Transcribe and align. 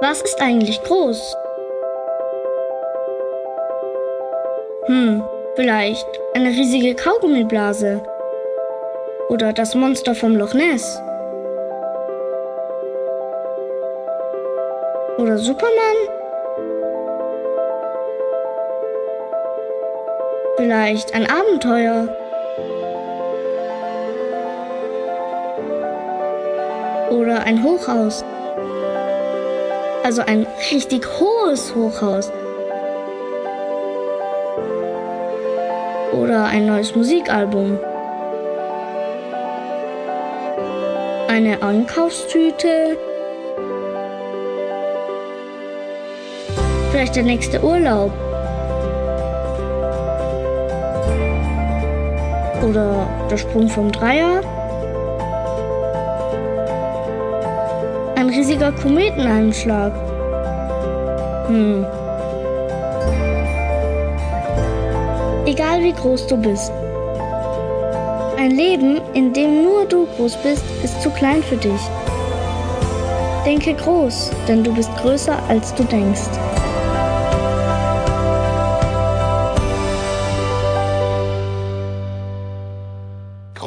Was 0.00 0.22
ist 0.22 0.40
eigentlich 0.40 0.80
groß? 0.84 1.36
Hm, 4.86 5.24
vielleicht 5.56 6.06
eine 6.34 6.50
riesige 6.50 6.94
Kaugummiblase. 6.94 8.00
Oder 9.28 9.52
das 9.52 9.74
Monster 9.74 10.14
vom 10.14 10.36
Loch 10.36 10.54
Ness. 10.54 11.02
Oder 15.18 15.36
Superman? 15.36 15.96
Vielleicht 20.58 21.12
ein 21.12 21.26
Abenteuer. 21.28 22.08
Oder 27.10 27.42
ein 27.42 27.64
Hochhaus. 27.64 28.24
Also 30.08 30.22
ein 30.22 30.46
richtig 30.72 31.06
hohes 31.20 31.74
Hochhaus. 31.74 32.32
Oder 36.14 36.46
ein 36.46 36.64
neues 36.64 36.96
Musikalbum. 36.96 37.78
Eine 41.28 41.62
Einkaufstüte. 41.62 42.96
Vielleicht 46.90 47.14
der 47.14 47.24
nächste 47.24 47.62
Urlaub. 47.62 48.10
Oder 52.66 53.06
der 53.30 53.36
Sprung 53.36 53.68
vom 53.68 53.92
Dreier. 53.92 54.40
Riesiger 58.58 58.72
Kometeneinschlag. 58.72 59.92
Hm. 61.46 61.86
Egal 65.46 65.82
wie 65.82 65.92
groß 65.92 66.26
du 66.26 66.36
bist. 66.36 66.72
Ein 68.36 68.50
Leben, 68.52 69.00
in 69.14 69.32
dem 69.32 69.62
nur 69.62 69.86
du 69.86 70.06
groß 70.16 70.36
bist, 70.42 70.64
ist 70.82 71.00
zu 71.02 71.10
klein 71.10 71.42
für 71.42 71.56
dich. 71.56 71.80
Denke 73.46 73.74
groß, 73.74 74.30
denn 74.46 74.62
du 74.64 74.74
bist 74.74 74.90
größer, 74.96 75.38
als 75.48 75.74
du 75.74 75.84
denkst. 75.84 76.47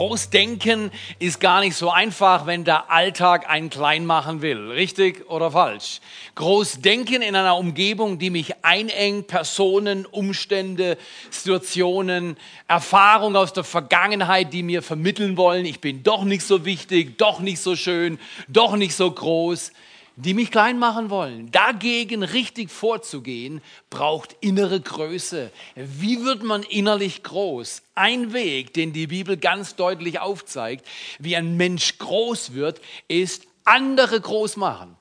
Großdenken 0.01 0.89
ist 1.19 1.39
gar 1.39 1.59
nicht 1.59 1.75
so 1.75 1.91
einfach, 1.91 2.47
wenn 2.47 2.63
der 2.63 2.89
Alltag 2.89 3.47
einen 3.47 3.69
klein 3.69 4.03
machen 4.03 4.41
will. 4.41 4.71
Richtig 4.71 5.29
oder 5.29 5.51
falsch? 5.51 6.01
Großdenken 6.33 7.21
in 7.21 7.35
einer 7.35 7.55
Umgebung, 7.55 8.17
die 8.17 8.31
mich 8.31 8.55
einengt, 8.63 9.27
Personen, 9.27 10.07
Umstände, 10.07 10.97
Situationen, 11.29 12.35
Erfahrungen 12.67 13.35
aus 13.35 13.53
der 13.53 13.63
Vergangenheit, 13.63 14.51
die 14.53 14.63
mir 14.63 14.81
vermitteln 14.81 15.37
wollen, 15.37 15.67
ich 15.67 15.81
bin 15.81 16.01
doch 16.01 16.23
nicht 16.23 16.47
so 16.47 16.65
wichtig, 16.65 17.19
doch 17.19 17.39
nicht 17.39 17.59
so 17.59 17.75
schön, 17.75 18.17
doch 18.47 18.75
nicht 18.75 18.95
so 18.95 19.11
groß 19.11 19.71
die 20.15 20.33
mich 20.33 20.51
klein 20.51 20.77
machen 20.77 21.09
wollen. 21.09 21.51
Dagegen 21.51 22.23
richtig 22.23 22.69
vorzugehen, 22.69 23.61
braucht 23.89 24.35
innere 24.41 24.79
Größe. 24.79 25.51
Wie 25.75 26.23
wird 26.23 26.43
man 26.43 26.63
innerlich 26.63 27.23
groß? 27.23 27.81
Ein 27.95 28.33
Weg, 28.33 28.73
den 28.73 28.93
die 28.93 29.07
Bibel 29.07 29.37
ganz 29.37 29.75
deutlich 29.75 30.19
aufzeigt, 30.19 30.85
wie 31.19 31.35
ein 31.35 31.57
Mensch 31.57 31.97
groß 31.97 32.53
wird, 32.53 32.81
ist 33.07 33.47
andere 33.63 34.19
groß 34.19 34.57
machen. 34.57 34.97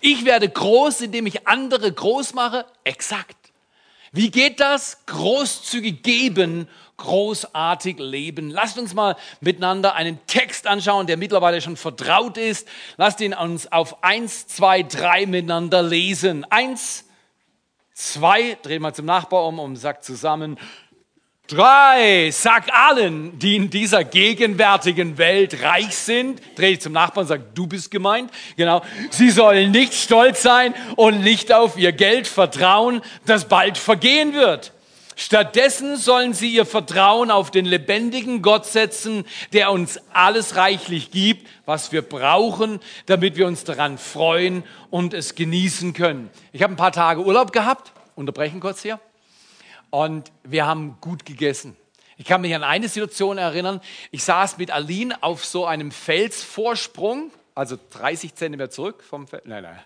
Ich 0.00 0.24
werde 0.24 0.48
groß, 0.48 1.02
indem 1.02 1.26
ich 1.26 1.46
andere 1.46 1.90
groß 1.90 2.34
mache? 2.34 2.66
Exakt. 2.84 3.36
Wie 4.12 4.30
geht 4.30 4.60
das? 4.60 4.98
Großzügig 5.06 6.02
geben 6.02 6.68
großartig 6.96 7.98
leben. 7.98 8.50
Lasst 8.50 8.78
uns 8.78 8.94
mal 8.94 9.16
miteinander 9.40 9.94
einen 9.94 10.18
Text 10.26 10.66
anschauen, 10.66 11.06
der 11.06 11.16
mittlerweile 11.16 11.60
schon 11.60 11.76
vertraut 11.76 12.36
ist. 12.38 12.68
Lasst 12.96 13.20
ihn 13.20 13.34
uns 13.34 13.70
auf 13.70 14.02
eins, 14.02 14.46
zwei, 14.46 14.82
drei 14.82 15.26
miteinander 15.26 15.82
lesen. 15.82 16.46
Eins, 16.50 17.04
zwei, 17.92 18.56
dreht 18.62 18.80
mal 18.80 18.94
zum 18.94 19.06
Nachbar 19.06 19.46
um 19.46 19.58
und 19.58 19.76
sagt 19.76 20.04
zusammen, 20.04 20.58
Drei, 21.46 22.30
sag 22.32 22.72
allen, 22.72 23.38
die 23.38 23.56
in 23.56 23.68
dieser 23.68 24.02
gegenwärtigen 24.02 25.18
Welt 25.18 25.62
reich 25.62 25.94
sind, 25.94 26.40
dreh 26.56 26.70
dich 26.70 26.80
zum 26.80 26.94
Nachbarn 26.94 27.24
und 27.24 27.28
sag, 27.28 27.54
du 27.54 27.66
bist 27.66 27.90
gemeint. 27.90 28.30
Genau. 28.56 28.80
Sie 29.10 29.28
sollen 29.28 29.70
nicht 29.70 29.92
stolz 29.92 30.40
sein 30.40 30.74
und 30.96 31.20
nicht 31.20 31.52
auf 31.52 31.76
ihr 31.76 31.92
Geld 31.92 32.26
vertrauen, 32.26 33.02
das 33.26 33.46
bald 33.46 33.76
vergehen 33.76 34.32
wird. 34.32 34.72
Stattdessen 35.16 35.96
sollen 35.96 36.34
sie 36.34 36.48
ihr 36.48 36.66
Vertrauen 36.66 37.30
auf 37.30 37.50
den 37.50 37.64
lebendigen 37.64 38.42
Gott 38.42 38.66
setzen, 38.66 39.24
der 39.52 39.70
uns 39.70 40.00
alles 40.12 40.56
reichlich 40.56 41.10
gibt, 41.10 41.48
was 41.66 41.92
wir 41.92 42.02
brauchen, 42.02 42.80
damit 43.06 43.36
wir 43.36 43.46
uns 43.46 43.64
daran 43.64 43.98
freuen 43.98 44.64
und 44.90 45.14
es 45.14 45.34
genießen 45.34 45.92
können. 45.92 46.30
Ich 46.52 46.62
habe 46.62 46.72
ein 46.72 46.76
paar 46.76 46.92
Tage 46.92 47.24
Urlaub 47.24 47.52
gehabt, 47.52 47.92
unterbrechen 48.16 48.60
kurz 48.60 48.82
hier, 48.82 48.98
und 49.90 50.32
wir 50.42 50.66
haben 50.66 50.96
gut 51.00 51.24
gegessen. 51.24 51.76
Ich 52.16 52.26
kann 52.26 52.40
mich 52.40 52.54
an 52.54 52.62
eine 52.62 52.88
Situation 52.88 53.38
erinnern. 53.38 53.80
Ich 54.10 54.22
saß 54.24 54.58
mit 54.58 54.70
Aline 54.70 55.20
auf 55.22 55.44
so 55.44 55.66
einem 55.66 55.90
Felsvorsprung 55.90 57.32
also 57.54 57.78
30 57.90 58.34
Zentimeter 58.34 58.68
zurück 58.68 59.04
vom 59.04 59.28
Fels, 59.28 59.44
nein, 59.46 59.62
nein, 59.62 59.80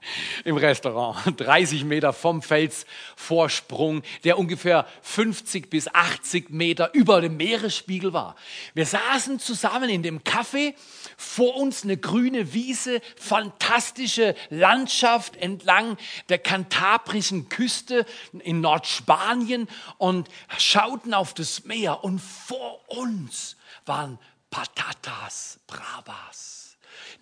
im 0.44 0.56
Restaurant, 0.56 1.18
30 1.36 1.84
Meter 1.84 2.14
vom 2.14 2.40
Felsvorsprung, 2.40 4.02
der 4.24 4.38
ungefähr 4.38 4.86
50 5.02 5.68
bis 5.68 5.86
80 5.92 6.48
Meter 6.48 6.94
über 6.94 7.20
dem 7.20 7.36
Meeresspiegel 7.36 8.14
war. 8.14 8.36
Wir 8.72 8.86
saßen 8.86 9.38
zusammen 9.38 9.90
in 9.90 10.02
dem 10.02 10.20
Café, 10.20 10.74
vor 11.18 11.56
uns 11.56 11.84
eine 11.84 11.98
grüne 11.98 12.54
Wiese, 12.54 13.02
fantastische 13.16 14.34
Landschaft 14.48 15.36
entlang 15.36 15.98
der 16.30 16.38
kantabrischen 16.38 17.50
Küste 17.50 18.06
in 18.40 18.62
Nordspanien 18.62 19.68
und 19.98 20.28
schauten 20.56 21.12
auf 21.12 21.34
das 21.34 21.64
Meer 21.64 22.02
und 22.02 22.20
vor 22.20 22.80
uns 22.88 23.56
waren 23.84 24.18
Patatas 24.50 25.60
Bravas 25.66 26.67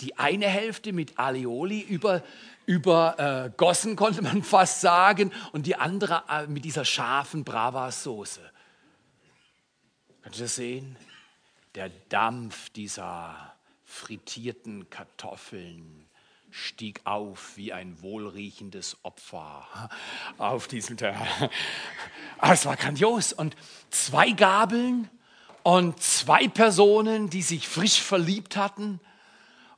die 0.00 0.18
eine 0.18 0.46
Hälfte 0.46 0.92
mit 0.92 1.18
Alioli 1.18 1.80
über, 1.80 2.22
übergossen, 2.66 3.92
äh, 3.92 3.96
konnte 3.96 4.22
man 4.22 4.42
fast 4.42 4.80
sagen, 4.80 5.32
und 5.52 5.66
die 5.66 5.76
andere 5.76 6.24
äh, 6.28 6.46
mit 6.46 6.64
dieser 6.64 6.84
scharfen 6.84 7.44
Brava-Soße. 7.44 8.40
Könnt 10.22 10.36
ihr 10.36 10.42
das 10.42 10.56
sehen? 10.56 10.96
Der 11.74 11.90
Dampf 12.08 12.70
dieser 12.70 13.54
frittierten 13.84 14.90
Kartoffeln 14.90 16.06
stieg 16.50 17.00
auf 17.04 17.56
wie 17.56 17.72
ein 17.72 18.00
wohlriechendes 18.02 18.96
Opfer 19.02 19.90
auf 20.38 20.68
diesem 20.68 20.96
Teller. 20.96 21.26
Aber 22.38 22.52
es 22.52 22.64
war 22.64 22.76
grandios. 22.76 23.32
Und 23.32 23.56
zwei 23.90 24.30
Gabeln 24.30 25.10
und 25.62 26.00
zwei 26.00 26.48
Personen, 26.48 27.28
die 27.28 27.42
sich 27.42 27.68
frisch 27.68 28.00
verliebt 28.00 28.56
hatten 28.56 29.00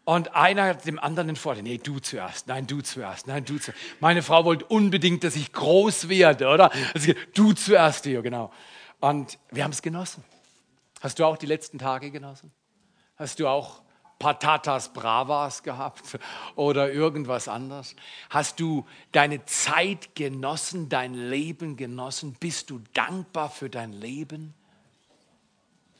und 0.09 0.35
einer 0.35 0.73
dem 0.73 0.99
anderen 0.99 1.27
den 1.27 1.37
Vorteil, 1.37 1.63
nee, 1.63 1.77
du 1.77 1.99
zuerst, 1.99 2.47
nein, 2.47 2.67
du 2.67 2.81
zuerst, 2.81 3.27
nein, 3.27 3.45
du 3.45 3.59
zuerst. 3.59 3.79
Meine 4.01 4.23
Frau 4.23 4.47
wollte 4.47 4.65
unbedingt, 4.65 5.23
dass 5.23 5.37
ich 5.37 5.53
groß 5.53 6.09
werde, 6.09 6.49
oder? 6.49 6.73
Also, 6.95 7.13
du 7.35 7.53
zuerst, 7.53 8.05
Theo, 8.05 8.23
genau. 8.23 8.51
Und 9.01 9.39
wir 9.51 9.65
haben 9.65 9.71
es 9.73 9.83
genossen. 9.83 10.25
Hast 11.03 11.19
du 11.19 11.27
auch 11.27 11.37
die 11.37 11.45
letzten 11.45 11.79
Tage 11.79 12.11
genossen? 12.11 12.51
Hast 13.17 13.39
du 13.39 13.49
auch 13.49 13.83
Patatas 14.19 14.95
Bravas 14.95 15.63
gehabt 15.63 16.19
oder 16.57 16.91
irgendwas 16.91 17.47
anderes? 17.47 17.95
Hast 18.31 18.61
du 18.61 18.87
deine 19.13 19.45
Zeit 19.45 20.15
genossen, 20.15 20.89
dein 20.89 21.13
Leben 21.13 21.77
genossen? 21.77 22.35
Bist 22.41 22.71
du 22.71 22.81
dankbar 22.95 23.51
für 23.51 23.69
dein 23.69 23.93
Leben? 23.93 24.55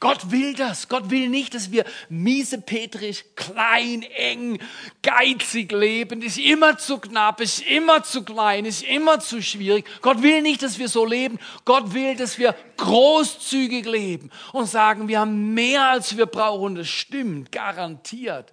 Gott 0.01 0.31
will 0.31 0.55
das. 0.55 0.89
Gott 0.89 1.11
will 1.11 1.29
nicht, 1.29 1.55
dass 1.55 1.73
wir 1.73 1.85
miesepetrisch, 2.09 3.25
klein, 3.35 4.03
eng, 4.03 4.59
geizig 5.03 5.73
leben. 5.73 6.23
Ist 6.23 6.39
immer 6.39 6.79
zu 6.79 6.99
knapp, 6.99 7.41
ist 7.41 7.61
immer 7.63 8.05
zu 8.05 8.23
klein, 8.23 8.65
ist 8.65 8.83
immer 8.83 9.19
zu 9.19 9.43
schwierig. 9.43 9.85
Gott 10.01 10.23
will 10.23 10.43
nicht, 10.43 10.63
dass 10.63 10.79
wir 10.79 10.89
so 10.89 11.05
leben. 11.05 11.39
Gott 11.65 11.95
will, 11.95 12.15
dass 12.15 12.39
wir 12.39 12.55
großzügig 12.77 13.87
leben 13.87 14.31
und 14.53 14.67
sagen, 14.67 15.09
wir 15.09 15.21
haben 15.21 15.53
mehr, 15.55 15.89
als 15.89 16.17
wir 16.17 16.27
brauchen. 16.27 16.77
Das 16.77 16.89
stimmt, 16.89 17.51
garantiert. 17.51 18.53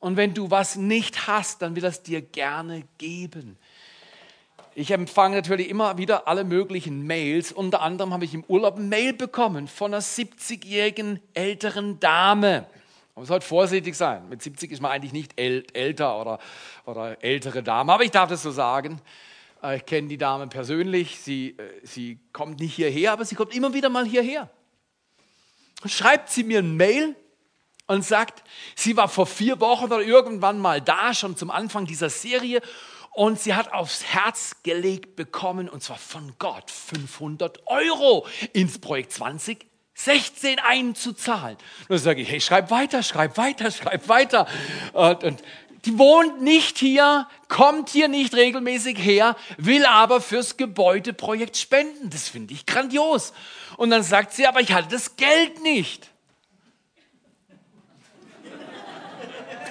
Und 0.00 0.16
wenn 0.16 0.32
du 0.32 0.50
was 0.50 0.76
nicht 0.76 1.26
hast, 1.26 1.60
dann 1.60 1.76
will 1.76 1.84
er 1.84 1.90
es 1.90 2.02
dir 2.02 2.22
gerne 2.22 2.84
geben. 2.98 3.58
Ich 4.80 4.92
empfange 4.92 5.34
natürlich 5.34 5.70
immer 5.70 5.98
wieder 5.98 6.28
alle 6.28 6.44
möglichen 6.44 7.04
Mails. 7.04 7.50
Unter 7.50 7.82
anderem 7.82 8.12
habe 8.12 8.24
ich 8.24 8.32
im 8.32 8.44
Urlaub 8.44 8.76
eine 8.76 8.84
Mail 8.84 9.12
bekommen 9.12 9.66
von 9.66 9.92
einer 9.92 10.00
70-jährigen 10.00 11.18
älteren 11.34 11.98
Dame. 11.98 12.64
Man 13.16 13.28
halt 13.28 13.42
vorsichtig 13.42 13.96
sein. 13.96 14.28
Mit 14.28 14.40
70 14.40 14.70
ist 14.70 14.80
man 14.80 14.92
eigentlich 14.92 15.12
nicht 15.12 15.32
äl 15.36 15.66
älter 15.72 16.20
oder, 16.20 16.38
oder 16.86 17.24
ältere 17.24 17.64
Dame, 17.64 17.92
aber 17.92 18.04
ich 18.04 18.12
darf 18.12 18.28
das 18.28 18.44
so 18.44 18.52
sagen. 18.52 19.00
Äh, 19.64 19.78
ich 19.78 19.84
kenne 19.84 20.06
die 20.06 20.16
Dame 20.16 20.46
persönlich. 20.46 21.18
Sie, 21.18 21.56
äh, 21.58 21.80
sie 21.82 22.20
kommt 22.32 22.60
nicht 22.60 22.74
hierher, 22.76 23.10
aber 23.14 23.24
sie 23.24 23.34
kommt 23.34 23.56
immer 23.56 23.74
wieder 23.74 23.88
mal 23.88 24.06
hierher. 24.06 24.48
Und 25.82 25.90
schreibt 25.90 26.30
sie 26.30 26.44
mir 26.44 26.60
ein 26.60 26.76
Mail 26.76 27.16
und 27.88 28.04
sagt, 28.04 28.44
sie 28.76 28.96
war 28.96 29.08
vor 29.08 29.26
vier 29.26 29.58
Wochen 29.58 29.86
oder 29.86 30.02
irgendwann 30.02 30.60
mal 30.60 30.80
da, 30.80 31.12
schon 31.14 31.36
zum 31.36 31.50
Anfang 31.50 31.84
dieser 31.84 32.10
Serie. 32.10 32.62
Und 33.18 33.40
sie 33.40 33.54
hat 33.54 33.72
aufs 33.72 34.04
Herz 34.04 34.58
gelegt 34.62 35.16
bekommen, 35.16 35.68
und 35.68 35.82
zwar 35.82 35.98
von 35.98 36.34
Gott, 36.38 36.70
500 36.70 37.66
Euro 37.66 38.28
ins 38.52 38.78
Projekt 38.78 39.12
20 39.12 39.66
16 39.94 40.60
einzuzahlen. 40.60 41.56
Und 41.80 41.90
dann 41.90 41.98
sage 41.98 42.22
ich, 42.22 42.30
hey, 42.30 42.40
schreib 42.40 42.70
weiter, 42.70 43.02
schreib 43.02 43.36
weiter, 43.36 43.72
schreib 43.72 44.08
weiter. 44.08 44.46
Und, 44.92 45.24
und 45.24 45.42
die 45.84 45.98
wohnt 45.98 46.42
nicht 46.42 46.78
hier, 46.78 47.26
kommt 47.48 47.88
hier 47.88 48.06
nicht 48.06 48.36
regelmäßig 48.36 48.96
her, 48.96 49.34
will 49.56 49.84
aber 49.84 50.20
fürs 50.20 50.56
Gebäudeprojekt 50.56 51.56
spenden. 51.56 52.10
Das 52.10 52.28
finde 52.28 52.54
ich 52.54 52.66
grandios. 52.66 53.32
Und 53.78 53.90
dann 53.90 54.04
sagt 54.04 54.32
sie, 54.32 54.46
aber 54.46 54.60
ich 54.60 54.72
hatte 54.72 54.90
das 54.92 55.16
Geld 55.16 55.60
nicht. 55.64 56.08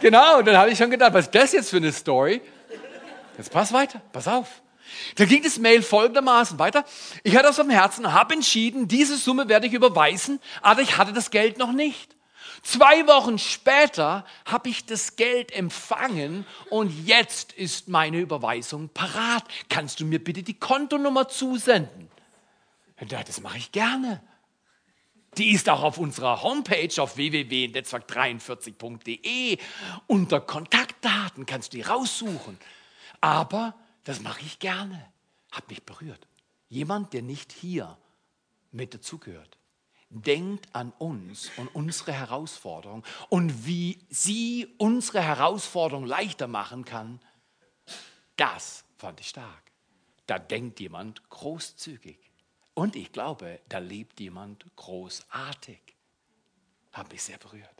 Genau, 0.01 0.39
und 0.39 0.45
dann 0.47 0.57
habe 0.57 0.69
ich 0.69 0.77
schon 0.77 0.91
gedacht, 0.91 1.13
was 1.13 1.27
ist 1.27 1.35
das 1.35 1.53
jetzt 1.53 1.69
für 1.69 1.77
eine 1.77 1.93
Story? 1.93 2.41
Jetzt 3.37 3.51
pass 3.51 3.71
weiter, 3.71 4.01
pass 4.11 4.27
auf. 4.27 4.61
Da 5.15 5.25
ging 5.25 5.43
das 5.43 5.59
Mail 5.59 5.81
folgendermaßen 5.81 6.59
weiter. 6.59 6.85
Ich 7.23 7.35
hatte 7.35 7.49
aus 7.49 7.57
dem 7.57 7.69
Herzen, 7.69 8.13
habe 8.13 8.33
entschieden, 8.33 8.87
diese 8.87 9.17
Summe 9.17 9.49
werde 9.49 9.67
ich 9.67 9.73
überweisen, 9.73 10.39
aber 10.61 10.81
ich 10.81 10.97
hatte 10.97 11.13
das 11.13 11.29
Geld 11.29 11.57
noch 11.57 11.71
nicht. 11.71 12.15
Zwei 12.63 13.05
Wochen 13.07 13.37
später 13.37 14.25
habe 14.45 14.69
ich 14.69 14.85
das 14.85 15.15
Geld 15.15 15.51
empfangen 15.51 16.45
und 16.69 17.05
jetzt 17.05 17.53
ist 17.53 17.87
meine 17.87 18.17
Überweisung 18.17 18.89
parat. 18.89 19.43
Kannst 19.69 19.99
du 19.99 20.05
mir 20.05 20.23
bitte 20.23 20.43
die 20.43 20.55
Kontonummer 20.55 21.27
zusenden? 21.27 22.09
Das 23.07 23.41
mache 23.41 23.59
ich 23.59 23.71
gerne. 23.71 24.23
Die 25.37 25.51
ist 25.51 25.69
auch 25.69 25.83
auf 25.83 25.99
unserer 25.99 26.41
Homepage 26.41 26.99
auf 26.99 27.15
www.netzwerk43.de. 27.15 29.59
Unter 30.07 30.41
Kontaktdaten 30.41 31.45
kannst 31.45 31.73
du 31.73 31.77
die 31.77 31.83
raussuchen. 31.83 32.57
Aber 33.21 33.75
das 34.03 34.21
mache 34.21 34.41
ich 34.41 34.59
gerne. 34.59 35.11
Hat 35.51 35.67
mich 35.69 35.83
berührt. 35.83 36.27
Jemand, 36.69 37.13
der 37.13 37.21
nicht 37.21 37.51
hier 37.51 37.97
mit 38.71 38.93
dazugehört. 38.93 39.57
Denkt 40.09 40.73
an 40.73 40.91
uns 40.99 41.51
und 41.57 41.67
unsere 41.75 42.13
Herausforderung 42.13 43.03
und 43.29 43.65
wie 43.65 43.99
sie 44.09 44.73
unsere 44.77 45.21
Herausforderung 45.21 46.05
leichter 46.05 46.47
machen 46.47 46.85
kann. 46.85 47.19
Das 48.37 48.85
fand 48.97 49.19
ich 49.19 49.29
stark. 49.29 49.71
Da 50.27 50.39
denkt 50.39 50.79
jemand 50.79 51.29
großzügig. 51.29 52.19
Und 52.73 52.95
ich 52.95 53.11
glaube, 53.11 53.59
da 53.69 53.79
lebt 53.79 54.19
jemand 54.19 54.65
großartig. 54.75 55.81
Hat 56.93 57.11
mich 57.11 57.23
sehr 57.23 57.37
berührt. 57.37 57.76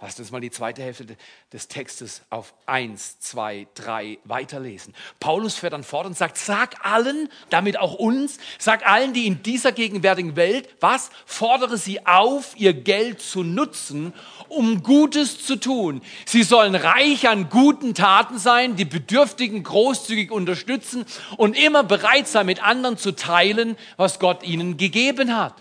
Lass 0.00 0.16
uns 0.20 0.30
mal 0.30 0.40
die 0.40 0.52
zweite 0.52 0.80
Hälfte 0.80 1.16
des 1.52 1.66
Textes 1.66 2.22
auf 2.30 2.54
1, 2.66 3.18
2, 3.18 3.66
3 3.74 4.18
weiterlesen. 4.22 4.94
Paulus 5.18 5.56
fährt 5.56 5.72
dann 5.72 5.82
fort 5.82 6.06
und 6.06 6.16
sagt, 6.16 6.38
sag 6.38 6.86
allen, 6.86 7.28
damit 7.50 7.80
auch 7.80 7.94
uns, 7.94 8.38
sag 8.60 8.88
allen, 8.88 9.12
die 9.12 9.26
in 9.26 9.42
dieser 9.42 9.72
gegenwärtigen 9.72 10.36
Welt, 10.36 10.68
was? 10.78 11.10
Fordere 11.26 11.78
sie 11.78 12.06
auf, 12.06 12.54
ihr 12.56 12.74
Geld 12.74 13.20
zu 13.20 13.42
nutzen, 13.42 14.14
um 14.48 14.84
Gutes 14.84 15.44
zu 15.44 15.56
tun. 15.56 16.00
Sie 16.26 16.44
sollen 16.44 16.76
reich 16.76 17.28
an 17.28 17.50
guten 17.50 17.94
Taten 17.94 18.38
sein, 18.38 18.76
die 18.76 18.84
Bedürftigen 18.84 19.64
großzügig 19.64 20.30
unterstützen 20.30 21.06
und 21.38 21.58
immer 21.58 21.82
bereit 21.82 22.28
sein, 22.28 22.46
mit 22.46 22.62
anderen 22.62 22.98
zu 22.98 23.16
teilen, 23.16 23.76
was 23.96 24.20
Gott 24.20 24.44
ihnen 24.44 24.76
gegeben 24.76 25.36
hat. 25.36 25.54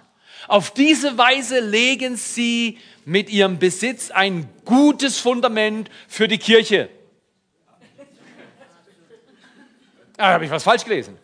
Auf 0.48 0.72
diese 0.72 1.18
Weise 1.18 1.60
legen 1.60 2.16
sie 2.16 2.78
mit 3.06 3.30
ihrem 3.30 3.60
Besitz 3.60 4.12
ein 4.12 4.50
gutes 4.66 5.20
Fundament 5.20 5.90
für 6.08 6.28
die 6.28 6.38
Kirche. 6.38 6.90
Da 10.16 10.34
habe 10.34 10.46
ich 10.46 10.52
was 10.52 10.64
falsch 10.64 10.84
gelesen. 10.84 11.18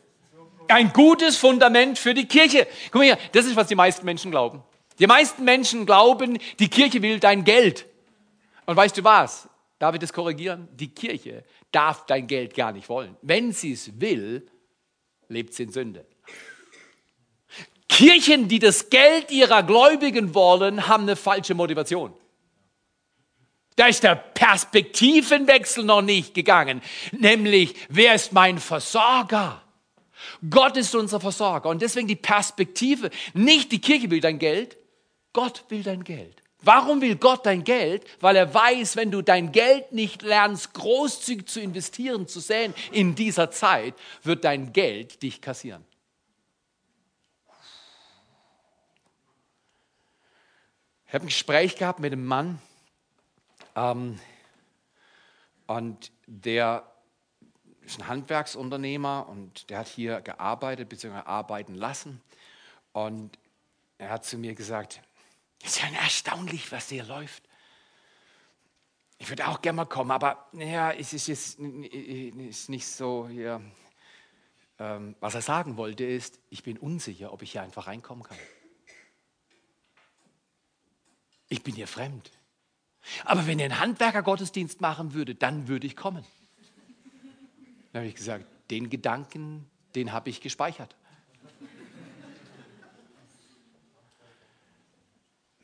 Ein 0.68 0.94
gutes 0.94 1.38
Fundament 1.38 1.98
für 1.98 2.14
die 2.14 2.26
Kirche. 2.26 2.68
Guck 2.86 2.96
mal 2.96 3.04
hier, 3.04 3.18
das 3.32 3.46
ist, 3.46 3.56
was 3.56 3.68
die 3.68 3.76
meisten 3.76 4.06
Menschen 4.06 4.32
glauben. 4.32 4.64
Die 5.00 5.08
meisten 5.08 5.44
Menschen 5.44 5.86
glauben, 5.86 6.38
die 6.60 6.70
Kirche 6.70 7.02
will 7.02 7.20
dein 7.20 7.44
Geld. 7.44 7.86
Und 8.66 8.76
weißt 8.76 8.98
du 8.98 9.04
was? 9.04 9.50
Darf 9.80 9.96
ich 9.96 10.00
das 10.00 10.14
korrigieren? 10.14 10.68
Die 10.72 10.94
Kirche 10.94 11.44
darf 11.72 12.06
dein 12.06 12.28
Geld 12.28 12.54
gar 12.56 12.72
nicht 12.72 12.88
wollen. 12.88 13.18
Wenn 13.22 13.52
sie 13.52 13.74
es 13.74 14.00
will, 14.00 14.48
lebt 15.28 15.54
sie 15.54 15.64
in 15.64 15.72
Sünde. 15.72 16.06
Kirchen, 17.90 18.48
die 18.48 18.60
das 18.60 18.90
Geld 18.90 19.32
ihrer 19.32 19.64
Gläubigen 19.64 20.34
wollen, 20.34 20.88
haben 20.88 21.04
eine 21.04 21.16
falsche 21.16 21.54
Motivation. 21.54 22.14
Da 23.76 23.88
ist 23.88 24.04
der 24.04 24.16
Perspektivenwechsel 24.16 25.84
noch 25.84 26.02
nicht 26.02 26.34
gegangen, 26.34 26.82
nämlich 27.12 27.76
wer 27.90 28.16
ist 28.16 28.32
mein 28.32 28.60
Versorger? 28.60 29.62
Gott 30.50 30.78
ist 30.78 30.94
unser 30.96 31.20
Versorger 31.20 31.70
und 31.70 31.82
deswegen 31.82 32.08
die 32.08 32.16
Perspektive, 32.16 33.10
nicht 33.34 33.72
die 33.72 33.82
Kirche 33.82 34.10
will 34.12 34.22
dein 34.22 34.40
Geld, 34.40 34.78
Gott 35.34 35.66
will 35.70 35.84
dein 35.84 36.04
Geld. 36.04 36.44
Warum 36.62 37.02
will 37.02 37.18
Gott 37.18 37.46
dein 37.46 37.64
Geld? 37.64 38.06
Weil 38.22 38.38
er 38.38 38.54
weiß, 38.54 38.96
wenn 38.96 39.12
du 39.12 39.22
dein 39.22 39.52
Geld 39.52 39.92
nicht 39.92 40.22
lernst, 40.22 40.74
großzügig 40.74 41.48
zu 41.48 41.60
investieren, 41.60 42.28
zu 42.28 42.40
säen 42.40 42.74
in 42.94 43.16
dieser 43.16 43.52
Zeit, 43.52 43.96
wird 44.22 44.46
dein 44.46 44.72
Geld 44.72 45.22
dich 45.24 45.42
kassieren. 45.42 45.84
Ich 51.14 51.16
habe 51.16 51.26
ein 51.26 51.28
Gespräch 51.28 51.76
gehabt 51.76 52.00
mit 52.00 52.12
einem 52.12 52.26
Mann 52.26 52.60
ähm, 53.76 54.20
und 55.68 56.12
der 56.26 56.92
ist 57.82 58.00
ein 58.00 58.08
Handwerksunternehmer 58.08 59.30
und 59.30 59.70
der 59.70 59.78
hat 59.78 59.88
hier 59.88 60.22
gearbeitet 60.22 60.90
bzw. 60.90 61.18
arbeiten 61.18 61.76
lassen. 61.76 62.20
Und 62.94 63.38
er 64.00 64.10
hat 64.10 64.26
zu 64.26 64.40
mir 64.40 64.56
gesagt, 64.56 65.04
es 65.64 65.76
ist 65.76 65.84
ja 65.84 66.02
erstaunlich, 66.02 66.72
was 66.72 66.90
hier 66.90 67.04
läuft. 67.04 67.44
Ich 69.20 69.30
würde 69.30 69.48
auch 69.50 69.62
gerne 69.62 69.76
mal 69.76 69.86
kommen, 69.86 70.10
aber 70.10 70.48
ja, 70.54 70.92
es 70.94 71.14
ist 71.14 71.28
jetzt 71.28 71.60
ist 71.60 72.70
nicht 72.70 72.88
so 72.88 73.28
hier. 73.28 73.62
Ähm, 74.80 75.16
was 75.20 75.36
er 75.36 75.44
sagen 75.44 75.78
wollte 75.78 76.06
ist, 76.06 76.40
ich 76.50 76.64
bin 76.64 76.80
unsicher, 76.80 77.32
ob 77.32 77.44
ich 77.44 77.52
hier 77.52 77.62
einfach 77.62 77.86
reinkommen 77.86 78.24
kann 78.24 78.40
ich 81.54 81.64
bin 81.64 81.76
hier 81.76 81.88
fremd. 81.88 82.32
Aber 83.26 83.46
wenn 83.48 83.60
ihr 83.60 83.66
einen 83.66 83.80
Handwerker-Gottesdienst 83.80 84.82
machen 84.82 85.14
würdet, 85.14 85.44
dann 85.44 85.68
würde 85.68 85.86
ich 85.86 85.96
kommen. 85.96 86.26
Dann 87.92 88.02
habe 88.02 88.08
ich 88.08 88.16
gesagt, 88.16 88.46
den 88.72 88.90
Gedanken, 88.90 89.70
den 89.94 90.12
habe 90.12 90.30
ich 90.30 90.42
gespeichert. 90.42 90.96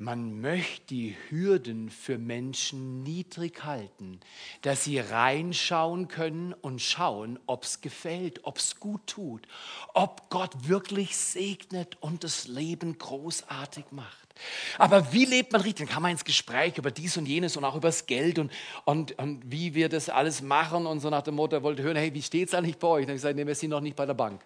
Man 0.01 0.39
möchte 0.39 0.85
die 0.91 1.17
Hürden 1.27 1.89
für 1.89 2.17
Menschen 2.17 3.03
niedrig 3.03 3.65
halten, 3.65 4.21
dass 4.61 4.85
sie 4.85 4.97
reinschauen 4.97 6.07
können 6.07 6.53
und 6.53 6.81
schauen, 6.81 7.37
ob 7.47 7.65
es 7.65 7.81
gefällt, 7.81 8.45
ob 8.45 8.59
es 8.59 8.79
gut 8.79 9.05
tut, 9.07 9.45
ob 9.93 10.29
Gott 10.29 10.69
wirklich 10.69 11.17
segnet 11.17 11.97
und 11.99 12.23
das 12.23 12.47
Leben 12.47 12.97
großartig 12.97 13.91
macht. 13.91 14.33
Aber 14.77 15.11
wie 15.11 15.25
lebt 15.25 15.51
man 15.51 15.59
richtig? 15.59 15.87
Dann 15.87 15.93
kann 15.93 16.03
man 16.03 16.11
ins 16.11 16.23
Gespräch 16.23 16.77
über 16.77 16.91
dies 16.91 17.17
und 17.17 17.25
jenes 17.25 17.57
und 17.57 17.65
auch 17.65 17.75
über 17.75 17.89
das 17.89 18.05
Geld 18.05 18.39
und, 18.39 18.53
und, 18.85 19.19
und 19.19 19.51
wie 19.51 19.73
wir 19.73 19.89
das 19.89 20.07
alles 20.07 20.41
machen 20.41 20.85
und 20.85 21.01
so 21.01 21.09
nach 21.09 21.23
dem 21.23 21.35
Motto, 21.35 21.61
wollte 21.61 21.83
hören, 21.83 21.97
hey, 21.97 22.13
wie 22.13 22.21
steht 22.21 22.47
es 22.47 22.53
eigentlich 22.53 22.77
bei 22.77 22.87
euch? 22.87 23.01
Dann 23.01 23.09
habe 23.09 23.15
ich 23.17 23.21
gesagt, 23.21 23.35
nee, 23.35 23.45
wir 23.45 23.53
sind 23.53 23.71
noch 23.71 23.81
nicht 23.81 23.97
bei 23.97 24.05
der 24.05 24.13
Bank. 24.13 24.45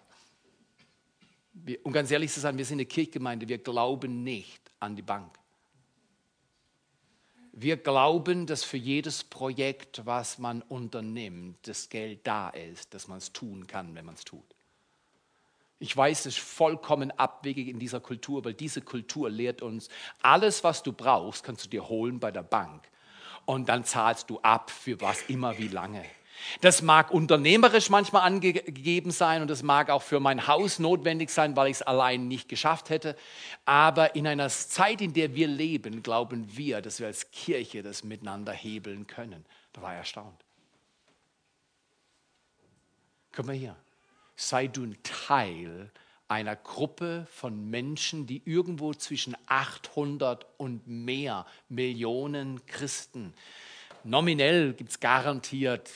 Wir, 1.52 1.78
um 1.86 1.92
ganz 1.92 2.10
ehrlich 2.10 2.32
zu 2.32 2.40
sein, 2.40 2.58
wir 2.58 2.64
sind 2.64 2.78
eine 2.78 2.86
Kirchgemeinde, 2.86 3.48
wir 3.48 3.58
glauben 3.58 4.24
nicht 4.24 4.60
an 4.80 4.96
die 4.96 5.02
Bank. 5.02 5.43
Wir 7.56 7.76
glauben, 7.76 8.46
dass 8.46 8.64
für 8.64 8.76
jedes 8.76 9.22
Projekt, 9.22 10.04
was 10.04 10.38
man 10.38 10.62
unternimmt, 10.62 11.56
das 11.68 11.88
Geld 11.88 12.26
da 12.26 12.48
ist, 12.48 12.92
dass 12.94 13.06
man 13.06 13.18
es 13.18 13.32
tun 13.32 13.68
kann, 13.68 13.94
wenn 13.94 14.04
man 14.04 14.16
es 14.16 14.24
tut. 14.24 14.42
Ich 15.78 15.96
weiß, 15.96 16.26
es 16.26 16.38
ist 16.38 16.40
vollkommen 16.40 17.12
abwegig 17.12 17.68
in 17.68 17.78
dieser 17.78 18.00
Kultur, 18.00 18.44
weil 18.44 18.54
diese 18.54 18.80
Kultur 18.80 19.30
lehrt 19.30 19.62
uns, 19.62 19.88
alles, 20.20 20.64
was 20.64 20.82
du 20.82 20.92
brauchst, 20.92 21.44
kannst 21.44 21.66
du 21.66 21.68
dir 21.68 21.88
holen 21.88 22.18
bei 22.18 22.32
der 22.32 22.42
Bank. 22.42 22.88
Und 23.44 23.68
dann 23.68 23.84
zahlst 23.84 24.30
du 24.30 24.40
ab 24.40 24.68
für 24.70 25.00
was 25.00 25.22
immer 25.28 25.56
wie 25.56 25.68
lange. 25.68 26.04
Das 26.60 26.82
mag 26.82 27.10
unternehmerisch 27.10 27.90
manchmal 27.90 28.22
angegeben 28.22 29.10
sein 29.10 29.42
und 29.42 29.48
das 29.48 29.62
mag 29.62 29.90
auch 29.90 30.02
für 30.02 30.20
mein 30.20 30.46
Haus 30.46 30.78
notwendig 30.78 31.30
sein, 31.30 31.56
weil 31.56 31.68
ich 31.68 31.76
es 31.76 31.82
allein 31.82 32.28
nicht 32.28 32.48
geschafft 32.48 32.90
hätte. 32.90 33.16
Aber 33.64 34.14
in 34.14 34.26
einer 34.26 34.48
Zeit, 34.48 35.00
in 35.00 35.12
der 35.12 35.34
wir 35.34 35.48
leben, 35.48 36.02
glauben 36.02 36.56
wir, 36.56 36.82
dass 36.82 37.00
wir 37.00 37.06
als 37.06 37.30
Kirche 37.30 37.82
das 37.82 38.04
miteinander 38.04 38.52
hebeln 38.52 39.06
können. 39.06 39.44
Da 39.72 39.82
war 39.82 39.92
ich 39.92 39.98
erstaunt. 39.98 40.44
Komm 43.32 43.46
mal 43.46 43.56
hier. 43.56 43.76
Sei 44.36 44.66
du 44.68 44.84
ein 44.84 44.96
Teil 45.02 45.90
einer 46.28 46.56
Gruppe 46.56 47.26
von 47.30 47.70
Menschen, 47.70 48.26
die 48.26 48.42
irgendwo 48.44 48.94
zwischen 48.94 49.36
800 49.46 50.46
und 50.56 50.86
mehr 50.86 51.46
Millionen 51.68 52.64
Christen, 52.66 53.34
nominell 54.04 54.72
gibt 54.74 54.90
es 54.90 55.00
garantiert 55.00 55.90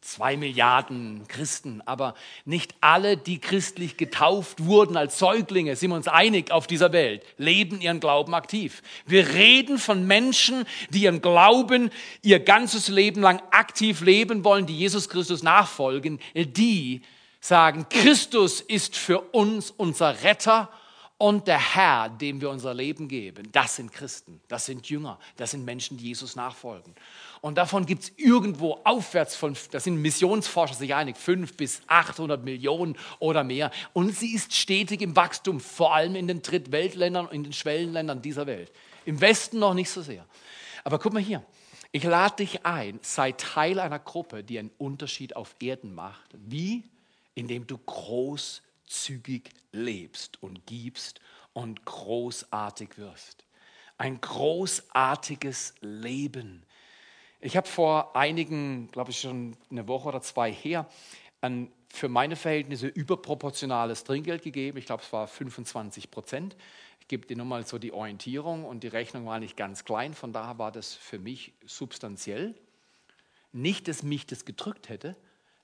zwei 0.00 0.36
Milliarden 0.36 1.26
Christen, 1.28 1.82
aber 1.84 2.14
nicht 2.44 2.74
alle, 2.80 3.16
die 3.16 3.38
christlich 3.38 3.96
getauft 3.96 4.64
wurden 4.64 4.96
als 4.96 5.18
Säuglinge, 5.18 5.76
sind 5.76 5.90
wir 5.90 5.96
uns 5.96 6.08
einig 6.08 6.50
auf 6.50 6.66
dieser 6.66 6.92
Welt, 6.92 7.22
leben 7.36 7.80
ihren 7.80 8.00
Glauben 8.00 8.34
aktiv. 8.34 8.82
Wir 9.06 9.28
reden 9.34 9.78
von 9.78 10.06
Menschen, 10.06 10.64
die 10.88 11.02
ihren 11.02 11.20
Glauben 11.20 11.90
ihr 12.22 12.40
ganzes 12.40 12.88
Leben 12.88 13.20
lang 13.20 13.42
aktiv 13.50 14.00
leben 14.00 14.42
wollen, 14.42 14.66
die 14.66 14.76
Jesus 14.76 15.08
Christus 15.08 15.42
nachfolgen, 15.42 16.18
die 16.34 17.02
sagen, 17.40 17.86
Christus 17.90 18.60
ist 18.60 18.96
für 18.96 19.20
uns 19.20 19.70
unser 19.70 20.22
Retter 20.22 20.70
und 21.20 21.48
der 21.48 21.74
Herr, 21.74 22.08
dem 22.08 22.40
wir 22.40 22.48
unser 22.48 22.72
Leben 22.72 23.06
geben. 23.06 23.52
Das 23.52 23.76
sind 23.76 23.92
Christen, 23.92 24.40
das 24.48 24.64
sind 24.64 24.88
Jünger, 24.88 25.18
das 25.36 25.50
sind 25.50 25.66
Menschen, 25.66 25.98
die 25.98 26.06
Jesus 26.06 26.34
nachfolgen. 26.34 26.94
Und 27.42 27.58
davon 27.58 27.84
gibt 27.84 28.04
es 28.04 28.12
irgendwo 28.16 28.80
aufwärts 28.84 29.36
von, 29.36 29.54
das 29.70 29.84
sind 29.84 29.96
Missionsforscher 29.96 30.72
sich 30.72 30.94
einig, 30.94 31.18
5 31.18 31.58
bis 31.58 31.82
800 31.88 32.42
Millionen 32.42 32.96
oder 33.18 33.44
mehr. 33.44 33.70
Und 33.92 34.16
sie 34.16 34.34
ist 34.34 34.54
stetig 34.54 35.02
im 35.02 35.14
Wachstum, 35.14 35.60
vor 35.60 35.94
allem 35.94 36.16
in 36.16 36.26
den 36.26 36.40
Drittweltländern 36.40 37.26
und 37.26 37.34
in 37.34 37.44
den 37.44 37.52
Schwellenländern 37.52 38.22
dieser 38.22 38.46
Welt. 38.46 38.72
Im 39.04 39.20
Westen 39.20 39.58
noch 39.58 39.74
nicht 39.74 39.90
so 39.90 40.00
sehr. 40.00 40.24
Aber 40.84 40.98
guck 40.98 41.12
mal 41.12 41.20
hier. 41.20 41.44
Ich 41.92 42.04
lade 42.04 42.36
dich 42.36 42.64
ein, 42.64 42.98
sei 43.02 43.32
Teil 43.32 43.78
einer 43.78 43.98
Gruppe, 43.98 44.42
die 44.42 44.58
einen 44.58 44.70
Unterschied 44.78 45.36
auf 45.36 45.54
Erden 45.60 45.94
macht. 45.94 46.30
Wie? 46.32 46.84
Indem 47.34 47.66
du 47.66 47.76
großzügig 47.76 49.50
lebst 49.72 50.42
und 50.42 50.66
gibst 50.66 51.20
und 51.52 51.84
großartig 51.84 52.98
wirst. 52.98 53.44
Ein 53.98 54.20
großartiges 54.20 55.74
Leben 55.80 56.64
ich 57.42 57.56
habe 57.56 57.66
vor 57.66 58.14
einigen, 58.14 58.88
glaube 58.92 59.10
ich 59.10 59.20
schon 59.20 59.56
eine 59.70 59.88
Woche 59.88 60.08
oder 60.08 60.20
zwei 60.20 60.52
her, 60.52 60.86
ein 61.40 61.72
für 61.88 62.08
meine 62.08 62.36
Verhältnisse 62.36 62.86
überproportionales 62.86 64.04
Trinkgeld 64.04 64.42
gegeben. 64.42 64.78
Ich 64.78 64.86
glaube, 64.86 65.02
es 65.02 65.12
war 65.12 65.26
25 65.26 66.10
Prozent. 66.10 66.54
Ich 67.00 67.08
gebe 67.08 67.26
dir 67.26 67.36
nur 67.36 67.46
mal 67.46 67.66
so 67.66 67.78
die 67.78 67.92
Orientierung 67.92 68.64
und 68.64 68.84
die 68.84 68.88
Rechnung 68.88 69.26
war 69.26 69.40
nicht 69.40 69.56
ganz 69.56 69.84
klein, 69.84 70.14
von 70.14 70.32
daher 70.32 70.58
war 70.58 70.70
das 70.70 70.94
für 70.94 71.18
mich 71.18 71.54
substanziell. 71.66 72.54
Nicht, 73.52 73.88
dass 73.88 74.02
mich 74.02 74.26
das 74.26 74.44
gedrückt 74.44 74.88
hätte, 74.88 75.16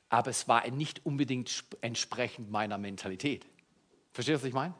aber 0.08 0.30
es 0.30 0.48
war 0.48 0.68
nicht 0.70 1.04
unbedingt 1.04 1.64
entsprechend 1.82 2.50
meiner 2.50 2.78
Mentalität. 2.78 3.46
Verstehst 4.16 4.40
du, 4.40 4.44
was 4.44 4.48
ich 4.48 4.54
meine? 4.54 4.72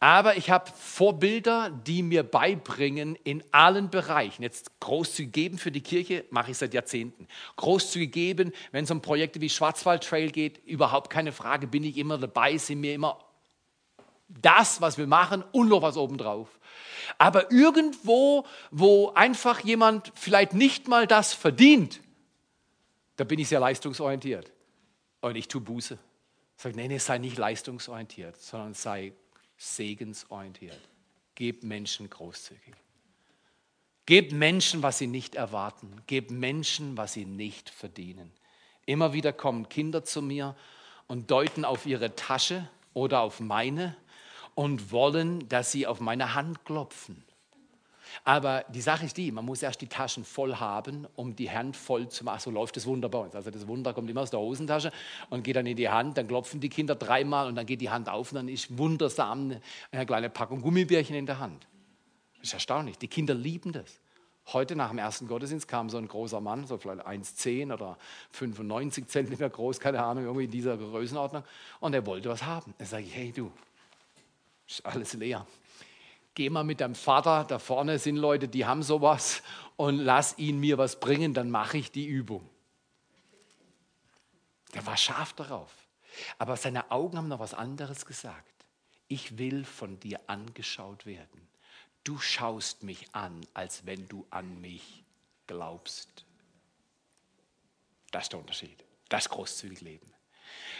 Aber 0.00 0.38
ich 0.38 0.48
habe 0.48 0.70
Vorbilder, 0.74 1.68
die 1.68 2.02
mir 2.02 2.22
beibringen 2.22 3.16
in 3.22 3.44
allen 3.52 3.90
Bereichen. 3.90 4.42
Jetzt 4.42 4.80
großzügig 4.80 5.32
geben 5.32 5.58
für 5.58 5.70
die 5.70 5.82
Kirche 5.82 6.24
mache 6.30 6.50
ich 6.50 6.56
seit 6.56 6.72
Jahrzehnten. 6.72 7.28
Großzügig 7.56 8.12
geben, 8.12 8.52
wenn 8.72 8.84
es 8.84 8.90
um 8.90 9.02
Projekte 9.02 9.42
wie 9.42 9.50
Schwarzwald 9.50 10.04
Trail 10.04 10.30
geht, 10.30 10.56
überhaupt 10.64 11.10
keine 11.10 11.32
Frage, 11.32 11.66
bin 11.66 11.84
ich 11.84 11.98
immer 11.98 12.16
dabei, 12.16 12.56
sind 12.56 12.80
mir 12.80 12.94
immer 12.94 13.22
das, 14.28 14.80
was 14.80 14.96
wir 14.96 15.06
machen 15.06 15.44
und 15.52 15.68
noch 15.68 15.82
was 15.82 15.98
obendrauf. 15.98 16.48
Aber 17.18 17.52
irgendwo, 17.52 18.46
wo 18.70 19.10
einfach 19.10 19.60
jemand 19.60 20.12
vielleicht 20.14 20.54
nicht 20.54 20.88
mal 20.88 21.06
das 21.06 21.34
verdient, 21.34 22.00
da 23.16 23.24
bin 23.24 23.38
ich 23.38 23.48
sehr 23.48 23.60
leistungsorientiert. 23.60 24.50
Und 25.20 25.36
ich 25.36 25.46
tue 25.46 25.60
Buße. 25.60 25.98
Sage, 26.64 26.76
nee, 26.76 26.88
nee, 26.88 26.96
sei 26.96 27.18
nicht 27.18 27.36
leistungsorientiert, 27.36 28.40
sondern 28.40 28.72
sei 28.72 29.12
segensorientiert. 29.58 30.80
Gebt 31.34 31.62
Menschen 31.62 32.08
großzügig. 32.08 32.74
Gebt 34.06 34.32
Menschen, 34.32 34.82
was 34.82 34.96
sie 34.96 35.06
nicht 35.06 35.34
erwarten. 35.34 36.00
Gebt 36.06 36.30
Menschen, 36.30 36.96
was 36.96 37.12
sie 37.12 37.26
nicht 37.26 37.68
verdienen. 37.68 38.32
Immer 38.86 39.12
wieder 39.12 39.34
kommen 39.34 39.68
Kinder 39.68 40.04
zu 40.04 40.22
mir 40.22 40.56
und 41.06 41.30
deuten 41.30 41.66
auf 41.66 41.84
ihre 41.84 42.16
Tasche 42.16 42.66
oder 42.94 43.20
auf 43.20 43.40
meine 43.40 43.94
und 44.54 44.90
wollen, 44.90 45.46
dass 45.50 45.70
sie 45.70 45.86
auf 45.86 46.00
meine 46.00 46.32
Hand 46.32 46.64
klopfen. 46.64 47.22
Aber 48.22 48.64
die 48.68 48.80
Sache 48.80 49.06
ist 49.06 49.16
die, 49.16 49.32
man 49.32 49.44
muss 49.44 49.62
erst 49.62 49.80
die 49.80 49.88
Taschen 49.88 50.24
voll 50.24 50.56
haben, 50.56 51.06
um 51.16 51.34
die 51.34 51.50
Hand 51.50 51.76
voll 51.76 52.08
zu 52.08 52.24
machen. 52.24 52.40
So 52.40 52.50
läuft 52.50 52.76
das 52.76 52.86
Wunder 52.86 53.08
bei 53.08 53.18
uns. 53.18 53.34
Also 53.34 53.50
das 53.50 53.66
Wunder 53.66 53.92
kommt 53.92 54.08
immer 54.08 54.20
aus 54.22 54.30
der 54.30 54.40
Hosentasche 54.40 54.92
und 55.30 55.42
geht 55.42 55.56
dann 55.56 55.66
in 55.66 55.76
die 55.76 55.88
Hand, 55.88 56.16
dann 56.16 56.28
klopfen 56.28 56.60
die 56.60 56.68
Kinder 56.68 56.94
dreimal 56.94 57.48
und 57.48 57.56
dann 57.56 57.66
geht 57.66 57.80
die 57.80 57.90
Hand 57.90 58.08
auf 58.08 58.30
und 58.30 58.36
dann 58.36 58.48
ist 58.48 58.78
wundersam 58.78 59.56
eine 59.90 60.06
kleine 60.06 60.30
Packung 60.30 60.62
Gummibärchen 60.62 61.16
in 61.16 61.26
der 61.26 61.38
Hand. 61.38 61.66
Das 62.38 62.48
ist 62.48 62.54
erstaunlich. 62.54 62.98
Die 62.98 63.08
Kinder 63.08 63.34
lieben 63.34 63.72
das. 63.72 64.00
Heute 64.52 64.76
nach 64.76 64.90
dem 64.90 64.98
ersten 64.98 65.26
Gottesdienst 65.26 65.66
kam 65.66 65.88
so 65.88 65.96
ein 65.96 66.06
großer 66.06 66.40
Mann, 66.40 66.66
so 66.66 66.76
vielleicht 66.76 67.06
1,10 67.06 67.72
oder 67.72 67.96
95 68.32 69.06
Zentimeter 69.08 69.48
groß, 69.48 69.80
keine 69.80 70.02
Ahnung, 70.02 70.24
irgendwie 70.24 70.44
in 70.44 70.50
dieser 70.50 70.76
Größenordnung. 70.76 71.44
Und 71.80 71.94
er 71.94 72.04
wollte 72.04 72.28
was 72.28 72.44
haben. 72.44 72.74
Da 72.76 72.84
sage 72.84 73.04
ich, 73.04 73.14
hey 73.14 73.32
du, 73.32 73.50
ist 74.66 74.84
alles 74.84 75.14
leer 75.14 75.46
geh 76.34 76.50
mal 76.50 76.64
mit 76.64 76.80
deinem 76.80 76.94
Vater, 76.94 77.44
da 77.44 77.58
vorne 77.58 77.98
sind 77.98 78.16
Leute, 78.16 78.48
die 78.48 78.66
haben 78.66 78.82
sowas 78.82 79.42
und 79.76 79.98
lass 79.98 80.38
ihn 80.38 80.60
mir 80.60 80.78
was 80.78 81.00
bringen, 81.00 81.34
dann 81.34 81.50
mache 81.50 81.78
ich 81.78 81.90
die 81.90 82.06
Übung. 82.06 82.48
Der 84.74 84.84
war 84.86 84.96
scharf 84.96 85.32
darauf. 85.32 85.70
Aber 86.38 86.56
seine 86.56 86.90
Augen 86.90 87.16
haben 87.16 87.28
noch 87.28 87.40
was 87.40 87.54
anderes 87.54 88.06
gesagt. 88.06 88.52
Ich 89.08 89.38
will 89.38 89.64
von 89.64 89.98
dir 90.00 90.20
angeschaut 90.26 91.06
werden. 91.06 91.48
Du 92.04 92.18
schaust 92.18 92.82
mich 92.82 93.14
an, 93.14 93.40
als 93.54 93.86
wenn 93.86 94.08
du 94.08 94.26
an 94.30 94.60
mich 94.60 95.04
glaubst. 95.46 96.24
Das 98.10 98.24
ist 98.24 98.32
der 98.32 98.40
Unterschied. 98.40 98.84
Das 99.08 99.28
großzügig 99.28 99.80
Leben. 99.80 100.12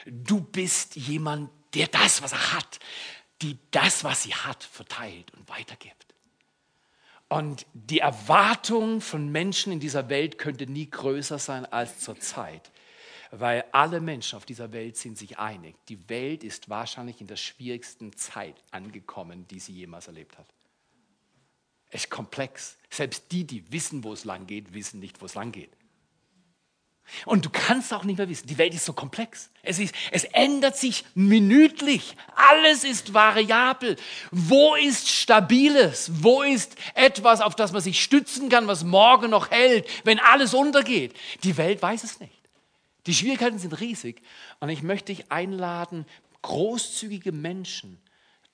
Du 0.06 0.40
bist 0.40 0.96
jemand, 0.96 1.50
der 1.74 1.88
das, 1.88 2.22
was 2.22 2.32
er 2.32 2.52
hat, 2.52 2.78
die 3.44 3.58
das, 3.72 4.04
was 4.04 4.22
sie 4.22 4.34
hat, 4.34 4.64
verteilt 4.64 5.30
und 5.34 5.46
weitergibt. 5.50 6.14
Und 7.28 7.66
die 7.74 7.98
Erwartung 7.98 9.02
von 9.02 9.30
Menschen 9.30 9.70
in 9.70 9.80
dieser 9.80 10.08
Welt 10.08 10.38
könnte 10.38 10.66
nie 10.66 10.88
größer 10.88 11.38
sein 11.38 11.66
als 11.66 12.00
zur 12.00 12.18
Zeit, 12.18 12.70
weil 13.30 13.66
alle 13.72 14.00
Menschen 14.00 14.36
auf 14.38 14.46
dieser 14.46 14.72
Welt 14.72 14.96
sind 14.96 15.18
sich 15.18 15.38
einig. 15.38 15.76
Die 15.90 16.08
Welt 16.08 16.42
ist 16.42 16.70
wahrscheinlich 16.70 17.20
in 17.20 17.26
der 17.26 17.36
schwierigsten 17.36 18.16
Zeit 18.16 18.56
angekommen, 18.70 19.46
die 19.48 19.60
sie 19.60 19.72
jemals 19.72 20.06
erlebt 20.06 20.38
hat. 20.38 20.46
Es 21.90 22.04
ist 22.04 22.10
komplex. 22.10 22.78
Selbst 22.88 23.30
die, 23.30 23.44
die 23.44 23.70
wissen, 23.70 24.04
wo 24.04 24.14
es 24.14 24.24
lang 24.24 24.46
geht, 24.46 24.72
wissen 24.72 25.00
nicht, 25.00 25.20
wo 25.20 25.26
es 25.26 25.34
lang 25.34 25.52
geht. 25.52 25.72
Und 27.26 27.44
du 27.44 27.50
kannst 27.50 27.92
auch 27.92 28.04
nicht 28.04 28.18
mehr 28.18 28.28
wissen, 28.28 28.46
die 28.46 28.58
Welt 28.58 28.74
ist 28.74 28.84
so 28.84 28.92
komplex. 28.92 29.50
Es, 29.62 29.78
ist, 29.78 29.94
es 30.10 30.24
ändert 30.24 30.76
sich 30.76 31.04
minütlich. 31.14 32.16
Alles 32.34 32.84
ist 32.84 33.14
variabel. 33.14 33.96
Wo 34.30 34.74
ist 34.74 35.08
Stabiles? 35.08 36.10
Wo 36.22 36.42
ist 36.42 36.76
etwas, 36.94 37.40
auf 37.40 37.54
das 37.54 37.72
man 37.72 37.82
sich 37.82 38.02
stützen 38.02 38.48
kann, 38.48 38.66
was 38.66 38.84
morgen 38.84 39.30
noch 39.30 39.50
hält, 39.50 39.88
wenn 40.04 40.18
alles 40.18 40.54
untergeht? 40.54 41.14
Die 41.44 41.56
Welt 41.56 41.82
weiß 41.82 42.04
es 42.04 42.20
nicht. 42.20 42.32
Die 43.06 43.14
Schwierigkeiten 43.14 43.58
sind 43.58 43.80
riesig. 43.80 44.22
Und 44.60 44.70
ich 44.70 44.82
möchte 44.82 45.14
dich 45.14 45.30
einladen, 45.30 46.06
großzügige 46.42 47.32
Menschen 47.32 47.98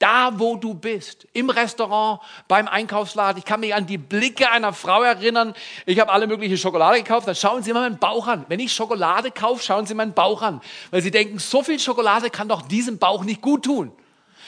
da, 0.00 0.33
wo 0.38 0.57
du 0.57 0.75
bist, 0.75 1.28
im 1.35 1.50
Restaurant, 1.50 2.21
beim 2.49 2.66
Einkaufsladen. 2.66 3.38
Ich 3.38 3.45
kann 3.45 3.61
mich 3.61 3.75
an 3.75 3.87
die 3.87 3.99
Blicke 3.99 4.50
einer 4.50 4.73
Frau 4.73 5.02
erinnern. 5.02 5.54
Ich 5.87 6.00
habe 6.00 6.11
alle 6.11 6.26
mögliche 6.26 6.57
Schokolade 6.57 6.97
gekauft. 6.99 7.28
Dann 7.28 7.37
schauen 7.37 7.62
Sie 7.62 7.73
mal 7.73 7.88
meinen 7.88 7.99
Bauch 7.99 8.26
an. 8.26 8.47
Wenn 8.49 8.61
ich 8.61 8.73
Schokolade 8.73 9.30
kaufe, 9.30 9.62
schauen 9.62 9.87
Sie 9.87 9.95
meinen 9.95 10.14
Bauch 10.14 10.42
an. 10.42 10.61
Weil 10.90 11.02
Sie 11.02 11.11
denken, 11.11 11.38
so 11.38 11.62
viel 11.62 11.78
Schokolade 11.78 12.30
kann 12.30 12.49
doch 12.49 12.62
diesem 12.62 12.99
Bauch 12.99 13.25
nicht 13.25 13.42
gut 13.42 13.66
tun. 13.66 13.92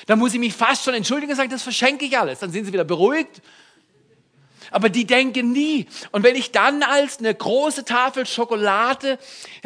Dann 0.06 0.18
muss 0.18 0.32
ich 0.34 0.40
mich 0.40 0.54
fast 0.54 0.84
schon 0.84 0.94
entschuldigen 0.94 1.30
und 1.30 1.36
sagen, 1.36 1.50
das 1.50 1.62
verschenke 1.62 2.06
ich 2.06 2.18
alles. 2.18 2.40
Dann 2.40 2.50
sind 2.50 2.64
Sie 2.64 2.72
wieder 2.72 2.84
beruhigt. 2.84 3.42
Aber 4.70 4.88
die 4.88 5.04
denken 5.04 5.52
nie. 5.52 5.86
Und 6.10 6.22
wenn 6.22 6.36
ich 6.36 6.52
dann 6.52 6.82
als 6.82 7.18
eine 7.18 7.34
große 7.34 7.84
Tafel 7.84 8.26
Schokolade, 8.26 9.18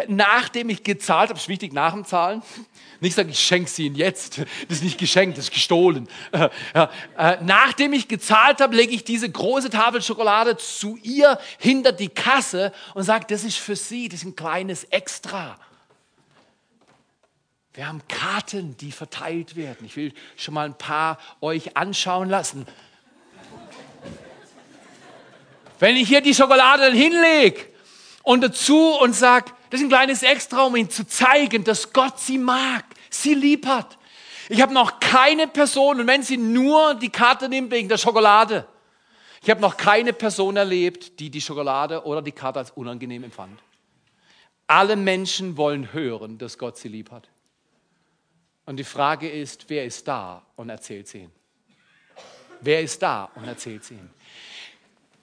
nachdem 0.09 0.71
ich 0.71 0.83
gezahlt 0.83 1.31
habe, 1.31 1.39
ist 1.39 1.49
wichtig 1.49 1.73
nach 1.73 1.93
dem 1.93 2.05
Zahlen, 2.05 2.43
nicht 3.01 3.15
sagen, 3.15 3.29
ich 3.29 3.41
schenke 3.41 3.71
sie 3.71 3.87
Ihnen 3.87 3.97
jetzt, 3.97 4.39
das 4.39 4.79
ist 4.79 4.85
nicht 4.85 4.99
geschenkt, 4.99 5.37
das 5.37 5.47
ist 5.47 5.55
gestohlen. 5.55 6.09
Äh, 6.33 6.89
nachdem 7.43 7.93
ich 7.93 8.09
gezahlt 8.09 8.61
habe, 8.61 8.77
lege 8.77 8.95
ich 8.95 9.05
diese 9.05 9.31
große 9.31 9.71
Tafel 9.71 10.03
Schokolade 10.03 10.57
zu 10.57 10.99
ihr 11.03 11.39
hinter 11.59 11.93
die 11.93 12.09
Kasse 12.09 12.73
und 12.95 13.05
sage, 13.05 13.27
das 13.29 13.45
ist 13.45 13.59
für 13.59 13.77
Sie, 13.77 14.09
das 14.09 14.21
ist 14.21 14.27
ein 14.27 14.37
kleines 14.37 14.85
Extra. 14.85 15.59
Wir 17.77 17.89
haben 17.89 18.01
Karten, 18.09 18.77
die 18.79 18.91
verteilt 18.91 19.55
werden. 19.55 19.85
Ich 19.85 19.97
will 19.97 20.15
schon 20.37 20.55
mal 20.55 20.65
ein 20.65 20.79
paar 20.79 21.19
euch 21.43 21.77
anschauen 21.77 22.31
lassen. 22.31 22.67
Wenn 25.79 25.97
ich 25.97 26.09
hier 26.09 26.21
die 26.21 26.35
Schokolade 26.35 26.91
hinlege 26.93 27.67
und 28.23 28.43
dazu 28.43 28.99
und 28.99 29.15
sage, 29.15 29.53
das 29.71 29.81
ist 29.81 29.87
ein 29.87 29.91
kleines 29.91 30.23
Extra, 30.23 30.63
um 30.65 30.77
ihnen 30.77 30.91
zu 30.91 31.07
zeigen, 31.07 31.65
dass 31.65 31.93
Gott 31.93 32.19
sie 32.19 32.39
mag, 32.39 32.85
sie 33.11 33.35
lieb 33.35 33.67
hat. 33.67 33.99
Ich 34.49 34.63
habe 34.63 34.73
noch 34.73 35.01
keine 35.01 35.49
Person, 35.49 36.01
und 36.01 36.07
wenn 36.07 36.23
sie 36.23 36.37
nur 36.37 36.95
die 36.95 37.11
Karte 37.11 37.49
nimmt 37.49 37.71
wegen 37.73 37.89
der 37.89 37.99
Schokolade, 37.99 38.67
ich 39.43 39.51
habe 39.51 39.61
noch 39.61 39.77
keine 39.77 40.13
Person 40.13 40.57
erlebt, 40.57 41.21
die 41.21 41.31
die 41.31 41.41
Schokolade 41.41 42.05
oder 42.05 42.23
die 42.23 42.33
Karte 42.33 42.61
als 42.61 42.71
unangenehm 42.73 43.25
empfand. 43.25 43.61
Alle 44.67 44.97
Menschen 44.97 45.57
wollen 45.57 45.93
hören, 45.93 46.39
dass 46.39 46.59
Gott 46.59 46.79
sie 46.79 46.89
lieb 46.89 47.11
hat. 47.11 47.29
Und 48.65 48.79
die 48.79 48.85
Frage 48.85 49.29
ist, 49.29 49.67
wer 49.69 49.85
ist 49.85 50.09
da 50.09 50.43
und 50.57 50.71
erzählt 50.71 51.07
sie 51.07 51.19
ihnen? 51.19 51.33
Wer 52.61 52.81
ist 52.81 53.01
da 53.01 53.31
und 53.37 53.45
erzählt 53.45 53.85
sie 53.85 53.95
ihnen? 53.95 54.11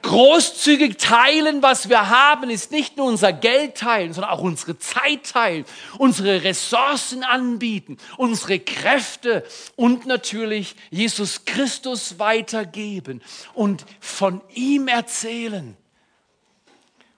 Großzügig 0.04 0.98
teilen, 0.98 1.64
was 1.64 1.90
wir 1.90 2.10
haben, 2.10 2.50
ist 2.50 2.72
nicht 2.72 2.98
nur 2.98 3.08
unser 3.08 3.34
Geld 3.34 3.76
teilen, 3.76 4.14
sondern 4.14 4.32
auch 4.32 4.42
unsere 4.42 4.78
Zeit 4.78 5.32
teilen, 5.32 5.66
unsere 5.98 6.44
Ressourcen 6.44 7.24
anbieten, 7.24 7.98
unsere 8.18 8.60
Kräfte 8.60 9.44
und 9.76 10.06
natürlich 10.06 10.76
Jesus 10.92 11.46
Christus 11.46 12.20
weitergeben 12.20 13.22
und 13.54 13.86
von 14.00 14.42
ihm 14.54 14.88
erzählen. 14.90 15.76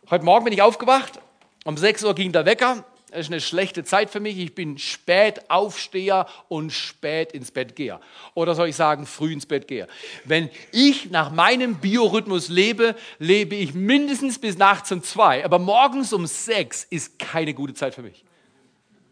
Heute 0.10 0.24
Morgen 0.24 0.46
bin 0.46 0.54
ich 0.54 0.62
aufgewacht, 0.62 1.20
um 1.66 1.78
6 1.78 2.04
Uhr 2.04 2.14
ging 2.14 2.32
der 2.32 2.46
Wecker 2.46 2.86
ist 3.16 3.32
eine 3.32 3.42
schlechte 3.42 3.84
Zeit 3.84 4.10
für 4.10 4.20
mich. 4.20 4.38
Ich 4.38 4.56
bin 4.56 4.78
spät 4.78 5.50
Aufsteher 5.50 6.28
und 6.48 6.72
spät 6.72 7.32
ins 7.32 7.52
Bett 7.52 7.76
gehe. 7.76 8.00
Oder 8.34 8.56
soll 8.56 8.70
ich 8.70 8.76
sagen, 8.76 9.06
früh 9.06 9.34
ins 9.34 9.46
Bett 9.46 9.68
gehe. 9.68 9.88
Wenn 10.24 10.50
ich 10.72 11.12
nach 11.12 11.32
meinem 11.32 11.76
Biorhythmus 11.76 12.50
lebe, 12.50 12.96
lebe 13.20 13.56
ich 13.56 13.74
mindestens 13.74 14.40
bis 14.40 14.58
nachts 14.58 14.92
um 14.92 15.04
zwei. 15.04 15.44
Aber 15.46 15.60
morgens 15.60 16.14
um 16.14 16.28
sechs 16.28 16.84
ist 16.84 17.18
keine 17.20 17.54
gute 17.54 17.74
Zeit 17.74 17.96
für 17.96 18.04
mich. 18.04 18.24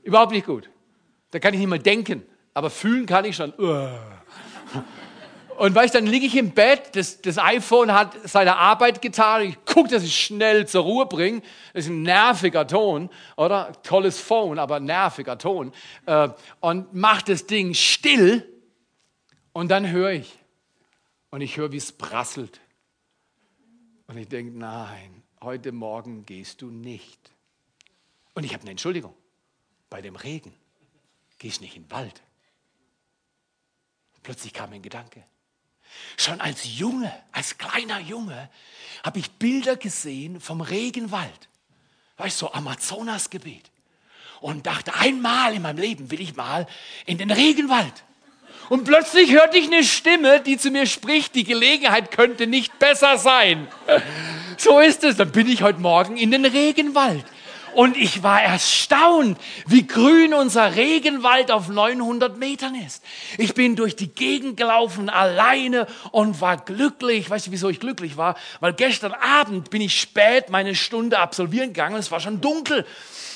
Überhaupt 0.03 0.31
nicht 0.31 0.45
gut. 0.45 0.69
Da 1.31 1.39
kann 1.39 1.53
ich 1.53 1.59
nicht 1.59 1.69
mal 1.69 1.79
denken. 1.79 2.23
Aber 2.53 2.69
fühlen 2.69 3.05
kann 3.05 3.25
ich 3.25 3.35
schon. 3.35 3.53
Und 5.63 5.73
weißt, 5.73 5.95
dann 5.95 6.05
liege 6.05 6.25
ich 6.25 6.35
im 6.35 6.51
Bett, 6.51 6.93
das, 6.97 7.21
das 7.21 7.37
iPhone 7.37 7.93
hat 7.93 8.17
seine 8.27 8.57
Arbeit 8.57 9.01
getan, 9.01 9.43
ich 9.43 9.63
gucke, 9.63 9.87
dass 9.87 10.03
ich 10.03 10.13
schnell 10.13 10.67
zur 10.67 10.83
Ruhe 10.83 11.05
bringe. 11.05 11.41
Das 11.71 11.85
ist 11.85 11.89
ein 11.89 12.01
nerviger 12.01 12.67
Ton, 12.67 13.09
oder? 13.37 13.71
Tolles 13.81 14.19
Phone, 14.19 14.59
aber 14.59 14.81
nerviger 14.81 15.37
Ton. 15.37 15.71
Äh, 16.05 16.27
und 16.59 16.93
mache 16.93 17.23
das 17.27 17.47
Ding 17.47 17.73
still 17.75 18.45
und 19.53 19.71
dann 19.71 19.89
höre 19.89 20.11
ich. 20.11 20.37
Und 21.29 21.39
ich 21.39 21.55
höre, 21.55 21.71
wie 21.71 21.77
es 21.77 21.93
prasselt. 21.93 22.59
Und 24.07 24.17
ich 24.17 24.27
denke, 24.27 24.59
nein, 24.59 25.23
heute 25.41 25.71
Morgen 25.71 26.25
gehst 26.25 26.61
du 26.61 26.71
nicht. 26.71 27.31
Und 28.33 28.43
ich 28.43 28.53
habe 28.53 28.63
eine 28.63 28.71
Entschuldigung. 28.71 29.13
Bei 29.89 30.01
dem 30.01 30.17
Regen 30.17 30.53
gehst 31.39 31.61
nicht 31.61 31.77
in 31.77 31.83
den 31.83 31.91
Wald. 31.91 32.21
Plötzlich 34.23 34.51
kam 34.51 34.73
ein 34.73 34.81
Gedanke. 34.81 35.23
Schon 36.17 36.41
als 36.41 36.77
Junge, 36.77 37.11
als 37.31 37.57
kleiner 37.57 37.99
Junge, 37.99 38.49
habe 39.03 39.19
ich 39.19 39.31
Bilder 39.31 39.75
gesehen 39.75 40.39
vom 40.39 40.61
Regenwald. 40.61 41.49
Weißt 42.17 42.41
du, 42.41 42.45
so 42.45 42.53
Amazonasgebiet. 42.53 43.69
Und 44.39 44.65
dachte, 44.65 44.93
einmal 44.95 45.53
in 45.53 45.61
meinem 45.61 45.77
Leben 45.77 46.11
will 46.11 46.21
ich 46.21 46.35
mal 46.35 46.67
in 47.05 47.17
den 47.17 47.31
Regenwald. 47.31 48.03
Und 48.69 48.85
plötzlich 48.85 49.31
hörte 49.31 49.57
ich 49.57 49.67
eine 49.67 49.83
Stimme, 49.83 50.41
die 50.41 50.57
zu 50.57 50.69
mir 50.69 50.85
spricht, 50.85 51.35
die 51.35 51.43
Gelegenheit 51.43 52.11
könnte 52.11 52.47
nicht 52.47 52.77
besser 52.79 53.17
sein. 53.17 53.67
So 54.55 54.79
ist 54.79 55.03
es. 55.03 55.17
Dann 55.17 55.31
bin 55.31 55.49
ich 55.49 55.63
heute 55.63 55.79
Morgen 55.79 56.15
in 56.15 56.29
den 56.29 56.45
Regenwald. 56.45 57.25
Und 57.75 57.97
ich 57.97 58.23
war 58.23 58.41
erstaunt, 58.41 59.37
wie 59.65 59.85
grün 59.85 60.33
unser 60.33 60.75
Regenwald 60.75 61.51
auf 61.51 61.69
900 61.69 62.37
Metern 62.37 62.75
ist. 62.75 63.03
Ich 63.37 63.53
bin 63.53 63.75
durch 63.75 63.95
die 63.95 64.07
Gegend 64.07 64.57
gelaufen, 64.57 65.09
alleine 65.09 65.87
und 66.11 66.41
war 66.41 66.57
glücklich. 66.57 67.29
Weißt 67.29 67.47
du, 67.47 67.51
wieso 67.51 67.69
ich 67.69 67.79
glücklich 67.79 68.17
war? 68.17 68.35
Weil 68.59 68.73
gestern 68.73 69.13
Abend 69.13 69.69
bin 69.69 69.81
ich 69.81 69.99
spät 69.99 70.49
meine 70.49 70.75
Stunde 70.75 71.19
absolvieren 71.19 71.69
gegangen. 71.69 71.95
Es 71.95 72.11
war 72.11 72.19
schon 72.19 72.41
dunkel. 72.41 72.85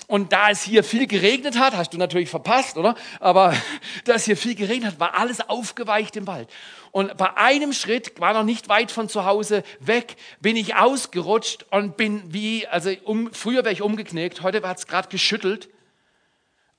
Und 0.07 0.31
da 0.31 0.49
es 0.49 0.63
hier 0.63 0.85
viel 0.85 1.05
geregnet 1.05 1.59
hat, 1.59 1.75
hast 1.75 1.93
du 1.93 1.97
natürlich 1.97 2.29
verpasst, 2.29 2.77
oder? 2.77 2.95
Aber 3.19 3.53
da 4.05 4.13
es 4.13 4.23
hier 4.23 4.37
viel 4.37 4.55
geregnet 4.55 4.93
hat, 4.93 4.99
war 5.01 5.19
alles 5.19 5.41
aufgeweicht 5.41 6.15
im 6.15 6.27
Wald. 6.27 6.49
Und 6.91 7.17
bei 7.17 7.35
einem 7.35 7.73
Schritt, 7.73 8.17
war 8.19 8.33
noch 8.33 8.45
nicht 8.45 8.69
weit 8.69 8.89
von 8.89 9.09
zu 9.09 9.25
Hause 9.25 9.63
weg, 9.81 10.15
bin 10.39 10.55
ich 10.55 10.75
ausgerutscht 10.75 11.65
und 11.71 11.97
bin 11.97 12.33
wie, 12.33 12.65
also 12.67 12.89
um, 13.03 13.33
früher 13.33 13.65
wäre 13.65 13.73
ich 13.73 13.81
umgeknickt, 13.81 14.41
heute 14.41 14.65
hat 14.65 14.77
es 14.77 14.87
gerade 14.87 15.09
geschüttelt. 15.09 15.69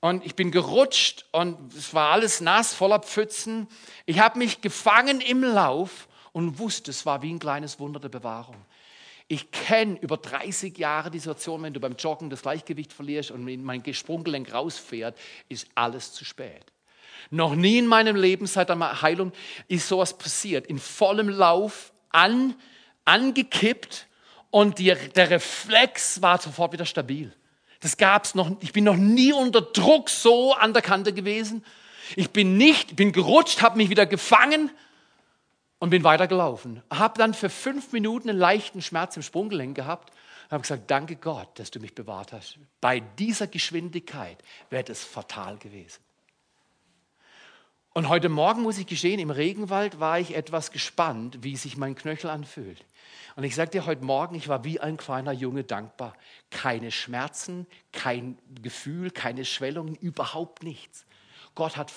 Und 0.01 0.25
ich 0.25 0.35
bin 0.35 0.49
gerutscht 0.49 1.25
und 1.31 1.73
es 1.75 1.93
war 1.93 2.11
alles 2.11 2.41
nass, 2.41 2.73
voller 2.73 2.99
Pfützen. 2.99 3.67
Ich 4.05 4.19
habe 4.19 4.39
mich 4.39 4.61
gefangen 4.61 5.21
im 5.21 5.43
Lauf 5.43 6.07
und 6.31 6.57
wusste, 6.57 6.89
es 6.89 7.05
war 7.05 7.21
wie 7.21 7.31
ein 7.31 7.39
kleines 7.39 7.79
Wunder 7.79 7.99
der 7.99 8.09
Bewahrung. 8.09 8.55
Ich 9.31 9.51
kenne 9.51 9.99
über 10.01 10.17
30 10.17 10.75
Jahre 10.79 11.11
die 11.11 11.19
Situation, 11.19 11.61
wenn 11.61 11.71
du 11.71 11.79
beim 11.79 11.95
Joggen 11.95 12.31
das 12.31 12.41
Gleichgewicht 12.41 12.91
verlierst 12.91 13.29
und 13.29 13.45
mein 13.63 13.93
Sprunggelenk 13.93 14.51
rausfährt, 14.51 15.15
ist 15.47 15.67
alles 15.75 16.13
zu 16.13 16.25
spät. 16.25 16.65
Noch 17.29 17.53
nie 17.53 17.77
in 17.77 17.85
meinem 17.85 18.15
Leben 18.15 18.47
seit 18.47 18.69
der 18.69 19.01
Heilung 19.03 19.31
ist 19.67 19.87
sowas 19.87 20.17
passiert. 20.17 20.65
In 20.65 20.79
vollem 20.79 21.29
Lauf 21.29 21.93
an, 22.09 22.55
angekippt 23.05 24.07
und 24.49 24.79
die, 24.79 24.95
der 25.15 25.29
Reflex 25.29 26.23
war 26.23 26.41
sofort 26.41 26.73
wieder 26.73 26.85
stabil. 26.85 27.31
Das 27.81 27.97
gab's 27.97 28.33
noch. 28.33 28.49
Ich 28.61 28.73
bin 28.73 28.83
noch 28.83 28.97
nie 28.97 29.31
unter 29.31 29.61
Druck 29.61 30.09
so 30.09 30.55
an 30.55 30.73
der 30.73 30.81
Kante 30.81 31.13
gewesen. 31.13 31.63
Ich 32.15 32.31
bin 32.31 32.57
nicht, 32.57 32.95
bin 32.95 33.11
gerutscht, 33.11 33.61
habe 33.61 33.77
mich 33.77 33.91
wieder 33.91 34.07
gefangen 34.07 34.71
und 35.79 35.89
bin 35.89 36.03
weitergelaufen. 36.03 36.83
Habe 36.91 37.17
dann 37.17 37.33
für 37.33 37.49
fünf 37.49 37.91
Minuten 37.91 38.29
einen 38.29 38.39
leichten 38.39 38.81
Schmerz 38.81 39.15
im 39.15 39.23
Sprunggelenk 39.23 39.75
gehabt 39.75 40.11
und 40.45 40.51
habe 40.51 40.61
gesagt, 40.61 40.91
danke 40.91 41.15
Gott, 41.15 41.57
dass 41.57 41.71
du 41.71 41.79
mich 41.79 41.95
bewahrt 41.95 42.33
hast. 42.33 42.59
Bei 42.81 42.99
dieser 42.99 43.47
Geschwindigkeit 43.47 44.37
wäre 44.69 44.83
das 44.83 45.03
fatal 45.03 45.57
gewesen. 45.57 46.01
Und 47.93 48.07
heute 48.07 48.29
Morgen 48.29 48.61
muss 48.61 48.77
ich 48.77 48.85
gestehen, 48.85 49.19
im 49.19 49.31
Regenwald 49.31 49.99
war 49.99 50.19
ich 50.19 50.35
etwas 50.35 50.71
gespannt, 50.71 51.39
wie 51.41 51.55
sich 51.57 51.75
mein 51.75 51.95
Knöchel 51.95 52.29
anfühlt. 52.29 52.85
Und 53.35 53.43
ich 53.43 53.55
sage 53.55 53.71
dir 53.71 53.85
heute 53.85 54.05
Morgen, 54.05 54.35
ich 54.35 54.47
war 54.47 54.63
wie 54.63 54.79
ein 54.79 54.95
kleiner 54.95 55.31
Junge 55.31 55.63
dankbar. 55.63 56.13
Keine 56.51 56.91
Schmerzen, 56.91 57.65
kein 57.91 58.37
Gefühl, 58.61 59.11
keine 59.11 59.43
Schwellungen, 59.43 59.95
überhaupt 59.95 60.61
nichts. 60.63 61.05
Gott 61.55 61.77
hat 61.77 61.89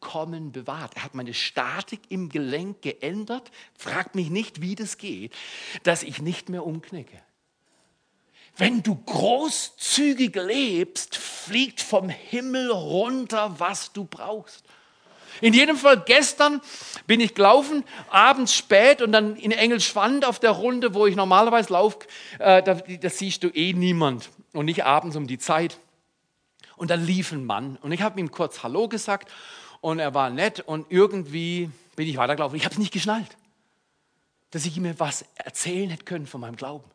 vollkommen 0.00 0.52
bewahrt. 0.52 0.96
Er 0.96 1.04
hat 1.04 1.14
meine 1.14 1.34
Statik 1.34 2.00
im 2.08 2.28
Gelenk 2.28 2.82
geändert. 2.82 3.50
Fragt 3.76 4.14
mich 4.14 4.30
nicht, 4.30 4.60
wie 4.60 4.74
das 4.74 4.98
geht, 4.98 5.32
dass 5.82 6.02
ich 6.02 6.20
nicht 6.22 6.48
mehr 6.48 6.66
umknicke. 6.66 7.20
Wenn 8.56 8.82
du 8.82 8.94
großzügig 8.94 10.34
lebst, 10.34 11.16
fliegt 11.16 11.80
vom 11.80 12.08
Himmel 12.08 12.70
runter, 12.70 13.54
was 13.58 13.92
du 13.92 14.04
brauchst. 14.04 14.64
In 15.40 15.54
jedem 15.54 15.76
Fall, 15.76 16.02
gestern 16.04 16.60
bin 17.06 17.20
ich 17.20 17.34
gelaufen, 17.34 17.84
abends 18.10 18.54
spät 18.54 19.00
und 19.00 19.12
dann 19.12 19.36
in 19.36 19.52
Engelschwand 19.52 20.24
auf 20.24 20.38
der 20.38 20.50
Runde, 20.50 20.92
wo 20.92 21.06
ich 21.06 21.14
normalerweise 21.16 21.72
laufe, 21.72 22.00
äh, 22.38 22.62
da, 22.62 22.74
da 22.74 23.08
siehst 23.08 23.44
du 23.44 23.48
eh 23.48 23.72
niemand 23.72 24.28
und 24.52 24.66
nicht 24.66 24.84
abends 24.84 25.16
um 25.16 25.26
die 25.26 25.38
Zeit. 25.38 25.78
Und 26.76 26.90
da 26.90 26.96
lief 26.96 27.32
ein 27.32 27.44
Mann 27.44 27.78
und 27.80 27.92
ich 27.92 28.02
habe 28.02 28.18
ihm 28.18 28.30
kurz 28.30 28.62
Hallo 28.62 28.88
gesagt 28.88 29.30
und 29.80 29.98
er 29.98 30.14
war 30.14 30.30
nett 30.30 30.60
und 30.60 30.86
irgendwie 30.90 31.70
bin 31.96 32.08
ich 32.08 32.16
weitergelaufen. 32.16 32.56
Ich 32.56 32.64
habe 32.64 32.72
es 32.72 32.78
nicht 32.78 32.92
geschnallt, 32.92 33.36
dass 34.50 34.66
ich 34.66 34.76
ihm 34.76 34.92
was 34.98 35.24
erzählen 35.36 35.90
hätte 35.90 36.04
können 36.04 36.26
von 36.26 36.40
meinem 36.40 36.56
Glauben. 36.56 36.90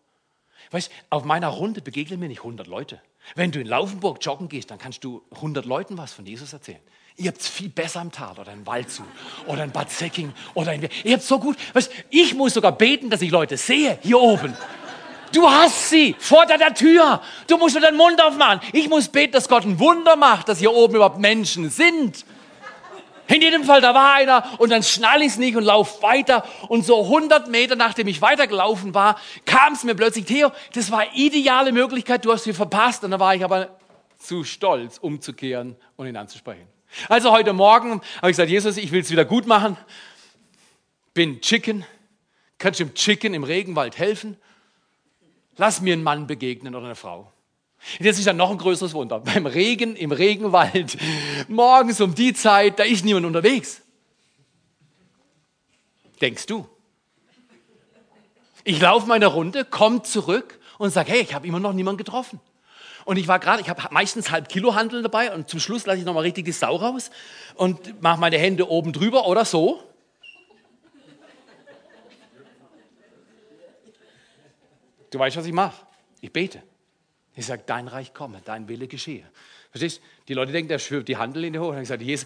Weißt, 0.71 0.91
auf 1.10 1.26
meiner 1.26 1.48
Runde 1.50 1.82
begegnen 1.82 2.19
mir 2.19 2.28
nicht 2.28 2.39
100 2.39 2.67
Leute. 2.67 3.00
Wenn 3.36 3.52
du 3.52 3.60
in 3.60 3.67
Laufenburg 3.67 4.24
joggen 4.24 4.50
gehst, 4.50 4.71
dann 4.71 4.78
kannst 4.78 5.04
du 5.04 5.24
100 5.32 5.65
Leuten 5.65 5.98
was 5.98 6.13
von 6.13 6.26
Jesus 6.26 6.54
erzählen. 6.54 6.80
Ihr 7.17 7.30
habt 7.30 7.39
es 7.39 7.48
viel 7.48 7.69
besser 7.69 8.02
im 8.02 8.12
Tal 8.12 8.38
oder 8.38 8.52
in 8.52 8.65
Waldshut 8.67 9.06
oder 9.48 9.63
in 9.63 9.71
Bad 9.71 9.89
Säcking 9.89 10.34
oder 10.54 10.74
in... 10.74 10.89
Ihr 11.04 11.13
habt 11.13 11.24
so 11.24 11.39
gut... 11.39 11.58
Weißt, 11.74 11.91
ich 12.10 12.34
muss 12.34 12.54
sogar 12.54 12.74
beten, 12.74 13.10
dass 13.10 13.21
ich 13.21 13.32
Leute 13.32 13.58
sehe 13.58 13.98
hier 14.02 14.19
oben. 14.19 14.56
Du 15.32 15.50
hast 15.50 15.89
sie 15.89 16.15
vor 16.19 16.45
deiner 16.45 16.74
Tür. 16.74 17.21
Du 17.48 17.58
musst 17.58 17.76
nur 17.76 17.82
deinen 17.82 17.98
Mund 17.98 18.21
aufmachen. 18.21 18.60
Ich 18.74 18.89
muss 18.89 19.08
beten, 19.08 19.34
dass 19.34 19.48
Gott 19.48 19.63
ein 19.63 19.80
Wunder 19.80 20.15
macht, 20.15 20.50
dass 20.50 20.60
hier 20.60 20.74
oben 20.74 20.95
überhaupt 20.95 21.19
Menschen 21.19 21.69
sind. 21.69 22.26
In 23.27 23.41
jedem 23.41 23.63
Fall, 23.63 23.81
da 23.81 23.93
war 23.93 24.13
einer 24.13 24.59
und 24.59 24.69
dann 24.69 24.83
schnall 24.83 25.21
ich 25.21 25.29
es 25.29 25.38
nicht 25.38 25.55
und 25.55 25.63
lauf 25.63 26.03
weiter. 26.03 26.45
Und 26.67 26.85
so 26.85 27.03
100 27.03 27.49
Meter, 27.49 27.75
nachdem 27.75 28.07
ich 28.07 28.21
weitergelaufen 28.21 28.93
war, 28.93 29.19
kam 29.45 29.73
es 29.73 29.83
mir 29.83 29.95
plötzlich, 29.95 30.25
Theo, 30.25 30.51
das 30.73 30.91
war 30.91 31.15
ideale 31.15 31.71
Möglichkeit, 31.71 32.23
du 32.25 32.31
hast 32.31 32.43
sie 32.43 32.53
verpasst. 32.53 33.03
Und 33.03 33.11
da 33.11 33.19
war 33.19 33.33
ich 33.33 33.43
aber 33.43 33.69
zu 34.19 34.43
stolz, 34.43 34.97
umzukehren 34.99 35.75
und 35.95 36.07
ihn 36.07 36.17
anzusprechen. 36.17 36.67
Also 37.09 37.31
heute 37.31 37.53
Morgen 37.53 38.01
habe 38.17 38.31
ich 38.31 38.38
gesagt, 38.38 38.49
Jesus, 38.49 38.77
ich 38.77 38.91
will 38.91 39.01
es 39.01 39.11
wieder 39.11 39.25
gut 39.25 39.47
machen. 39.47 39.77
Bin 41.13 41.41
Chicken. 41.41 41.85
Kannst 42.57 42.79
du 42.79 42.85
dem 42.85 42.93
Chicken 42.93 43.33
im 43.33 43.43
Regenwald 43.43 43.97
helfen? 43.97 44.38
Lass 45.57 45.81
mir 45.81 45.93
einen 45.93 46.03
Mann 46.03 46.27
begegnen 46.27 46.75
oder 46.75 46.85
eine 46.85 46.95
Frau. 46.95 47.31
Jetzt 48.00 48.19
ist 48.19 48.26
ja 48.26 48.34
noch 48.34 48.52
ein 48.52 48.58
größeres 48.58 48.93
Wunder. 48.93 49.19
Beim 49.21 49.45
Regen 49.45 49.95
im 49.95 50.12
Regenwald, 50.12 50.98
morgens 51.48 52.02
um 52.02 52.15
die 52.15 52.34
Zeit, 52.34 52.80
da 52.80 52.84
ist 52.84 53.06
niemand 53.06 53.26
unterwegs. 53.26 53.82
Denkst 56.21 56.45
du? 56.48 56.67
Ich 58.63 58.82
laufe 58.82 59.08
meine 59.08 59.28
Runde, 59.28 59.63
komme 59.63 60.02
zurück 60.02 60.60
und 60.78 60.89
sage, 60.89 61.12
hey, 61.12 61.21
ich 61.21 61.34
habe 61.34 61.45
immer 61.45 61.60
noch 61.60 61.74
niemanden 61.74 62.00
getroffen. 62.00 62.39
Und 63.06 63.17
ich 63.17 63.28
war 63.28 63.38
gerade, 63.38 63.62
ich 63.62 63.69
habe 63.69 63.84
meistens 63.91 64.32
halb 64.32 64.50
Kilo 64.50 64.74
Handeln 64.74 65.04
dabei 65.04 65.32
und 65.32 65.48
zum 65.48 65.60
Schluss 65.60 65.86
lasse 65.86 66.00
ich 66.00 66.06
nochmal 66.06 66.24
richtig 66.24 66.45
die 66.45 66.52
Sau 66.52 66.76
raus 66.76 67.12
und 67.54 68.02
mache 68.02 68.19
meine 68.19 68.39
Hände 68.39 68.67
oben 68.67 68.91
drüber 68.91 69.28
oder 69.28 69.45
so. 69.45 69.84
Du 75.12 75.19
weißt, 75.19 75.38
was 75.38 75.45
ich 75.45 75.54
mache. 75.54 75.86
Ich 76.19 76.34
bete. 76.34 76.63
Ich 77.36 77.45
sage, 77.45 77.63
dein 77.65 77.88
Reich 77.88 78.13
komme, 78.13 78.41
dein 78.45 78.67
Wille 78.67 78.88
geschehe. 78.88 79.26
Verstehst 79.71 80.02
Die 80.28 80.34
Leute 80.34 80.54
denken, 80.54 80.69
der 80.69 80.80
schwirrt 80.80 81.08
die 81.08 81.17
Handel 81.17 81.43
in 81.43 81.54
die 81.54 81.60
Hoch. 81.60 81.76
Und 81.76 81.82
ich 81.82 81.89
Jesus, 82.02 82.26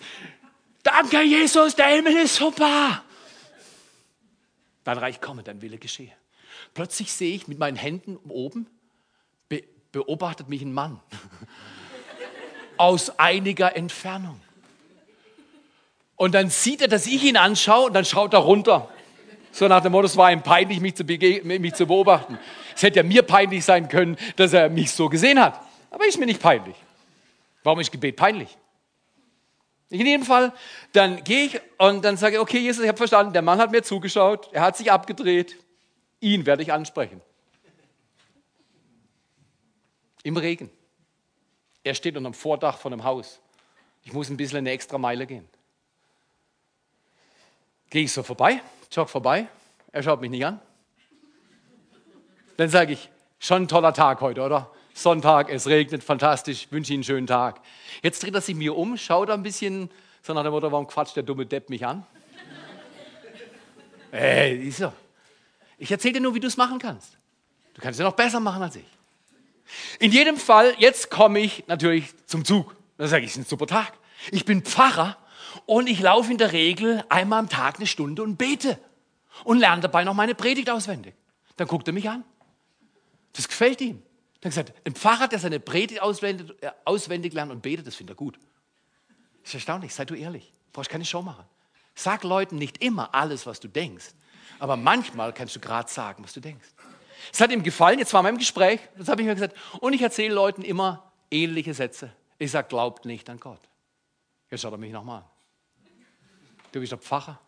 danke 0.83 1.23
Jesus, 1.23 1.75
der 1.75 1.87
Himmel 1.87 2.15
ist 2.17 2.35
super. 2.35 3.03
Dein 4.83 4.97
Reich 4.97 5.19
komme, 5.19 5.43
dein 5.43 5.61
Wille 5.61 5.77
geschehe. 5.77 6.11
Plötzlich 6.73 7.11
sehe 7.11 7.35
ich 7.35 7.47
mit 7.47 7.57
meinen 7.57 7.77
Händen 7.77 8.17
oben, 8.27 8.67
be 9.47 9.63
beobachtet 9.91 10.49
mich 10.49 10.61
ein 10.61 10.71
Mann 10.71 10.99
aus 12.77 13.17
einiger 13.17 13.75
Entfernung. 13.75 14.39
Und 16.15 16.35
dann 16.35 16.49
sieht 16.49 16.81
er, 16.81 16.87
dass 16.87 17.07
ich 17.07 17.23
ihn 17.23 17.37
anschaue 17.37 17.87
und 17.87 17.93
dann 17.93 18.05
schaut 18.05 18.33
er 18.33 18.39
runter. 18.39 18.93
So 19.51 19.67
nach 19.67 19.81
dem 19.81 19.91
Motto, 19.91 20.05
es 20.05 20.17
war 20.17 20.31
ihm 20.31 20.41
peinlich, 20.41 20.79
mich 20.79 20.95
zu, 20.95 21.03
mich 21.03 21.73
zu 21.73 21.85
beobachten. 21.85 22.37
Es 22.75 22.83
hätte 22.83 22.97
ja 22.97 23.03
mir 23.03 23.23
peinlich 23.23 23.65
sein 23.65 23.89
können, 23.89 24.17
dass 24.35 24.53
er 24.53 24.69
mich 24.69 24.91
so 24.91 25.09
gesehen 25.09 25.39
hat. 25.39 25.59
Aber 25.91 26.05
ist 26.05 26.19
mir 26.19 26.25
nicht 26.25 26.41
peinlich. 26.41 26.75
Warum 27.63 27.79
ist 27.79 27.91
Gebet 27.91 28.15
peinlich? 28.15 28.57
In 29.89 30.05
jedem 30.05 30.23
Fall, 30.23 30.53
dann 30.93 31.23
gehe 31.23 31.45
ich 31.45 31.61
und 31.79 32.05
dann 32.05 32.15
sage 32.15 32.35
ich, 32.35 32.41
okay, 32.41 32.59
Jesus, 32.59 32.83
ich 32.83 32.87
habe 32.87 32.97
verstanden, 32.97 33.33
der 33.33 33.41
Mann 33.41 33.59
hat 33.59 33.71
mir 33.71 33.81
zugeschaut, 33.81 34.49
er 34.53 34.61
hat 34.61 34.77
sich 34.77 34.91
abgedreht, 34.91 35.55
ihn 36.19 36.45
werde 36.45 36.61
ich 36.61 36.71
ansprechen. 36.71 37.21
Im 40.21 40.37
Regen. 40.37 40.69
Er 41.83 41.95
steht 41.95 42.15
unter 42.17 42.29
dem 42.29 42.35
Vordach 42.35 42.77
von 42.77 42.93
einem 42.93 43.03
Haus. 43.03 43.39
Ich 44.03 44.13
muss 44.13 44.29
ein 44.29 44.37
bisschen 44.37 44.59
eine 44.59 44.71
extra 44.71 44.97
Meile 44.97 45.25
gehen. 45.25 45.47
Gehe 47.89 48.03
ich 48.03 48.11
so 48.11 48.21
vorbei, 48.21 48.61
jog 48.91 49.09
vorbei, 49.09 49.47
er 49.91 50.03
schaut 50.03 50.21
mich 50.21 50.31
nicht 50.31 50.45
an. 50.45 50.59
Dann 52.57 52.69
sage 52.69 52.93
ich, 52.93 53.09
schon 53.39 53.63
ein 53.63 53.67
toller 53.67 53.93
Tag 53.93 54.21
heute, 54.21 54.41
oder? 54.41 54.69
Sonntag, 54.93 55.49
es 55.49 55.67
regnet, 55.67 56.03
fantastisch, 56.03 56.67
wünsche 56.71 56.91
Ihnen 56.91 56.99
einen 56.99 57.03
schönen 57.05 57.27
Tag. 57.27 57.61
Jetzt 58.01 58.21
dreht 58.21 58.33
er 58.33 58.41
sich 58.41 58.55
mir 58.55 58.75
um, 58.75 58.97
schaut 58.97 59.29
ein 59.29 59.43
bisschen, 59.43 59.89
so 60.21 60.33
nach 60.33 60.43
dem 60.43 60.51
Motto, 60.51 60.71
warum 60.71 60.87
quatscht 60.87 61.15
der 61.15 61.23
dumme 61.23 61.45
Depp 61.45 61.69
mich 61.69 61.85
an? 61.85 62.05
Ey, 64.11 64.67
ist 64.67 64.79
so. 64.79 64.91
Ich 65.77 65.89
erzähle 65.89 66.15
dir 66.15 66.21
nur, 66.21 66.35
wie 66.35 66.41
du 66.41 66.47
es 66.47 66.57
machen 66.57 66.79
kannst. 66.79 67.17
Du 67.75 67.81
kannst 67.81 67.97
es 67.97 68.03
ja 68.03 68.09
noch 68.09 68.15
besser 68.15 68.41
machen 68.41 68.61
als 68.61 68.75
ich. 68.75 68.85
In 69.99 70.11
jedem 70.11 70.35
Fall, 70.35 70.73
jetzt 70.79 71.09
komme 71.09 71.39
ich 71.39 71.63
natürlich 71.67 72.13
zum 72.25 72.43
Zug. 72.43 72.75
Dann 72.97 73.07
sage 73.07 73.23
ich, 73.23 73.31
es 73.31 73.37
ist 73.37 73.45
ein 73.45 73.49
super 73.49 73.67
Tag. 73.67 73.93
Ich 74.31 74.43
bin 74.43 74.63
Pfarrer 74.63 75.15
und 75.65 75.87
ich 75.87 75.99
laufe 75.99 76.31
in 76.31 76.37
der 76.37 76.51
Regel 76.51 77.03
einmal 77.09 77.39
am 77.39 77.49
Tag 77.49 77.77
eine 77.77 77.87
Stunde 77.87 78.23
und 78.23 78.37
bete 78.37 78.77
und 79.43 79.59
lerne 79.59 79.81
dabei 79.81 80.03
noch 80.03 80.13
meine 80.13 80.35
Predigt 80.35 80.69
auswendig. 80.69 81.13
Dann 81.57 81.67
guckt 81.67 81.87
er 81.87 81.93
mich 81.93 82.09
an. 82.09 82.23
Das 83.33 83.47
gefällt 83.47 83.81
ihm. 83.81 84.01
Dann 84.41 84.51
gesagt, 84.51 84.73
ein 84.85 84.93
Pfarrer, 84.93 85.27
der 85.27 85.39
seine 85.39 85.59
Predigt 85.59 86.01
auswendig, 86.01 86.51
äh, 86.61 86.71
auswendig 86.85 87.33
lernt 87.33 87.51
und 87.51 87.61
betet, 87.61 87.87
das 87.87 87.95
findet 87.95 88.15
er 88.15 88.17
gut. 88.17 88.39
Das 89.41 89.49
ist 89.49 89.55
erstaunlich, 89.55 89.93
sei 89.93 90.05
du 90.05 90.15
ehrlich. 90.15 90.53
Brauchst 90.71 90.89
keine 90.89 91.05
Show 91.05 91.21
machen. 91.21 91.43
Sag 91.95 92.23
Leuten 92.23 92.55
nicht 92.55 92.81
immer 92.83 93.13
alles, 93.13 93.45
was 93.45 93.59
du 93.59 93.67
denkst. 93.67 94.11
Aber 94.59 94.77
manchmal 94.77 95.33
kannst 95.33 95.55
du 95.55 95.59
gerade 95.59 95.89
sagen, 95.89 96.23
was 96.23 96.33
du 96.33 96.39
denkst. 96.39 96.67
Es 97.33 97.41
hat 97.41 97.51
ihm 97.51 97.63
gefallen, 97.63 97.99
jetzt 97.99 98.13
war 98.13 98.23
wir 98.23 98.29
im 98.29 98.37
Gespräch, 98.37 98.79
das 98.97 99.09
habe 99.09 99.21
ich 99.21 99.27
mir 99.27 99.33
gesagt. 99.33 99.55
Und 99.81 99.93
ich 99.93 100.01
erzähle 100.01 100.33
Leuten 100.33 100.61
immer 100.61 101.11
ähnliche 101.29 101.73
Sätze. 101.73 102.13
Ich 102.37 102.51
sage, 102.51 102.67
glaubt 102.69 103.05
nicht 103.05 103.29
an 103.29 103.39
Gott. 103.39 103.59
Jetzt 104.49 104.61
schaut 104.61 104.71
er 104.71 104.77
mich 104.77 104.93
nochmal 104.93 105.19
an. 105.19 105.25
Du 106.71 106.79
bist 106.79 106.91
der 106.91 106.99
Pfarrer. 106.99 107.39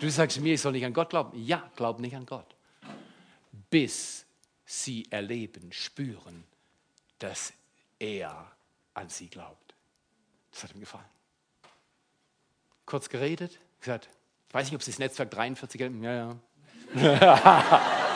Du 0.00 0.10
sagst 0.10 0.40
mir, 0.40 0.54
ich 0.54 0.60
soll 0.60 0.72
nicht 0.72 0.84
an 0.84 0.92
Gott 0.92 1.10
glauben. 1.10 1.32
Ja, 1.44 1.70
glaub 1.74 1.98
nicht 1.98 2.14
an 2.14 2.26
Gott. 2.26 2.54
Bis 3.70 4.26
sie 4.64 5.06
erleben, 5.10 5.72
spüren, 5.72 6.44
dass 7.18 7.52
er 7.98 8.52
an 8.94 9.08
sie 9.08 9.28
glaubt. 9.28 9.74
Das 10.52 10.64
hat 10.64 10.74
ihm 10.74 10.80
gefallen. 10.80 11.04
Kurz 12.84 13.08
geredet, 13.08 13.58
gesagt, 13.80 14.08
ich 14.48 14.54
weiß 14.54 14.66
nicht, 14.66 14.76
ob 14.76 14.82
Sie 14.82 14.90
das 14.90 14.98
Netzwerk 14.98 15.30
43 15.30 15.78
kennen. 15.78 16.02
Ja, 16.02 16.14
ja. 16.14 16.36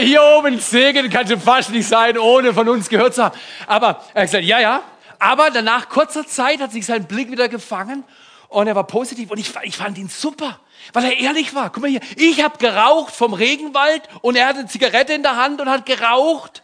Hier 0.00 0.22
oben 0.22 0.58
Segen 0.58 1.10
kann 1.10 1.26
schon 1.26 1.40
fast 1.40 1.70
nicht 1.70 1.86
sein, 1.86 2.18
ohne 2.18 2.52
von 2.54 2.68
uns 2.68 2.88
gehört 2.88 3.14
zu 3.14 3.24
haben. 3.24 3.38
Aber 3.66 4.02
er 4.14 4.22
hat 4.22 4.28
gesagt, 4.28 4.44
ja, 4.44 4.60
ja. 4.60 4.82
Aber 5.18 5.50
danach 5.50 5.88
kurzer 5.88 6.26
Zeit 6.26 6.60
hat 6.60 6.72
sich 6.72 6.86
sein 6.86 7.06
Blick 7.06 7.30
wieder 7.30 7.48
gefangen 7.48 8.04
und 8.48 8.66
er 8.66 8.74
war 8.74 8.86
positiv 8.86 9.30
und 9.30 9.38
ich, 9.38 9.52
ich 9.62 9.76
fand 9.76 9.98
ihn 9.98 10.08
super, 10.08 10.60
weil 10.92 11.04
er 11.04 11.18
ehrlich 11.18 11.54
war. 11.54 11.70
Guck 11.70 11.82
mal 11.82 11.90
hier, 11.90 12.00
ich 12.16 12.42
habe 12.42 12.58
geraucht 12.58 13.14
vom 13.14 13.34
Regenwald 13.34 14.02
und 14.22 14.36
er 14.36 14.46
hatte 14.46 14.60
eine 14.60 14.68
Zigarette 14.68 15.12
in 15.14 15.22
der 15.22 15.36
Hand 15.36 15.60
und 15.60 15.68
hat 15.68 15.86
geraucht. 15.86 16.62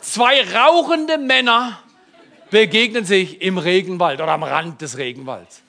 Zwei 0.00 0.42
rauchende 0.54 1.18
Männer 1.18 1.80
begegnen 2.50 3.04
sich 3.04 3.40
im 3.42 3.58
Regenwald 3.58 4.20
oder 4.20 4.32
am 4.32 4.42
Rand 4.42 4.80
des 4.80 4.98
Regenwalds 4.98 5.62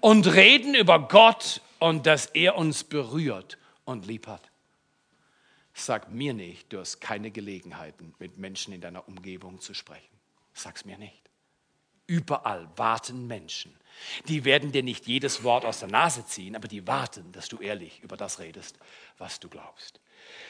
und 0.00 0.26
reden 0.26 0.74
über 0.74 0.98
Gott 1.08 1.62
und 1.78 2.06
dass 2.06 2.26
er 2.26 2.56
uns 2.56 2.84
berührt 2.84 3.58
und 3.84 4.06
lieb 4.06 4.26
hat. 4.26 4.42
Sag 5.72 6.10
mir 6.10 6.34
nicht, 6.34 6.72
du 6.72 6.80
hast 6.80 7.00
keine 7.00 7.30
Gelegenheiten, 7.30 8.12
mit 8.18 8.36
Menschen 8.36 8.74
in 8.74 8.80
deiner 8.80 9.06
Umgebung 9.06 9.60
zu 9.60 9.74
sprechen. 9.74 10.18
Sag's 10.52 10.84
mir 10.84 10.98
nicht. 10.98 11.27
Überall 12.08 12.68
warten 12.74 13.26
Menschen, 13.26 13.72
die 14.28 14.44
werden 14.46 14.72
dir 14.72 14.82
nicht 14.82 15.06
jedes 15.06 15.44
Wort 15.44 15.66
aus 15.66 15.80
der 15.80 15.88
Nase 15.88 16.24
ziehen, 16.24 16.56
aber 16.56 16.66
die 16.66 16.86
warten, 16.86 17.30
dass 17.32 17.48
du 17.48 17.58
ehrlich 17.58 18.00
über 18.02 18.16
das 18.16 18.38
redest, 18.38 18.78
was 19.18 19.40
du 19.40 19.48
glaubst. 19.50 20.00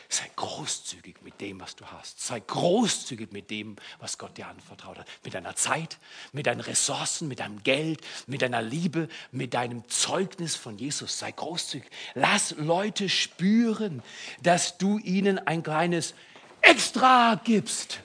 Sei 0.09 0.31
großzügig 0.37 1.17
mit 1.23 1.41
dem, 1.41 1.61
was 1.61 1.75
du 1.75 1.85
hast. 1.85 2.21
Sei 2.21 2.41
großzügig 2.41 3.33
mit 3.33 3.51
dem, 3.51 3.75
was 3.99 4.19
Gott 4.19 4.39
dir 4.39 4.47
anvertraut 4.47 4.99
hat. 4.99 5.07
Mit 5.25 5.35
deiner 5.35 5.57
Zeit, 5.57 5.99
mit 6.33 6.47
deinen 6.47 6.61
Ressourcen, 6.61 7.29
mit 7.29 7.41
deinem 7.41 7.63
Geld, 7.65 8.01
mit 8.29 8.43
deiner 8.43 8.63
Liebe, 8.63 9.09
mit 9.33 9.53
deinem 9.53 9.87
Zeugnis 9.89 10.55
von 10.55 10.79
Jesus. 10.79 11.19
Sei 11.19 11.33
großzügig. 11.33 11.91
Lass 12.15 12.53
Leute 12.53 13.09
spüren, 13.09 14.03
dass 14.43 14.79
du 14.79 14.99
ihnen 14.99 15.39
ein 15.39 15.63
kleines 15.63 16.15
Extra 16.63 17.41
gibst. 17.45 18.01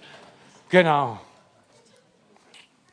Genau. 0.69 1.21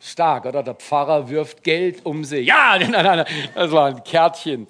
Stark, 0.03 0.47
oder? 0.47 0.63
Der 0.63 0.75
Pfarrer 0.75 1.29
wirft 1.29 1.63
Geld 1.63 2.07
um 2.07 2.25
sich. 2.25 2.47
Ja, 2.47 2.79
nein, 2.79 2.91
nein, 2.91 3.05
nein, 3.05 3.27
das 3.55 3.71
war 3.71 3.87
ein 3.87 4.03
Kärtchen, 4.03 4.67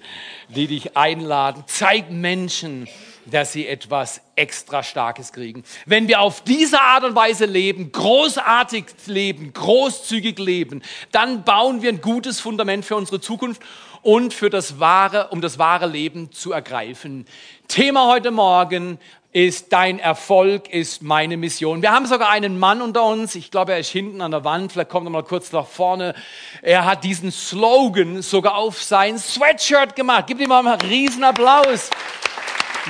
die 0.49 0.67
dich 0.67 0.97
einladen. 0.97 1.63
Zeig 1.67 2.11
Menschen, 2.11 2.85
dass 3.25 3.53
sie 3.53 3.65
etwas 3.65 4.21
extra 4.35 4.83
Starkes 4.83 5.31
kriegen. 5.31 5.63
Wenn 5.85 6.09
wir 6.09 6.19
auf 6.19 6.41
diese 6.41 6.81
Art 6.81 7.05
und 7.05 7.15
Weise 7.15 7.45
leben, 7.45 7.93
großartig 7.93 8.85
leben, 9.05 9.53
großzügig 9.53 10.37
leben, 10.37 10.81
dann 11.13 11.45
bauen 11.45 11.81
wir 11.81 11.89
ein 11.89 12.01
gutes 12.01 12.41
Fundament 12.41 12.83
für 12.83 12.97
unsere 12.97 13.21
Zukunft 13.21 13.61
und 14.01 14.33
für 14.33 14.49
das 14.49 14.79
wahre, 14.79 15.29
um 15.29 15.39
das 15.39 15.59
wahre 15.59 15.85
Leben 15.85 16.31
zu 16.31 16.51
ergreifen. 16.51 17.25
Thema 17.69 18.07
heute 18.07 18.31
Morgen, 18.31 18.99
ist 19.33 19.71
dein 19.71 19.99
Erfolg, 19.99 20.69
ist 20.69 21.01
meine 21.01 21.37
Mission. 21.37 21.81
Wir 21.81 21.91
haben 21.91 22.05
sogar 22.05 22.29
einen 22.29 22.59
Mann 22.59 22.81
unter 22.81 23.05
uns, 23.05 23.35
ich 23.35 23.49
glaube, 23.49 23.71
er 23.71 23.79
ist 23.79 23.89
hinten 23.89 24.21
an 24.21 24.31
der 24.31 24.43
Wand, 24.43 24.73
vielleicht 24.73 24.89
kommt 24.89 25.07
er 25.07 25.09
mal 25.09 25.23
kurz 25.23 25.53
nach 25.53 25.67
vorne. 25.67 26.13
Er 26.61 26.85
hat 26.85 27.05
diesen 27.05 27.31
Slogan 27.31 28.21
sogar 28.21 28.55
auf 28.55 28.83
sein 28.83 29.17
Sweatshirt 29.17 29.95
gemacht. 29.95 30.25
Gib 30.27 30.41
ihm 30.41 30.49
mal 30.49 30.67
einen 30.67 30.81
riesen 30.81 31.23
Applaus. 31.23 31.89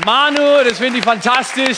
Manu, 0.04 0.64
das 0.64 0.80
finde 0.80 0.98
ich 1.00 1.06
fantastisch. 1.06 1.78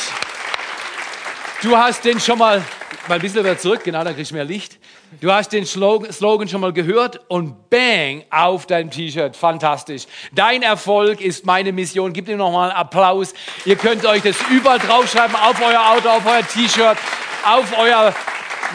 Du 1.62 1.76
hast 1.78 2.06
den 2.06 2.20
schon 2.20 2.40
mal, 2.40 2.64
mal 3.08 3.16
ein 3.16 3.22
bisschen 3.22 3.44
wieder 3.44 3.58
zurück, 3.58 3.84
genau, 3.84 4.04
da 4.04 4.14
kriegst 4.14 4.32
du 4.32 4.36
mehr 4.36 4.46
Licht. 4.46 4.80
Du 5.22 5.32
hast 5.32 5.54
den 5.54 5.66
Slogan 5.66 6.48
schon 6.48 6.62
mal 6.62 6.74
gehört 6.74 7.20
und 7.30 7.70
bang 7.70 8.24
auf 8.30 8.66
deinem 8.66 8.90
T-Shirt. 8.90 9.36
Fantastisch. 9.36 10.06
Dein 10.34 10.62
Erfolg 10.62 11.22
ist 11.22 11.46
meine 11.46 11.72
Mission. 11.72 12.14
Gib 12.14 12.28
ihm 12.30 12.38
nochmal 12.38 12.70
einen 12.70 12.78
Applaus. 12.78 13.34
Ihr 13.66 13.76
könnt 13.76 14.06
euch 14.06 14.22
das 14.22 14.38
überall 14.50 14.80
draufschreiben, 14.80 15.36
auf 15.36 15.62
euer 15.62 15.92
Auto, 15.92 16.10
auf 16.10 16.26
euer 16.26 16.48
T-Shirt, 16.48 16.98
auf 17.46 17.78
euer 17.78 18.14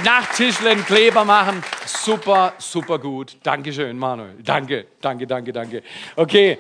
Nachttischlen 0.05 0.85
Kleber 0.85 1.25
machen. 1.25 1.63
Super, 1.87 2.53
super 2.59 2.99
gut. 2.99 3.37
Dankeschön, 3.43 3.99
Manuel. 3.99 4.37
Danke, 4.45 4.87
danke, 5.01 5.27
danke, 5.27 5.53
danke. 5.53 5.83
Okay. 6.17 6.59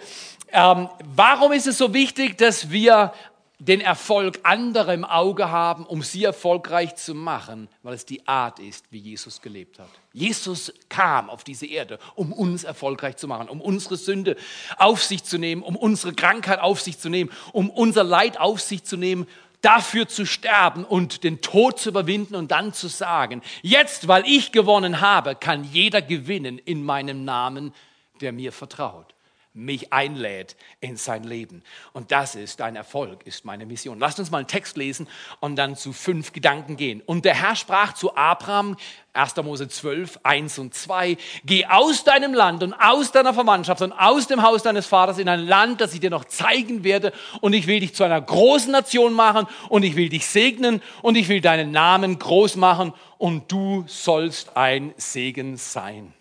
Ähm, 0.51 0.89
warum 1.15 1.53
ist 1.53 1.67
es 1.67 1.77
so 1.77 1.93
wichtig, 1.93 2.39
dass 2.39 2.71
wir 2.71 3.13
den 3.61 3.81
Erfolg 3.81 4.39
anderer 4.45 4.95
im 4.95 5.05
Auge 5.05 5.51
haben, 5.51 5.85
um 5.85 6.03
sie 6.03 6.23
erfolgreich 6.23 6.95
zu 6.95 7.13
machen, 7.13 7.69
weil 7.83 7.95
es 7.95 8.07
die 8.07 8.27
Art 8.29 8.61
ist, 8.61 8.87
wie 8.91 8.99
Jesus 8.99 9.43
gelebt 9.43 9.81
hat. 9.81 9.89
Jesus 10.13 10.73
kam 10.89 11.29
auf 11.29 11.43
diese 11.43 11.67
Erde, 11.67 11.99
um 12.15 12.33
uns 12.33 12.63
erfolgreich 12.63 13.17
zu 13.17 13.27
machen, 13.27 13.49
um 13.49 13.61
unsere 13.61 13.97
Sünde 13.97 14.37
auf 14.77 15.03
sich 15.03 15.25
zu 15.25 15.39
nehmen, 15.39 15.63
um 15.63 15.75
unsere 15.75 16.15
Krankheit 16.15 16.61
auf 16.61 16.81
sich 16.81 16.99
zu 16.99 17.09
nehmen, 17.09 17.31
um 17.53 17.69
unser 17.69 18.05
Leid 18.05 18.39
auf 18.39 18.61
sich 18.61 18.85
zu 18.85 18.97
nehmen, 18.97 19.27
dafür 19.61 20.07
zu 20.07 20.25
sterben 20.25 20.85
und 20.85 21.25
den 21.25 21.41
Tod 21.41 21.81
zu 21.81 21.89
überwinden 21.89 22.37
und 22.37 22.53
dann 22.53 22.73
zu 22.73 22.87
sagen, 22.87 23.43
jetzt, 23.63 24.07
weil 24.07 24.25
ich 24.25 24.53
gewonnen 24.53 25.01
habe, 25.01 25.35
kann 25.35 25.65
jeder 25.65 26.01
gewinnen 26.01 26.59
in 26.59 26.85
meinem 26.85 27.25
Namen, 27.25 27.75
der 28.21 28.31
mir 28.31 28.53
vertraut 28.53 29.15
mich 29.59 29.93
einlädt 29.93 30.57
in 30.81 30.97
sein 30.97 31.25
Leben. 31.25 31.63
Und 31.93 32.13
das 32.13 32.35
ist 32.35 32.61
dein 32.61 32.77
Erfolg, 32.77 33.27
ist 33.27 33.45
meine 33.45 33.67
Mission. 33.67 33.99
Lasst 33.99 34.19
uns 34.19 34.31
mal 34.31 34.39
einen 34.39 34.47
Text 34.47 34.77
lesen 34.77 35.09
und 35.41 35.57
dann 35.57 35.77
zu 35.77 35.93
fünf 35.93 36.33
Gedanken 36.33 36.77
gehen. 36.77 37.03
Und 37.05 37.25
der 37.25 37.35
Herr 37.35 37.57
sprach 37.57 37.93
zu 37.95 38.17
Abraham, 38.17 38.77
1. 39.15 39.37
Mose 39.37 39.69
12, 39.69 40.21
1 40.23 40.59
und 40.59 40.75
2, 40.75 41.17
geh 41.45 41.67
aus 41.67 42.05
deinem 42.05 42.35
Land 42.35 42.63
und 42.63 42.73
aus 42.73 43.11
deiner 43.11 43.35
Verwandtschaft 43.35 43.83
und 43.83 43.93
aus 43.93 44.29
dem 44.29 44.43
Haus 44.43 44.63
deines 44.63 44.87
Vaters 44.87 45.19
in 45.19 45.29
ein 45.29 45.41
Land, 45.41 45.81
das 45.81 45.93
ich 45.93 46.01
dir 46.01 46.11
noch 46.11 46.25
zeigen 46.25 46.85
werde. 46.85 47.13
Und 47.41 47.53
ich 47.53 47.67
will 47.67 47.81
dich 47.81 47.95
zu 47.95 48.05
einer 48.05 48.21
großen 48.21 48.71
Nation 48.71 49.13
machen 49.13 49.47
und 49.69 49.83
ich 49.83 49.97
will 49.97 50.09
dich 50.09 50.27
segnen 50.27 50.81
und 51.03 51.17
ich 51.17 51.29
will 51.29 51.41
deinen 51.41 51.73
Namen 51.73 52.19
groß 52.19 52.57
machen 52.57 52.95
und 53.19 53.51
du 53.51 53.85
sollst 53.89 54.57
ein 54.57 54.95
Segen 54.97 55.57
sein. 55.57 56.15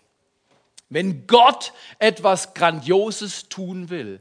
Wenn 0.88 1.26
Gott 1.26 1.72
etwas 1.98 2.54
Grandioses 2.54 3.48
tun 3.48 3.90
will, 3.90 4.20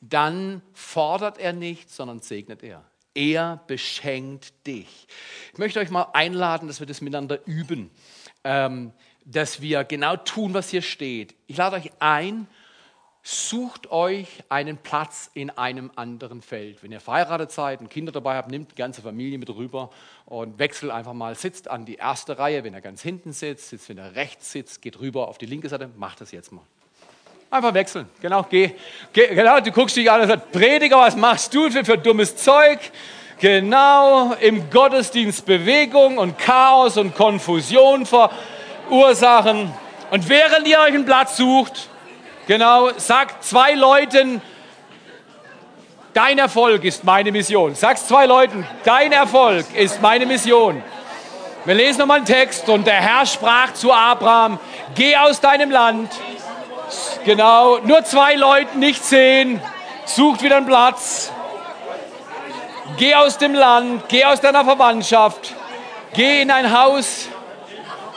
dann 0.00 0.62
fordert 0.72 1.38
er 1.38 1.52
nicht, 1.52 1.90
sondern 1.90 2.20
segnet 2.20 2.62
er. 2.62 2.84
Er 3.14 3.62
beschenkt 3.66 4.66
dich. 4.66 5.06
Ich 5.52 5.58
möchte 5.58 5.80
euch 5.80 5.90
mal 5.90 6.08
einladen, 6.12 6.68
dass 6.68 6.80
wir 6.80 6.86
das 6.86 7.00
miteinander 7.00 7.46
üben, 7.46 7.90
ähm, 8.44 8.92
dass 9.24 9.60
wir 9.60 9.84
genau 9.84 10.16
tun, 10.16 10.54
was 10.54 10.70
hier 10.70 10.82
steht. 10.82 11.34
Ich 11.46 11.56
lade 11.56 11.76
euch 11.76 11.90
ein, 11.98 12.46
Sucht 13.22 13.90
euch 13.90 14.28
einen 14.48 14.78
Platz 14.78 15.30
in 15.34 15.50
einem 15.50 15.90
anderen 15.94 16.40
Feld. 16.40 16.82
Wenn 16.82 16.90
ihr 16.90 17.00
verheiratet 17.00 17.52
seid 17.52 17.80
und 17.80 17.90
Kinder 17.90 18.12
dabei 18.12 18.36
habt, 18.36 18.50
nehmt 18.50 18.70
die 18.72 18.76
ganze 18.76 19.02
Familie 19.02 19.36
mit 19.36 19.50
rüber 19.50 19.90
und 20.24 20.58
wechselt 20.58 20.90
einfach 20.90 21.12
mal, 21.12 21.34
sitzt 21.34 21.68
an 21.68 21.84
die 21.84 21.96
erste 21.96 22.38
Reihe, 22.38 22.64
wenn 22.64 22.72
er 22.72 22.80
ganz 22.80 23.02
hinten 23.02 23.34
sitzt, 23.34 23.68
sitzt, 23.68 23.90
wenn 23.90 23.98
er 23.98 24.14
rechts 24.14 24.52
sitzt, 24.52 24.80
geht 24.80 25.00
rüber 25.00 25.28
auf 25.28 25.36
die 25.36 25.44
linke 25.44 25.68
Seite, 25.68 25.90
macht 25.96 26.22
das 26.22 26.32
jetzt 26.32 26.50
mal. 26.50 26.62
Einfach 27.50 27.74
wechseln, 27.74 28.08
genau, 28.22 28.46
geh, 28.48 28.70
geh 29.12 29.34
genau, 29.34 29.60
du 29.60 29.70
guckst 29.70 29.96
dich 29.96 30.10
an 30.10 30.22
und 30.22 30.28
sagst, 30.28 30.50
Prediger, 30.52 30.98
was 30.98 31.14
machst 31.14 31.52
du 31.52 31.68
für, 31.68 31.84
für 31.84 31.98
dummes 31.98 32.36
Zeug? 32.36 32.78
Genau, 33.38 34.32
im 34.34 34.70
Gottesdienst 34.70 35.44
Bewegung 35.44 36.16
und 36.16 36.38
Chaos 36.38 36.96
und 36.96 37.14
Konfusion 37.14 38.06
verursachen. 38.06 39.72
Und 40.10 40.28
während 40.28 40.66
ihr 40.66 40.78
euch 40.78 40.94
einen 40.94 41.04
Platz 41.04 41.36
sucht, 41.36 41.89
Genau, 42.50 42.90
sag 42.96 43.44
zwei 43.44 43.74
Leuten, 43.74 44.42
dein 46.14 46.36
Erfolg 46.36 46.82
ist 46.82 47.04
meine 47.04 47.30
Mission. 47.30 47.76
Sag 47.76 47.96
zwei 47.96 48.26
Leuten, 48.26 48.66
dein 48.82 49.12
Erfolg 49.12 49.66
ist 49.72 50.02
meine 50.02 50.26
Mission. 50.26 50.82
Wir 51.64 51.74
lesen 51.76 52.00
nochmal 52.00 52.16
einen 52.16 52.26
Text 52.26 52.68
und 52.68 52.88
der 52.88 52.94
Herr 52.94 53.24
sprach 53.24 53.72
zu 53.74 53.92
Abraham, 53.92 54.58
geh 54.96 55.16
aus 55.16 55.40
deinem 55.40 55.70
Land. 55.70 56.10
Genau, 57.24 57.78
nur 57.84 58.02
zwei 58.02 58.34
Leute, 58.34 58.76
nicht 58.76 59.04
zehn. 59.04 59.62
Sucht 60.04 60.42
wieder 60.42 60.56
einen 60.56 60.66
Platz. 60.66 61.30
Geh 62.96 63.14
aus 63.14 63.38
dem 63.38 63.54
Land, 63.54 64.08
geh 64.08 64.24
aus 64.24 64.40
deiner 64.40 64.64
Verwandtschaft, 64.64 65.54
geh 66.14 66.42
in 66.42 66.50
ein 66.50 66.76
Haus, 66.76 67.28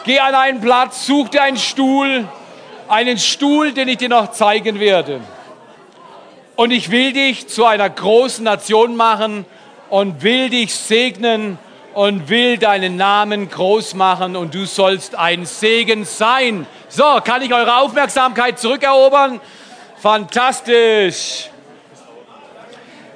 geh 0.06 0.20
an 0.20 0.34
einen 0.34 0.60
Platz, 0.60 1.06
such 1.06 1.30
dir 1.30 1.44
einen 1.44 1.58
Stuhl 1.58 2.28
einen 2.88 3.18
Stuhl, 3.18 3.72
den 3.74 3.88
ich 3.88 3.98
dir 3.98 4.10
noch 4.10 4.32
zeigen 4.32 4.80
werde. 4.80 5.22
Und 6.56 6.72
ich 6.72 6.92
will 6.92 7.14
dich 7.14 7.48
zu 7.48 7.66
einer 7.66 7.90
großen 7.90 8.44
Nation 8.44 8.96
machen 8.96 9.46
und 9.90 10.22
will 10.22 10.50
dich 10.50 10.74
segnen 10.74 11.58
und 11.94 12.30
will 12.30 12.58
deinen 12.58 12.96
Namen 12.96 13.50
groß 13.50 13.94
machen 13.96 14.36
und 14.36 14.54
du 14.54 14.66
sollst 14.66 15.16
ein 15.16 15.46
Segen 15.46 16.06
sein. 16.06 16.66
So, 16.90 17.20
kann 17.24 17.42
ich 17.42 17.54
eure 17.54 17.78
Aufmerksamkeit 17.78 18.60
zurückerobern? 18.60 19.40
Fantastisch. 19.98 21.50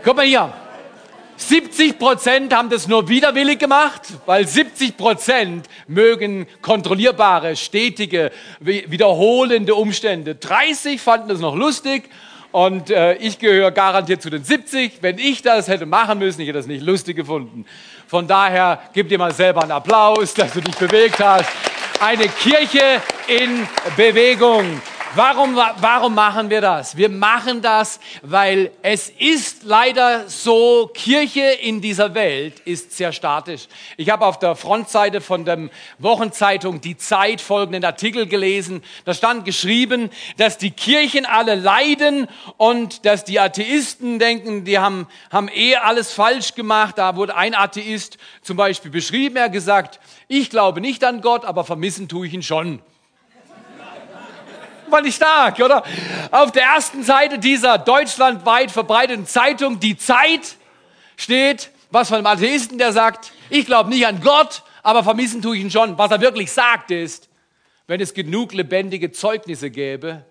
Guck 0.04 0.16
mal 0.16 0.26
hier. 0.26 0.54
70 1.38 2.00
Prozent 2.00 2.54
haben 2.54 2.70
das 2.70 2.88
nur 2.88 3.08
widerwillig 3.10 3.60
gemacht, 3.60 4.02
weil 4.26 4.48
70 4.48 4.98
Prozent 4.98 5.68
mögen 5.88 6.48
kontrollierbare, 6.62 7.56
stetige, 7.56 8.32
wiederholende 8.60 9.76
Umstände. 9.76 10.34
30 10.34 11.00
fanden 11.00 11.30
es 11.30 11.40
noch 11.40 11.56
lustig 11.56 12.10
und 12.52 12.90
äh, 12.90 13.14
ich 13.18 13.38
gehöre 13.38 13.70
garantiert 13.72 14.24
zu 14.24 14.32
den 14.32 14.44
70. 14.44 14.94
Wenn 15.02 15.20
ich 15.20 15.44
das 15.44 15.68
hätte 15.68 15.86
machen 15.86 16.18
müssen, 16.18 16.42
ich 16.42 16.48
hätte 16.48 16.58
das 16.58 16.66
nicht 16.66 16.84
lustig 16.84 17.16
gefunden. 17.16 17.66
Von 18.08 18.28
daher 18.28 18.82
gib 18.94 19.08
dir 19.10 19.20
mal 19.20 19.32
selber 19.32 19.62
einen 19.62 19.74
Applaus, 19.74 20.34
dass 20.34 20.54
du 20.54 20.62
dich 20.62 20.76
bewegt 20.76 21.20
hast. 21.20 21.50
Eine 22.00 22.28
Kirche 22.30 23.02
in 23.28 23.68
Bewegung. 23.96 24.82
Warum, 25.16 25.56
warum 25.56 26.14
machen 26.14 26.50
wir 26.50 26.62
das? 26.62 26.98
Wir 26.98 27.10
machen 27.10 27.62
das, 27.62 28.00
weil 28.22 28.72
es 28.82 29.10
ist 29.10 29.64
leider 29.64 30.28
so, 30.30 30.92
Kirche 30.94 31.42
in 31.42 31.82
dieser 31.82 32.14
Welt 32.14 32.60
ist 32.60 32.92
sehr 32.92 33.12
statisch. 33.12 33.68
Ich 33.96 34.10
habe 34.10 34.26
auf 34.26 34.38
der 34.38 34.56
Frontseite 34.56 35.22
von 35.22 35.46
der 35.46 35.70
Wochenzeitung 35.98 36.82
Die 36.82 36.98
Zeit 36.98 37.42
folgenden 37.42 37.86
Artikel 37.86 38.28
gelesen. 38.28 38.84
Da 39.06 39.14
stand 39.14 39.46
geschrieben, 39.46 40.10
dass 40.38 40.58
die 40.58 40.72
Kirchen 40.72 41.26
alle 41.26 41.56
leiden 41.56 42.28
und 42.58 43.06
dass 43.06 43.24
die 43.24 43.40
Atheisten 43.40 44.20
denken, 44.20 44.66
die 44.66 44.78
haben, 44.78 45.08
haben 45.32 45.50
eh 45.54 45.78
alles 45.78 46.12
falsch 46.12 46.54
gemacht. 46.54 46.98
Da 46.98 47.16
wurde 47.16 47.36
ein 47.36 47.56
Atheist 47.56 48.18
zum 48.42 48.58
Beispiel 48.58 48.92
beschrieben, 48.92 49.38
er 49.38 49.46
hat 49.46 49.54
gesagt, 49.54 50.00
ich 50.28 50.50
glaube 50.50 50.82
nicht 50.82 51.04
an 51.04 51.22
Gott, 51.22 51.46
aber 51.46 51.64
vermissen 51.64 52.08
tue 52.10 52.28
ich 52.28 52.34
ihn 52.34 52.44
schon. 52.44 52.82
Fand 54.90 55.08
ich 55.08 55.16
stark, 55.16 55.60
oder? 55.60 55.84
Auf 56.32 56.52
der 56.52 56.64
ersten 56.64 57.04
Seite 57.04 57.40
dieser 57.40 57.78
deutschlandweit 57.78 58.72
verbreiteten 58.72 59.26
Zeitung, 59.26 59.80
die 59.80 59.98
Zeit, 59.98 60.56
steht 61.18 61.72
was 61.90 62.10
von 62.10 62.18
einem 62.18 62.28
Atheisten, 62.28 62.78
der 62.78 62.92
sagt, 62.92 63.32
ich 63.50 63.66
glaube 63.66 63.90
nicht 63.90 64.06
an 64.06 64.22
Gott, 64.22 64.64
aber 64.84 65.04
vermissen 65.04 65.42
tue 65.42 65.58
ich 65.58 65.64
ihn 65.64 65.72
schon. 65.72 65.98
Was 65.98 66.12
er 66.12 66.22
wirklich 66.22 66.52
sagt 66.52 66.92
ist, 66.92 67.30
wenn 67.88 68.02
es 68.02 68.14
genug 68.14 68.54
lebendige 68.54 69.12
Zeugnisse 69.12 69.72
gäbe, 69.72 70.26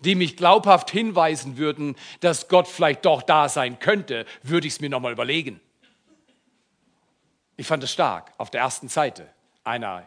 die 0.00 0.14
mich 0.14 0.36
glaubhaft 0.36 0.90
hinweisen 0.90 1.56
würden, 1.56 1.96
dass 2.20 2.48
Gott 2.48 2.68
vielleicht 2.68 3.04
doch 3.04 3.22
da 3.22 3.48
sein 3.48 3.78
könnte, 3.78 4.26
würde 4.42 4.66
ich 4.66 4.74
es 4.74 4.80
mir 4.80 4.90
nochmal 4.90 5.12
überlegen. 5.12 5.60
Ich 7.56 7.66
fand 7.66 7.82
es 7.82 7.92
stark 7.92 8.32
auf 8.36 8.50
der 8.50 8.60
ersten 8.60 8.88
Seite 8.88 9.28
einer 9.64 10.06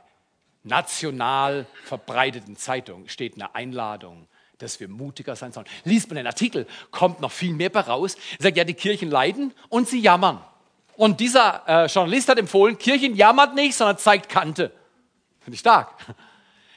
national 0.63 1.65
verbreiteten 1.85 2.57
Zeitung 2.57 3.07
steht 3.07 3.35
eine 3.35 3.55
Einladung, 3.55 4.27
dass 4.57 4.79
wir 4.79 4.89
mutiger 4.89 5.35
sein 5.35 5.51
sollen. 5.51 5.67
Liest 5.85 6.09
man 6.09 6.17
den 6.17 6.27
Artikel, 6.27 6.67
kommt 6.91 7.21
noch 7.21 7.31
viel 7.31 7.53
mehr 7.53 7.73
raus. 7.73 8.15
Er 8.37 8.43
sagt, 8.43 8.57
ja, 8.57 8.63
die 8.63 8.73
Kirchen 8.73 9.09
leiden 9.09 9.53
und 9.69 9.87
sie 9.87 9.99
jammern. 9.99 10.43
Und 10.95 11.21
dieser 11.21 11.63
äh, 11.65 11.85
Journalist 11.85 12.27
hat 12.27 12.39
empfohlen, 12.39 12.77
Kirchen 12.77 13.15
jammert 13.15 13.55
nicht, 13.55 13.75
sondern 13.75 13.97
zeigt 13.97 14.27
Kante. 14.27 14.71
Finde 15.39 15.55
ich 15.55 15.61
stark. 15.61 15.93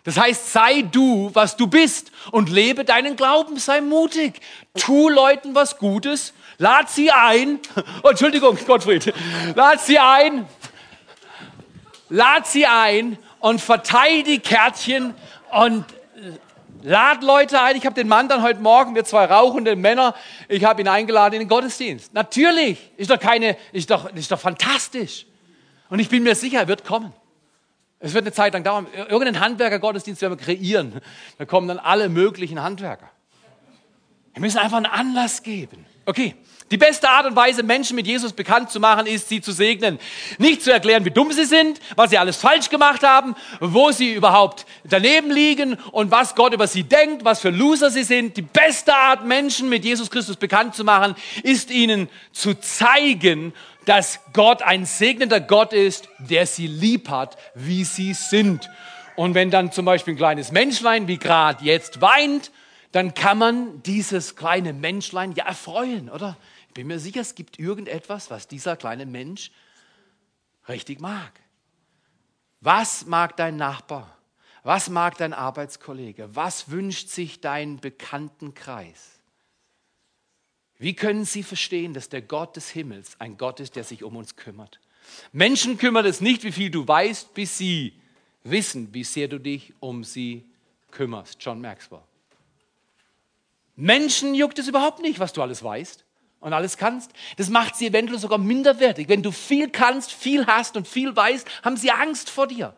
Das 0.04 0.16
heißt, 0.16 0.52
sei 0.52 0.82
du, 0.82 1.30
was 1.32 1.56
du 1.56 1.68
bist 1.68 2.10
und 2.32 2.48
lebe 2.50 2.84
deinen 2.84 3.14
Glauben, 3.14 3.58
sei 3.58 3.80
mutig. 3.80 4.40
Tu 4.76 5.08
Leuten 5.08 5.54
was 5.54 5.78
Gutes, 5.78 6.34
lad 6.58 6.90
sie 6.90 7.12
ein. 7.12 7.60
Oh, 8.02 8.08
Entschuldigung, 8.08 8.58
Gottfried. 8.66 9.14
Lad 9.54 9.80
sie 9.80 10.00
ein. 10.00 10.48
Lad 12.08 12.46
sie 12.46 12.66
ein 12.66 13.16
und 13.42 13.60
verteil 13.60 14.22
die 14.22 14.38
Kärtchen 14.38 15.14
und 15.50 15.84
lad 16.82 17.24
Leute 17.24 17.60
ein. 17.60 17.76
Ich 17.76 17.84
habe 17.84 17.94
den 17.94 18.06
Mann 18.06 18.28
dann 18.28 18.42
heute 18.42 18.60
Morgen, 18.60 18.94
wir 18.94 19.04
zwei 19.04 19.24
rauchende 19.24 19.74
Männer, 19.74 20.14
ich 20.48 20.64
habe 20.64 20.80
ihn 20.80 20.88
eingeladen 20.88 21.34
in 21.34 21.40
den 21.40 21.48
Gottesdienst. 21.48 22.14
Natürlich, 22.14 22.78
ist 22.96 23.10
doch 23.10 23.18
keine, 23.18 23.56
ist 23.72 23.90
doch, 23.90 24.08
ist 24.14 24.30
doch 24.30 24.38
fantastisch. 24.38 25.26
Und 25.90 25.98
ich 25.98 26.08
bin 26.08 26.22
mir 26.22 26.36
sicher, 26.36 26.60
er 26.60 26.68
wird 26.68 26.84
kommen. 26.84 27.12
Es 27.98 28.14
wird 28.14 28.24
eine 28.24 28.32
Zeit 28.32 28.52
lang 28.54 28.62
dauern. 28.62 28.86
Irgendeinen 28.94 29.40
Handwerker-Gottesdienst 29.40 30.22
werden 30.22 30.38
wir 30.38 30.44
kreieren. 30.44 31.00
Da 31.38 31.44
kommen 31.44 31.66
dann 31.66 31.78
alle 31.78 32.08
möglichen 32.08 32.62
Handwerker. 32.62 33.10
Wir 34.34 34.40
müssen 34.40 34.58
einfach 34.58 34.76
einen 34.76 34.86
Anlass 34.86 35.42
geben. 35.42 35.84
Okay. 36.06 36.36
Die 36.72 36.78
beste 36.78 37.10
Art 37.10 37.26
und 37.26 37.36
Weise, 37.36 37.62
Menschen 37.62 37.96
mit 37.96 38.06
Jesus 38.06 38.32
bekannt 38.32 38.70
zu 38.70 38.80
machen, 38.80 39.06
ist, 39.06 39.28
sie 39.28 39.42
zu 39.42 39.52
segnen. 39.52 39.98
Nicht 40.38 40.62
zu 40.62 40.72
erklären, 40.72 41.04
wie 41.04 41.10
dumm 41.10 41.30
sie 41.30 41.44
sind, 41.44 41.78
was 41.96 42.08
sie 42.08 42.16
alles 42.16 42.38
falsch 42.38 42.70
gemacht 42.70 43.02
haben, 43.02 43.34
wo 43.60 43.90
sie 43.92 44.14
überhaupt 44.14 44.64
daneben 44.82 45.30
liegen 45.30 45.74
und 45.92 46.10
was 46.10 46.34
Gott 46.34 46.54
über 46.54 46.66
sie 46.66 46.84
denkt, 46.84 47.26
was 47.26 47.40
für 47.40 47.50
Loser 47.50 47.90
sie 47.90 48.04
sind. 48.04 48.38
Die 48.38 48.42
beste 48.42 48.94
Art, 48.94 49.26
Menschen 49.26 49.68
mit 49.68 49.84
Jesus 49.84 50.10
Christus 50.10 50.36
bekannt 50.36 50.74
zu 50.74 50.82
machen, 50.82 51.14
ist 51.42 51.70
ihnen 51.70 52.08
zu 52.32 52.54
zeigen, 52.54 53.52
dass 53.84 54.20
Gott 54.32 54.62
ein 54.62 54.86
segnender 54.86 55.40
Gott 55.40 55.74
ist, 55.74 56.08
der 56.18 56.46
sie 56.46 56.68
lieb 56.68 57.10
hat, 57.10 57.36
wie 57.54 57.84
sie 57.84 58.14
sind. 58.14 58.70
Und 59.14 59.34
wenn 59.34 59.50
dann 59.50 59.72
zum 59.72 59.84
Beispiel 59.84 60.14
ein 60.14 60.18
kleines 60.18 60.52
Menschlein 60.52 61.06
wie 61.06 61.18
gerade 61.18 61.62
jetzt 61.62 62.00
weint, 62.00 62.50
dann 62.92 63.14
kann 63.14 63.38
man 63.38 63.82
dieses 63.82 64.36
kleine 64.36 64.72
Menschlein 64.72 65.32
ja 65.32 65.46
erfreuen, 65.46 66.08
oder? 66.08 66.36
Bin 66.74 66.86
mir 66.86 66.98
sicher, 66.98 67.20
es 67.20 67.34
gibt 67.34 67.58
irgendetwas, 67.58 68.30
was 68.30 68.48
dieser 68.48 68.76
kleine 68.76 69.06
Mensch 69.06 69.50
richtig 70.68 71.00
mag. 71.00 71.32
Was 72.60 73.06
mag 73.06 73.36
dein 73.36 73.56
Nachbar? 73.56 74.16
Was 74.62 74.88
mag 74.88 75.18
dein 75.18 75.32
Arbeitskollege? 75.32 76.34
Was 76.34 76.70
wünscht 76.70 77.08
sich 77.08 77.40
dein 77.40 77.80
Bekanntenkreis? 77.80 79.18
Wie 80.78 80.94
können 80.94 81.24
sie 81.24 81.42
verstehen, 81.42 81.94
dass 81.94 82.08
der 82.08 82.22
Gott 82.22 82.56
des 82.56 82.70
Himmels 82.70 83.20
ein 83.20 83.36
Gott 83.36 83.60
ist, 83.60 83.76
der 83.76 83.84
sich 83.84 84.02
um 84.02 84.16
uns 84.16 84.36
kümmert? 84.36 84.80
Menschen 85.32 85.78
kümmert 85.78 86.06
es 86.06 86.20
nicht, 86.20 86.44
wie 86.44 86.52
viel 86.52 86.70
du 86.70 86.86
weißt, 86.86 87.34
bis 87.34 87.58
sie 87.58 88.00
wissen, 88.44 88.94
wie 88.94 89.04
sehr 89.04 89.28
du 89.28 89.38
dich 89.38 89.74
um 89.80 90.04
sie 90.04 90.48
kümmerst. 90.90 91.38
John 91.40 91.60
Maxwell. 91.60 92.02
Menschen 93.74 94.34
juckt 94.34 94.58
es 94.58 94.68
überhaupt 94.68 95.00
nicht, 95.00 95.18
was 95.18 95.32
du 95.32 95.42
alles 95.42 95.62
weißt 95.62 96.04
und 96.42 96.52
alles 96.52 96.76
kannst. 96.76 97.12
Das 97.38 97.48
macht 97.48 97.76
sie 97.76 97.86
eventuell 97.86 98.18
sogar 98.18 98.38
minderwertig. 98.38 99.08
Wenn 99.08 99.22
du 99.22 99.30
viel 99.30 99.70
kannst, 99.70 100.12
viel 100.12 100.46
hast 100.46 100.76
und 100.76 100.86
viel 100.86 101.16
weißt, 101.16 101.48
haben 101.64 101.76
sie 101.76 101.90
Angst 101.90 102.28
vor 102.28 102.46
dir. 102.46 102.74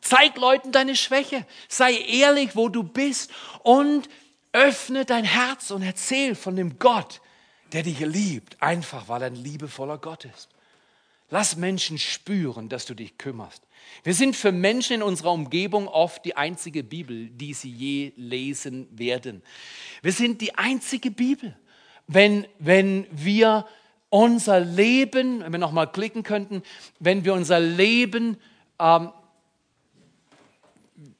Zeig 0.00 0.38
Leuten 0.38 0.72
deine 0.72 0.96
Schwäche. 0.96 1.44
Sei 1.68 1.92
ehrlich, 1.92 2.56
wo 2.56 2.68
du 2.68 2.82
bist 2.84 3.30
und 3.62 4.08
Öffne 4.52 5.04
dein 5.04 5.24
Herz 5.24 5.70
und 5.70 5.82
erzähl 5.82 6.34
von 6.34 6.56
dem 6.56 6.78
Gott, 6.78 7.20
der 7.72 7.82
dich 7.82 8.00
liebt, 8.00 8.62
einfach 8.62 9.08
weil 9.08 9.22
er 9.22 9.26
ein 9.26 9.34
liebevoller 9.34 9.98
Gott 9.98 10.24
ist. 10.24 10.48
Lass 11.30 11.56
Menschen 11.56 11.98
spüren, 11.98 12.70
dass 12.70 12.86
du 12.86 12.94
dich 12.94 13.18
kümmerst. 13.18 13.62
Wir 14.02 14.14
sind 14.14 14.34
für 14.34 14.52
Menschen 14.52 14.94
in 14.94 15.02
unserer 15.02 15.32
Umgebung 15.32 15.88
oft 15.88 16.24
die 16.24 16.36
einzige 16.36 16.82
Bibel, 16.82 17.28
die 17.28 17.52
sie 17.52 17.70
je 17.70 18.12
lesen 18.16 18.88
werden. 18.96 19.42
Wir 20.00 20.12
sind 20.12 20.40
die 20.40 20.54
einzige 20.54 21.10
Bibel. 21.10 21.54
Wenn, 22.08 22.46
wenn 22.58 23.06
wir 23.10 23.66
unser 24.10 24.60
Leben, 24.60 25.40
wenn 25.40 25.52
wir 25.52 25.58
nochmal 25.58 25.90
klicken 25.92 26.22
könnten, 26.22 26.62
wenn 26.98 27.24
wir 27.24 27.34
unser 27.34 27.60
Leben 27.60 28.38
ähm, 28.80 29.10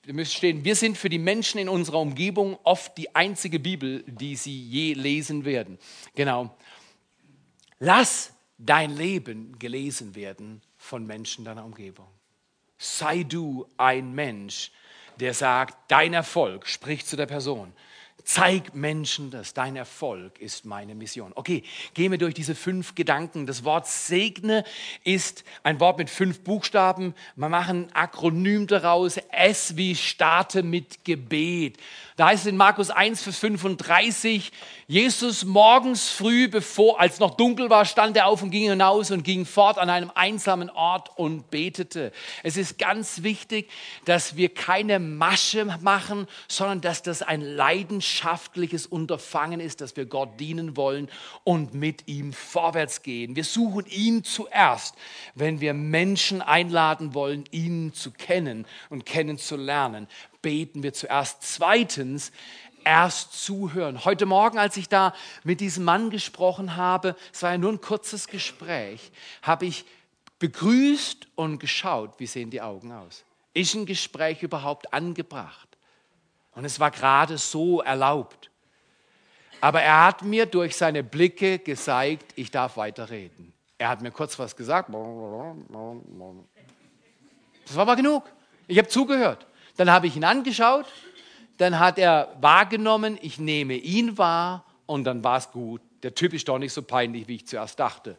wir 0.08 0.14
müssen 0.14 0.36
stehen, 0.36 0.64
wir 0.64 0.74
sind 0.74 0.96
für 0.96 1.10
die 1.10 1.18
Menschen 1.18 1.60
in 1.60 1.68
unserer 1.68 2.00
Umgebung 2.00 2.58
oft 2.64 2.96
die 2.96 3.14
einzige 3.14 3.60
Bibel, 3.60 4.02
die 4.06 4.36
sie 4.36 4.58
je 4.58 4.94
lesen 4.94 5.44
werden. 5.44 5.78
Genau. 6.14 6.56
Lass 7.78 8.32
dein 8.56 8.96
Leben 8.96 9.58
gelesen 9.58 10.14
werden 10.14 10.62
von 10.78 11.06
Menschen 11.06 11.44
deiner 11.44 11.62
Umgebung. 11.62 12.08
Sei 12.78 13.22
du 13.22 13.66
ein 13.76 14.14
Mensch, 14.14 14.72
der 15.20 15.34
sagt, 15.34 15.76
dein 15.88 16.14
Erfolg 16.14 16.66
spricht 16.66 17.06
zu 17.06 17.16
der 17.16 17.26
Person. 17.26 17.74
Zeig 18.24 18.74
Menschen 18.74 19.30
das. 19.30 19.54
Dein 19.54 19.74
Erfolg 19.76 20.38
ist 20.38 20.66
meine 20.66 20.94
Mission. 20.94 21.32
Okay, 21.34 21.62
gehen 21.94 22.10
wir 22.10 22.18
durch 22.18 22.34
diese 22.34 22.54
fünf 22.54 22.94
Gedanken. 22.94 23.46
Das 23.46 23.64
Wort 23.64 23.86
segne 23.86 24.64
ist 25.02 25.44
ein 25.62 25.80
Wort 25.80 25.98
mit 25.98 26.10
fünf 26.10 26.40
Buchstaben. 26.40 27.14
Wir 27.36 27.48
machen 27.48 27.86
ein 27.86 27.94
Akronym 27.94 28.66
daraus. 28.66 29.18
S 29.30 29.76
wie 29.76 29.96
starte 29.96 30.62
mit 30.62 31.04
Gebet. 31.04 31.78
Da 32.18 32.26
heißt 32.26 32.46
es 32.46 32.50
in 32.50 32.56
Markus 32.56 32.90
1, 32.90 33.22
Vers 33.22 33.38
35, 33.38 34.50
Jesus 34.88 35.44
morgens 35.44 36.08
früh, 36.08 36.48
bevor, 36.48 36.98
als 36.98 37.20
noch 37.20 37.36
dunkel 37.36 37.70
war, 37.70 37.84
stand 37.84 38.16
er 38.16 38.26
auf 38.26 38.42
und 38.42 38.50
ging 38.50 38.68
hinaus 38.68 39.12
und 39.12 39.22
ging 39.22 39.46
fort 39.46 39.78
an 39.78 39.88
einem 39.88 40.10
einsamen 40.12 40.68
Ort 40.68 41.16
und 41.16 41.48
betete. 41.52 42.10
Es 42.42 42.56
ist 42.56 42.76
ganz 42.76 43.22
wichtig, 43.22 43.70
dass 44.04 44.34
wir 44.34 44.52
keine 44.52 44.98
Masche 44.98 45.64
machen, 45.80 46.26
sondern 46.48 46.80
dass 46.80 47.02
das 47.02 47.22
ein 47.22 47.40
leidenschaftliches 48.08 48.86
Unterfangen 48.86 49.60
ist, 49.60 49.80
dass 49.80 49.96
wir 49.96 50.06
Gott 50.06 50.40
dienen 50.40 50.76
wollen 50.76 51.08
und 51.44 51.74
mit 51.74 52.08
ihm 52.08 52.32
vorwärts 52.32 53.02
gehen. 53.02 53.36
Wir 53.36 53.44
suchen 53.44 53.86
ihn 53.86 54.24
zuerst, 54.24 54.94
wenn 55.34 55.60
wir 55.60 55.74
Menschen 55.74 56.42
einladen 56.42 57.14
wollen, 57.14 57.44
ihn 57.50 57.92
zu 57.92 58.10
kennen 58.10 58.66
und 58.90 59.06
kennenzulernen 59.06 60.08
beten 60.40 60.82
wir 60.82 60.92
zuerst. 60.92 61.42
Zweitens, 61.42 62.32
erst 62.84 63.44
zuhören. 63.44 64.04
Heute 64.04 64.24
Morgen, 64.24 64.58
als 64.58 64.76
ich 64.76 64.88
da 64.88 65.14
mit 65.44 65.60
diesem 65.60 65.84
Mann 65.84 66.10
gesprochen 66.10 66.76
habe, 66.76 67.16
es 67.32 67.42
war 67.42 67.52
ja 67.52 67.58
nur 67.58 67.72
ein 67.72 67.80
kurzes 67.80 68.28
Gespräch, 68.28 69.10
habe 69.42 69.66
ich 69.66 69.84
begrüßt 70.38 71.26
und 71.34 71.58
geschaut, 71.58 72.14
wie 72.18 72.26
sehen 72.26 72.50
die 72.50 72.62
Augen 72.62 72.92
aus. 72.92 73.24
Ist 73.52 73.74
ein 73.74 73.84
Gespräch 73.84 74.42
überhaupt 74.42 74.92
angebracht? 74.94 75.67
Und 76.58 76.64
es 76.64 76.80
war 76.80 76.90
gerade 76.90 77.38
so 77.38 77.82
erlaubt. 77.82 78.50
Aber 79.60 79.80
er 79.80 80.06
hat 80.06 80.22
mir 80.22 80.44
durch 80.44 80.76
seine 80.76 81.04
Blicke 81.04 81.60
gezeigt, 81.60 82.32
ich 82.34 82.50
darf 82.50 82.76
weiterreden. 82.76 83.52
Er 83.78 83.90
hat 83.90 84.02
mir 84.02 84.10
kurz 84.10 84.36
was 84.40 84.56
gesagt. 84.56 84.88
Das 84.88 84.96
war 87.76 87.82
aber 87.82 87.94
genug. 87.94 88.24
Ich 88.66 88.76
habe 88.76 88.88
zugehört. 88.88 89.46
Dann 89.76 89.88
habe 89.88 90.08
ich 90.08 90.16
ihn 90.16 90.24
angeschaut, 90.24 90.86
dann 91.58 91.78
hat 91.78 91.96
er 91.96 92.36
wahrgenommen, 92.40 93.20
ich 93.22 93.38
nehme 93.38 93.74
ihn 93.74 94.18
wahr 94.18 94.64
und 94.86 95.04
dann 95.04 95.22
war 95.22 95.38
es 95.38 95.52
gut. 95.52 95.80
Der 96.02 96.12
Typ 96.12 96.34
ist 96.34 96.48
doch 96.48 96.58
nicht 96.58 96.72
so 96.72 96.82
peinlich, 96.82 97.28
wie 97.28 97.36
ich 97.36 97.46
zuerst 97.46 97.78
dachte. 97.78 98.16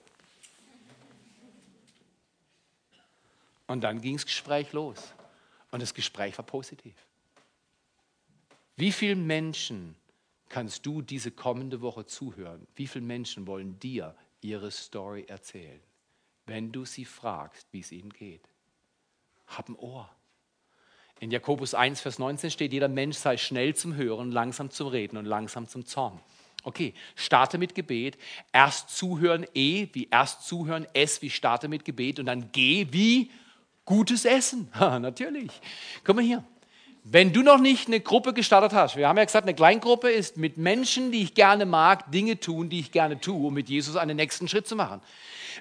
Und 3.68 3.82
dann 3.82 4.00
ging 4.00 4.16
das 4.16 4.26
Gespräch 4.26 4.72
los. 4.72 5.14
Und 5.72 5.82
das 5.82 5.94
Gespräch 5.94 6.38
war 6.38 6.46
positiv. 6.46 6.96
Wie 8.80 8.94
vielen 8.94 9.28
Menschen 9.28 9.98
kannst 10.48 10.86
du 10.86 11.02
diese 11.02 11.32
kommende 11.32 11.82
Woche 11.82 12.06
zuhören? 12.06 12.66
Wie 12.76 12.88
viele 12.88 13.04
Menschen 13.04 13.46
wollen 13.46 13.78
dir 13.78 14.16
ihre 14.40 14.72
Story 14.72 15.26
erzählen, 15.28 15.82
wenn 16.46 16.72
du 16.72 16.86
sie 16.86 17.04
fragst, 17.04 17.68
wie 17.74 17.82
es 17.82 17.92
ihnen 17.92 18.10
geht? 18.10 18.48
Hab 19.48 19.68
ein 19.68 19.76
Ohr. 19.76 20.10
In 21.20 21.30
Jakobus 21.30 21.74
1, 21.74 22.00
Vers 22.00 22.20
19 22.20 22.52
steht, 22.52 22.72
jeder 22.72 22.88
Mensch 22.88 23.18
sei 23.18 23.36
schnell 23.36 23.76
zum 23.76 23.96
Hören, 23.96 24.32
langsam 24.32 24.70
zum 24.70 24.88
Reden 24.88 25.18
und 25.18 25.26
langsam 25.26 25.68
zum 25.68 25.86
Zorn. 25.86 26.18
Okay, 26.64 26.94
starte 27.16 27.58
mit 27.58 27.76
Gebet. 27.76 28.18
Erst 28.54 28.96
zuhören, 28.96 29.46
E 29.54 29.90
wie 29.92 30.08
erst 30.10 30.48
zuhören, 30.48 30.88
S 30.94 31.22
wie 31.22 31.30
starte 31.30 31.68
mit 31.68 31.84
Gebet 31.84 32.18
und 32.18 32.28
dann 32.28 32.54
G 32.54 32.88
wie 32.92 33.30
gutes 33.84 34.24
Essen. 34.24 34.72
Natürlich. 34.80 35.52
Guck 36.06 36.16
mal 36.16 36.24
hier. 36.24 36.46
Wenn 37.04 37.34
du 37.34 37.42
noch 37.42 37.60
nicht 37.60 37.88
eine 37.88 38.00
Gruppe 38.00 38.34
gestartet 38.34 38.74
hast, 38.74 38.96
wir 38.96 39.08
haben 39.08 39.18
ja 39.18 39.26
gesagt, 39.26 39.46
eine 39.46 39.56
Kleingruppe 39.56 40.10
ist 40.10 40.38
mit 40.38 40.58
Menschen, 40.58 41.12
die 41.12 41.24
ich 41.24 41.34
gerne 41.34 41.66
mag, 41.66 42.12
Dinge 42.12 42.40
tun, 42.40 42.70
die 42.70 42.80
ich 42.80 42.92
gerne 42.92 43.20
tue, 43.20 43.48
um 43.48 43.54
mit 43.54 43.70
Jesus 43.70 43.96
einen 43.96 44.18
nächsten 44.18 44.48
Schritt 44.48 44.68
zu 44.68 44.76
machen. 44.76 45.02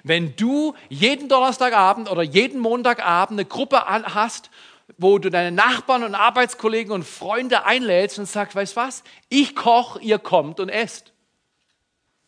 Wenn 0.03 0.35
du 0.35 0.75
jeden 0.89 1.29
Donnerstagabend 1.29 2.11
oder 2.11 2.21
jeden 2.21 2.59
Montagabend 2.59 3.39
eine 3.39 3.47
Gruppe 3.47 3.83
hast 3.85 4.49
wo 4.97 5.19
du 5.19 5.29
deine 5.29 5.51
Nachbarn 5.51 6.03
und 6.03 6.15
Arbeitskollegen 6.15 6.91
und 6.91 7.03
Freunde 7.03 7.65
einlädst 7.65 8.19
und 8.19 8.25
sagst, 8.25 8.55
weißt 8.55 8.75
was, 8.75 9.03
ich 9.29 9.55
koche, 9.55 10.01
ihr 10.01 10.19
kommt 10.19 10.59
und 10.59 10.69
esst. 10.69 11.13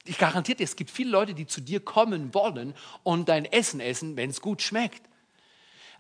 Ich 0.06 0.17
garantiere 0.17 0.58
dir, 0.58 0.63
es 0.63 0.76
gibt 0.76 0.89
viele 0.89 1.12
Leute, 1.12 1.34
die 1.34 1.47
zu 1.47 1.62
dir 1.62 1.80
kommen 1.80 2.34
wollen 2.34 2.74
und 3.04 3.30
dein 3.30 3.45
Essen 3.45 3.80
essen, 3.80 4.15
wenn 4.15 4.30
es 4.30 4.41
gut 4.41 4.62
schmeckt. 4.62 5.02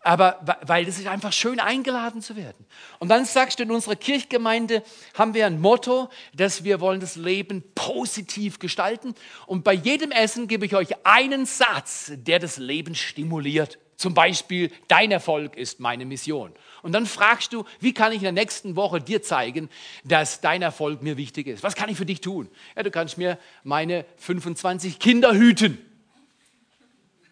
Aber 0.03 0.39
weil 0.65 0.87
es 0.87 0.97
ist 0.97 1.07
einfach 1.07 1.31
schön 1.31 1.59
eingeladen 1.59 2.21
zu 2.21 2.35
werden. 2.35 2.65
Und 2.99 3.09
dann 3.09 3.25
sagst 3.25 3.59
du, 3.59 3.63
in 3.63 3.71
unserer 3.71 3.95
Kirchgemeinde 3.95 4.83
haben 5.13 5.33
wir 5.33 5.45
ein 5.45 5.61
Motto, 5.61 6.09
dass 6.33 6.63
wir 6.63 6.79
wollen 6.79 6.99
das 6.99 7.15
Leben 7.15 7.63
positiv 7.75 8.59
gestalten. 8.59 9.13
Und 9.45 9.63
bei 9.63 9.73
jedem 9.73 10.11
Essen 10.11 10.47
gebe 10.47 10.65
ich 10.65 10.75
euch 10.75 10.89
einen 11.03 11.45
Satz, 11.45 12.11
der 12.15 12.39
das 12.39 12.57
Leben 12.57 12.95
stimuliert. 12.95 13.77
Zum 13.95 14.15
Beispiel, 14.15 14.71
dein 14.87 15.11
Erfolg 15.11 15.55
ist 15.55 15.79
meine 15.79 16.05
Mission. 16.05 16.51
Und 16.81 16.93
dann 16.93 17.05
fragst 17.05 17.53
du, 17.53 17.65
wie 17.79 17.93
kann 17.93 18.11
ich 18.11 18.17
in 18.17 18.23
der 18.23 18.31
nächsten 18.31 18.75
Woche 18.75 18.99
dir 18.99 19.21
zeigen, 19.21 19.69
dass 20.03 20.41
dein 20.41 20.63
Erfolg 20.63 21.03
mir 21.03 21.17
wichtig 21.17 21.45
ist? 21.45 21.61
Was 21.61 21.75
kann 21.75 21.89
ich 21.89 21.97
für 21.97 22.07
dich 22.07 22.21
tun? 22.21 22.49
Ja, 22.75 22.81
du 22.81 22.89
kannst 22.89 23.19
mir 23.19 23.37
meine 23.63 24.05
25 24.17 24.97
Kinder 24.97 25.35
hüten. 25.35 25.77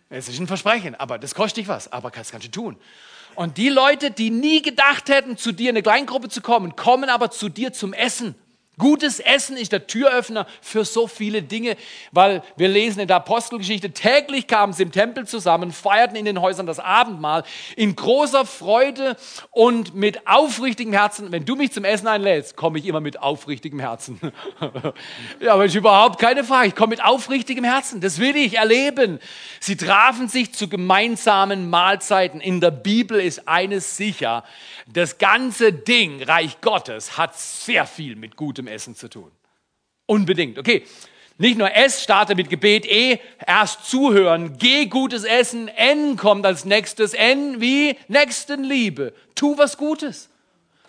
Es 0.10 0.28
ist 0.28 0.40
ein 0.40 0.48
Versprechen, 0.48 0.96
aber 0.96 1.20
das 1.20 1.36
kostet 1.36 1.58
dich 1.58 1.68
was, 1.68 1.92
aber 1.92 2.10
das 2.10 2.32
kannst 2.32 2.48
du 2.48 2.52
tun. 2.52 2.78
Und 3.36 3.58
die 3.58 3.70
Leute, 3.70 4.10
die 4.10 4.32
nie 4.32 4.62
gedacht 4.62 5.08
hätten, 5.08 5.38
zu 5.38 5.52
dir 5.52 5.70
in 5.70 5.76
eine 5.76 5.84
Kleingruppe 5.84 6.30
zu 6.30 6.42
kommen, 6.42 6.76
kommen 6.76 7.10
aber 7.10 7.30
zu 7.30 7.48
dir 7.48 7.74
zum 7.74 7.94
Essen. 7.94 8.36
Gutes 8.80 9.20
Essen 9.20 9.58
ist 9.58 9.72
der 9.72 9.86
Türöffner 9.86 10.48
für 10.62 10.86
so 10.86 11.06
viele 11.06 11.44
Dinge, 11.44 11.78
weil 12.12 12.42
wir 12.56 12.70
lesen 12.70 13.02
in 13.02 13.08
der 13.08 13.18
Apostelgeschichte, 13.18 13.92
täglich 13.92 14.48
kamen 14.48 14.74
sie 14.74 14.84
im 14.84 14.92
Tempel 14.92 15.28
zusammen, 15.28 15.72
feierten 15.72 16.16
in 16.16 16.26
den 16.26 16.42
Häusern 16.42 16.66
das 16.66 16.80
Abendmahl 16.80 17.44
in 17.76 17.96
großer 17.96 18.46
Freude 18.46 19.18
und 19.52 19.94
mit 19.94 20.28
aufrichtigem 20.28 20.94
Herzen. 20.94 21.32
Wenn 21.32 21.46
du 21.46 21.56
mich 21.56 21.74
zum 21.74 21.84
Essen 21.84 22.08
einlädst, 22.08 22.56
komme 22.56 22.80
ich 22.80 22.86
immer 22.86 23.02
mit 23.02 23.22
aufrichtigem 23.22 23.80
Herzen. 23.80 24.20
ja, 25.42 25.54
aber 25.54 25.66
ist 25.66 25.76
überhaupt 25.76 26.18
keine 26.18 26.44
Frage. 26.44 26.70
Ich 26.70 26.76
komme 26.76 26.92
mit 26.92 27.04
aufrichtigem 27.04 27.66
Herzen. 27.66 28.00
Das 28.00 28.18
will 28.20 28.36
ich 28.38 28.56
erleben. 28.56 29.20
Sie 29.60 29.76
trafen 29.76 30.30
sich 30.30 30.54
zu 30.54 30.70
gemeinsamen 30.70 31.70
Mahlzeiten. 31.70 32.40
In 32.40 32.62
der 32.62 32.72
Bibel 32.72 33.20
ist 33.20 33.48
eines 33.48 33.98
sicher. 33.98 34.46
Das 34.88 35.18
ganze 35.18 35.74
Ding, 35.74 36.24
Reich 36.24 36.62
Gottes, 36.62 37.18
hat 37.18 37.38
sehr 37.38 37.86
viel 37.86 38.16
mit 38.16 38.38
gutem 38.38 38.69
Essen 38.70 38.96
zu 38.96 39.10
tun. 39.10 39.32
Unbedingt. 40.06 40.58
Okay. 40.58 40.86
Nicht 41.42 41.58
nur 41.58 41.74
S 41.74 42.04
starte 42.04 42.36
mit 42.36 42.50
Gebet, 42.50 42.86
E 42.86 43.20
erst 43.48 43.86
zuhören, 43.90 44.58
G 44.58 44.88
gutes 44.88 45.24
Essen, 45.24 45.70
N 45.70 46.18
kommt 46.18 46.46
als 46.46 46.66
nächstes, 46.66 47.14
N 47.14 47.62
wie 47.62 47.96
Nächstenliebe. 48.10 49.14
Tu 49.36 49.58
was 49.58 49.78
Gutes. 49.78 50.30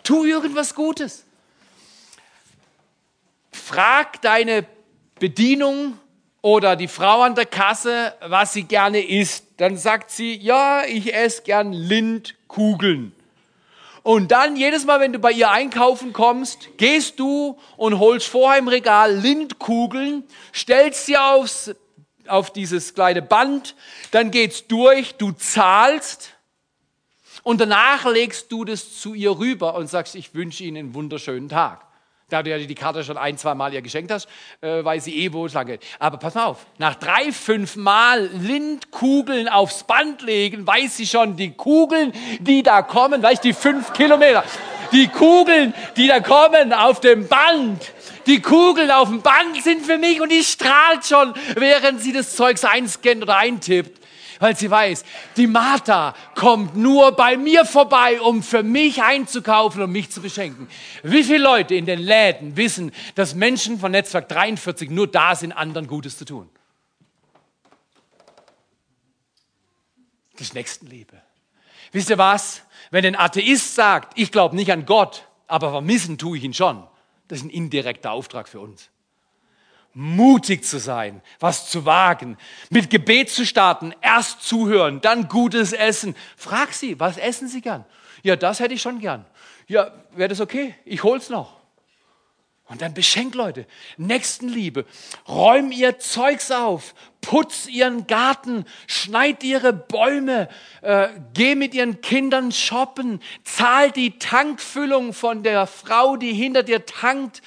Tu 0.03 0.25
irgendwas 0.25 0.75
Gutes. 0.75 1.25
Frag 3.53 4.21
deine 4.23 4.67
Bedienung 5.21 5.97
oder 6.43 6.75
die 6.75 6.89
Frau 6.89 7.23
an 7.23 7.37
der 7.37 7.47
Kasse, 7.47 8.15
was 8.21 8.53
sie 8.53 8.65
gerne 8.65 9.07
isst. 9.07 9.45
Dann 9.59 9.77
sagt 9.77 10.11
sie, 10.11 10.35
ja, 10.35 10.83
ich 10.85 11.15
esse 11.15 11.43
gern 11.43 11.73
Lindkugeln. 11.73 13.13
Und 14.03 14.33
dann 14.33 14.57
jedes 14.57 14.87
Mal, 14.87 15.01
wenn 15.01 15.13
du 15.13 15.19
bei 15.19 15.33
ihr 15.33 15.51
einkaufen 15.51 16.13
kommst, 16.13 16.69
gehst 16.79 17.21
du 17.21 17.59
und 17.77 17.99
holst 17.99 18.29
vorher 18.29 18.59
im 18.59 18.69
Regal 18.69 19.15
Lindkugeln, 19.15 20.25
stellst 20.55 21.07
sie 21.07 21.19
aufs, 21.19 21.75
auf 22.27 22.53
dieses 22.53 22.95
kleine 22.95 23.21
Band, 23.21 23.75
dann 24.11 24.31
geht's 24.31 24.67
durch, 24.67 25.17
du 25.17 25.33
zahlst 25.33 26.35
und 27.43 27.61
danach 27.61 28.07
legst 28.07 28.51
du 28.53 28.65
das 28.65 28.99
zu 29.01 29.15
ihr 29.15 29.39
rüber 29.39 29.75
und 29.75 29.89
sagst, 29.89 30.15
ich 30.15 30.35
wünsche 30.35 30.65
Ihnen 30.65 30.77
einen 30.77 30.95
wunderschönen 30.95 31.49
Tag. 31.49 31.90
Da 32.31 32.43
du 32.43 32.51
ja 32.51 32.59
die 32.59 32.75
Karte 32.75 33.05
schon 33.05 33.19
ein, 33.19 33.37
zwei 33.37 33.55
Mal 33.55 33.75
ihr 33.75 33.83
geschenkt 33.83 34.11
hast, 34.11 34.29
äh, 34.61 34.85
weiß 34.85 35.05
sie 35.05 35.17
eh, 35.25 35.33
wo 35.33 35.47
es 35.47 35.55
lang 35.55 35.67
geht. 35.67 35.83
Aber 35.99 36.17
pass 36.17 36.35
mal 36.35 36.47
auf, 36.47 36.67
nach 36.79 36.95
drei, 36.95 37.33
fünf 37.33 37.77
Mal 37.77 38.27
Lindkugeln 38.33 39.49
aufs 39.49 39.85
Band 39.85 40.23
legen, 40.23 40.67
weiß 40.67 40.97
sie 40.97 41.07
schon, 41.07 41.37
die 41.37 41.53
Kugeln, 41.53 42.13
die 42.39 42.63
da 42.63 42.83
kommen, 42.83 43.23
weißt 43.23 43.45
die 43.45 43.53
fünf 43.53 43.93
Kilometer, 43.93 44.45
die 44.93 45.09
Kugeln, 45.09 45.75
die 45.97 46.07
da 46.07 46.21
kommen 46.21 46.73
auf 46.73 47.01
dem 47.01 47.29
Band, 47.29 47.93
die 48.27 48.41
Kugeln 48.41 48.91
auf 48.91 49.09
dem 49.09 49.23
Band 49.23 49.63
sind 49.63 49.85
für 49.85 49.99
mich 49.99 50.21
und 50.21 50.31
die 50.31 50.45
strahlt 50.45 51.05
schon, 51.05 51.35
während 51.57 52.01
sie 52.01 52.13
das 52.13 52.37
Zeugs 52.37 52.65
einscannt 52.65 53.23
oder 53.23 53.37
eintippt 53.37 54.00
weil 54.41 54.57
sie 54.57 54.71
weiß, 54.71 55.05
die 55.37 55.47
Martha 55.47 56.15
kommt 56.35 56.75
nur 56.75 57.13
bei 57.13 57.37
mir 57.37 57.65
vorbei, 57.65 58.21
um 58.21 58.43
für 58.43 58.65
mich 58.65 59.03
einzukaufen 59.03 59.83
und 59.83 59.93
mich 59.93 60.11
zu 60.11 60.21
beschenken. 60.21 60.69
Wie 61.05 61.23
viele 61.23 61.45
Leute 61.45 61.77
in 61.77 61.87
den 61.87 62.01
Läden 62.01 62.57
wissen, 62.57 62.91
dass 63.15 63.35
Menschen 63.35 63.79
von 63.79 63.93
Netzwerk 63.93 64.29
43 64.29 64.91
nur 64.91 65.07
da 65.07 65.37
sind, 65.37 65.53
anderen 65.53 65.87
Gutes 65.87 66.19
zu 66.19 66.25
tun? 66.25 66.49
Das 70.33 70.49
ist 70.49 70.55
Nächstenliebe. 70.55 71.21
Wisst 71.93 72.11
ihr 72.11 72.19
was? 72.19 72.63
Wenn 72.91 73.05
ein 73.05 73.17
Atheist 73.17 73.75
sagt, 73.75 74.19
ich 74.19 74.33
glaube 74.33 74.57
nicht 74.57 74.73
an 74.73 74.87
Gott, 74.87 75.29
aber 75.47 75.71
vermissen 75.71 76.17
tue 76.17 76.39
ich 76.39 76.45
ihn 76.45 76.55
schon, 76.55 76.83
das 77.29 77.39
ist 77.39 77.45
ein 77.45 77.51
indirekter 77.51 78.13
Auftrag 78.13 78.49
für 78.49 78.61
uns 78.61 78.91
mutig 79.95 80.65
zu 80.65 80.79
sein, 80.79 81.21
was 81.41 81.69
zu 81.69 81.85
wagen, 81.85 82.37
mit 82.71 82.91
Gebet 82.91 83.31
zu 83.31 83.45
starten, 83.45 83.95
erst 84.01 84.43
zuhören, 84.43 85.01
dann 85.01 85.29
gutes 85.29 85.73
Essen. 85.73 86.15
Frag 86.37 86.73
sie, 86.73 86.99
was 87.01 87.17
essen 87.17 87.49
sie 87.49 87.61
gern? 87.61 87.85
Ja, 88.23 88.37
das 88.37 88.61
hätte 88.61 88.75
ich 88.75 88.83
schon 88.83 89.01
gern. 89.01 89.25
Ja, 89.67 89.93
wäre 90.13 90.29
das 90.29 90.41
okay? 90.41 90.75
Ich 90.85 91.03
hol's 91.03 91.29
noch. 91.29 91.61
Und 92.71 92.83
dann 92.83 92.95
beschenk 92.95 93.35
Leute, 93.35 93.67
Nächstenliebe, 93.97 94.87
räum 95.27 95.73
ihr 95.73 95.99
Zeugs 95.99 96.53
auf, 96.53 96.95
putz 97.21 97.67
ihren 97.67 98.07
Garten, 98.07 98.65
schneid 98.87 99.43
ihre 99.43 99.73
Bäume, 99.73 100.49
äh, 100.83 101.09
geh 101.35 101.57
mit 101.57 101.75
ihren 101.75 102.01
Kindern 102.01 102.53
shoppen, 102.53 103.21
zahl 103.43 103.91
die 103.91 104.21
Tankfüllung 104.21 105.15
von 105.15 105.43
der 105.43 105.67
Frau, 105.67 106.17
die 106.17 106.33
hinter 106.33 106.63
dir 106.63 106.87
tankt 106.87 107.43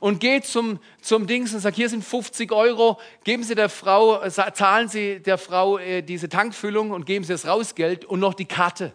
und 0.00 0.20
geht 0.20 0.44
zum, 0.44 0.78
zum 1.00 1.26
Dings 1.26 1.54
und 1.54 1.60
sagt, 1.60 1.76
hier 1.76 1.88
sind 1.88 2.04
50 2.04 2.52
Euro, 2.52 2.98
geben 3.24 3.42
Sie 3.42 3.54
der 3.54 3.68
Frau, 3.68 4.28
zahlen 4.28 4.88
Sie 4.88 5.20
der 5.20 5.38
Frau 5.38 5.78
äh, 5.78 6.02
diese 6.02 6.28
Tankfüllung 6.28 6.90
und 6.90 7.06
geben 7.06 7.24
Sie 7.24 7.32
das 7.32 7.46
Rausgeld 7.46 8.04
und 8.04 8.20
noch 8.20 8.34
die 8.34 8.46
Karte. 8.46 8.94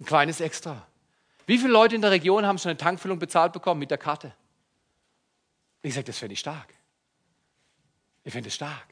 Ein 0.00 0.06
kleines 0.06 0.40
Extra. 0.40 0.86
Wie 1.46 1.58
viele 1.58 1.72
Leute 1.72 1.94
in 1.94 2.02
der 2.02 2.10
Region 2.10 2.46
haben 2.46 2.58
schon 2.58 2.70
eine 2.70 2.78
Tankfüllung 2.78 3.18
bezahlt 3.18 3.52
bekommen 3.52 3.80
mit 3.80 3.90
der 3.90 3.98
Karte? 3.98 4.34
Ich 5.82 5.94
sage, 5.94 6.04
das 6.04 6.18
fände 6.18 6.34
ich 6.34 6.40
stark. 6.40 6.74
Ich 8.24 8.32
finde 8.32 8.48
es 8.48 8.54
stark. 8.54 8.86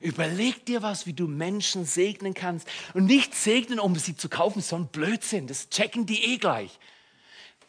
Überleg 0.00 0.66
dir 0.66 0.82
was, 0.82 1.06
wie 1.06 1.12
du 1.12 1.26
Menschen 1.26 1.84
segnen 1.84 2.34
kannst. 2.34 2.68
Und 2.92 3.06
nicht 3.06 3.34
segnen, 3.34 3.78
um 3.78 3.96
sie 3.96 4.16
zu 4.16 4.28
kaufen, 4.28 4.60
sondern 4.60 4.90
Blödsinn. 4.90 5.46
Das 5.46 5.70
checken 5.70 6.06
die 6.06 6.22
eh 6.32 6.38
gleich. 6.38 6.78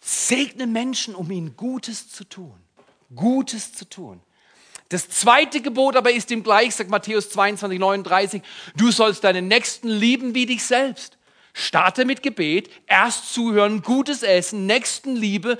Segne 0.09 0.67
Menschen, 0.67 1.15
um 1.15 1.29
ihnen 1.29 1.57
Gutes 1.57 2.09
zu 2.09 2.23
tun. 2.23 2.55
Gutes 3.13 3.73
zu 3.73 3.83
tun. 3.83 4.21
Das 4.87 5.09
zweite 5.09 5.59
Gebot 5.59 5.97
aber 5.97 6.11
ist 6.13 6.31
ihm 6.31 6.43
gleich, 6.43 6.75
sagt 6.75 6.89
Matthäus 6.89 7.29
22, 7.29 7.77
39, 7.77 8.41
du 8.77 8.89
sollst 8.89 9.25
deinen 9.25 9.49
Nächsten 9.49 9.89
lieben 9.89 10.33
wie 10.33 10.45
dich 10.45 10.63
selbst. 10.63 11.17
Starte 11.51 12.05
mit 12.05 12.23
Gebet, 12.23 12.69
erst 12.85 13.33
zuhören, 13.33 13.81
gutes 13.81 14.23
Essen, 14.23 14.65
Nächstenliebe 14.65 15.59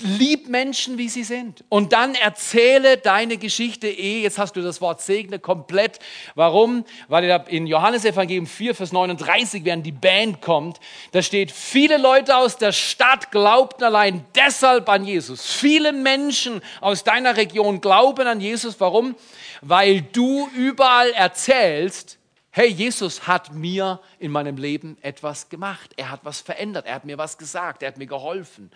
Lieb 0.00 0.48
Menschen, 0.48 0.98
wie 0.98 1.08
sie 1.08 1.22
sind. 1.22 1.62
Und 1.68 1.92
dann 1.92 2.16
erzähle 2.16 2.96
deine 2.96 3.36
Geschichte 3.36 3.86
eh. 3.86 4.22
Jetzt 4.22 4.38
hast 4.38 4.56
du 4.56 4.60
das 4.60 4.80
Wort 4.80 5.00
segne 5.00 5.38
komplett. 5.38 6.00
Warum? 6.34 6.84
Weil 7.06 7.44
in 7.46 7.68
Johannes 7.68 8.04
Evangelium 8.04 8.48
4, 8.48 8.74
Vers 8.74 8.90
39, 8.90 9.64
während 9.64 9.86
die 9.86 9.92
Band 9.92 10.42
kommt, 10.42 10.80
da 11.12 11.22
steht, 11.22 11.52
viele 11.52 11.96
Leute 11.96 12.36
aus 12.36 12.58
der 12.58 12.72
Stadt 12.72 13.30
glaubten 13.30 13.84
allein 13.84 14.24
deshalb 14.34 14.88
an 14.88 15.04
Jesus. 15.04 15.52
Viele 15.52 15.92
Menschen 15.92 16.60
aus 16.80 17.04
deiner 17.04 17.36
Region 17.36 17.80
glauben 17.80 18.26
an 18.26 18.40
Jesus. 18.40 18.80
Warum? 18.80 19.14
Weil 19.60 20.02
du 20.02 20.48
überall 20.56 21.12
erzählst, 21.12 22.18
hey, 22.50 22.66
Jesus 22.66 23.28
hat 23.28 23.54
mir 23.54 24.00
in 24.18 24.32
meinem 24.32 24.56
Leben 24.56 24.98
etwas 25.02 25.48
gemacht. 25.48 25.92
Er 25.96 26.10
hat 26.10 26.20
was 26.24 26.40
verändert. 26.40 26.86
Er 26.86 26.96
hat 26.96 27.04
mir 27.04 27.16
was 27.16 27.38
gesagt. 27.38 27.84
Er 27.84 27.88
hat 27.88 27.96
mir 27.96 28.06
geholfen. 28.06 28.72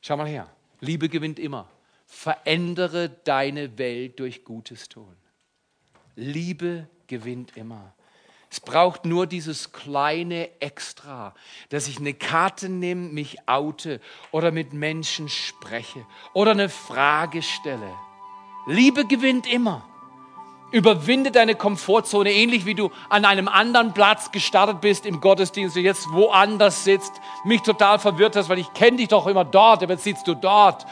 Schau 0.00 0.16
mal 0.16 0.28
her. 0.28 0.48
Liebe 0.80 1.08
gewinnt 1.08 1.38
immer. 1.38 1.68
Verändere 2.06 3.10
deine 3.24 3.78
Welt 3.78 4.18
durch 4.20 4.44
Gutes 4.44 4.88
tun. 4.88 5.14
Liebe 6.14 6.88
gewinnt 7.06 7.56
immer. 7.56 7.94
Es 8.50 8.60
braucht 8.60 9.04
nur 9.04 9.26
dieses 9.26 9.72
kleine 9.72 10.48
Extra, 10.60 11.34
dass 11.68 11.86
ich 11.86 11.98
eine 11.98 12.14
Karte 12.14 12.70
nehme, 12.70 13.08
mich 13.08 13.46
oute 13.46 14.00
oder 14.30 14.52
mit 14.52 14.72
Menschen 14.72 15.28
spreche 15.28 16.06
oder 16.32 16.52
eine 16.52 16.70
Frage 16.70 17.42
stelle. 17.42 17.94
Liebe 18.66 19.06
gewinnt 19.06 19.46
immer. 19.46 19.86
Überwinde 20.70 21.30
deine 21.30 21.54
Komfortzone, 21.54 22.30
ähnlich 22.30 22.66
wie 22.66 22.74
du 22.74 22.90
an 23.08 23.24
einem 23.24 23.48
anderen 23.48 23.94
Platz 23.94 24.30
gestartet 24.30 24.80
bist 24.82 25.06
im 25.06 25.20
Gottesdienst 25.20 25.76
und 25.76 25.82
jetzt 25.82 26.10
woanders 26.10 26.84
sitzt, 26.84 27.12
mich 27.44 27.62
total 27.62 27.98
verwirrt 27.98 28.36
hast, 28.36 28.50
weil 28.50 28.58
ich 28.58 28.72
kenne 28.74 28.98
dich 28.98 29.08
doch 29.08 29.26
immer 29.26 29.44
dort, 29.44 29.82
aber 29.82 29.94
jetzt 29.94 30.04
sitzt 30.04 30.28
du 30.28 30.34
dort. 30.34 30.84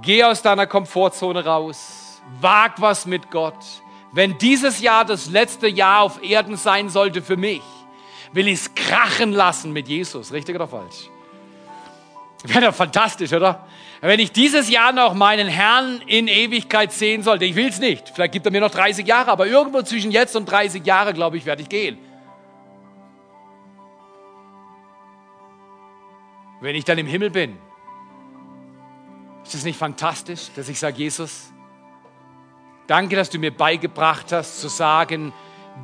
Geh 0.00 0.24
aus 0.24 0.42
deiner 0.42 0.66
Komfortzone 0.66 1.44
raus, 1.44 2.20
wag 2.40 2.72
was 2.78 3.06
mit 3.06 3.30
Gott, 3.30 3.54
wenn 4.10 4.36
dieses 4.38 4.80
Jahr 4.80 5.04
das 5.04 5.30
letzte 5.30 5.68
Jahr 5.68 6.02
auf 6.02 6.20
Erden 6.22 6.56
sein 6.56 6.88
sollte 6.88 7.22
für 7.22 7.36
mich, 7.36 7.62
will 8.32 8.48
ich 8.48 8.54
es 8.54 8.74
krachen 8.74 9.30
lassen 9.32 9.72
mit 9.72 9.86
Jesus. 9.86 10.32
Richtig 10.32 10.56
oder 10.56 10.66
falsch? 10.66 11.08
Wäre 12.42 12.66
doch 12.66 12.74
fantastisch, 12.74 13.32
oder? 13.32 13.64
Wenn 14.04 14.18
ich 14.18 14.32
dieses 14.32 14.68
Jahr 14.68 14.90
noch 14.90 15.14
meinen 15.14 15.46
Herrn 15.46 16.02
in 16.08 16.26
Ewigkeit 16.26 16.90
sehen 16.90 17.22
sollte, 17.22 17.44
ich 17.44 17.54
will 17.54 17.68
es 17.68 17.78
nicht. 17.78 18.08
Vielleicht 18.08 18.32
gibt 18.32 18.44
er 18.44 18.50
mir 18.50 18.60
noch 18.60 18.72
30 18.72 19.06
Jahre, 19.06 19.30
aber 19.30 19.46
irgendwo 19.46 19.80
zwischen 19.82 20.10
jetzt 20.10 20.34
und 20.34 20.46
30 20.46 20.84
Jahre, 20.84 21.14
glaube 21.14 21.36
ich, 21.36 21.46
werde 21.46 21.62
ich 21.62 21.68
gehen. 21.68 21.98
Wenn 26.60 26.74
ich 26.74 26.84
dann 26.84 26.98
im 26.98 27.06
Himmel 27.06 27.30
bin, 27.30 27.56
ist 29.44 29.54
es 29.54 29.64
nicht 29.64 29.78
fantastisch, 29.78 30.48
dass 30.56 30.68
ich 30.68 30.80
sage, 30.80 30.96
Jesus, 30.96 31.52
danke, 32.88 33.14
dass 33.14 33.30
du 33.30 33.38
mir 33.38 33.56
beigebracht 33.56 34.32
hast 34.32 34.60
zu 34.60 34.66
sagen, 34.66 35.32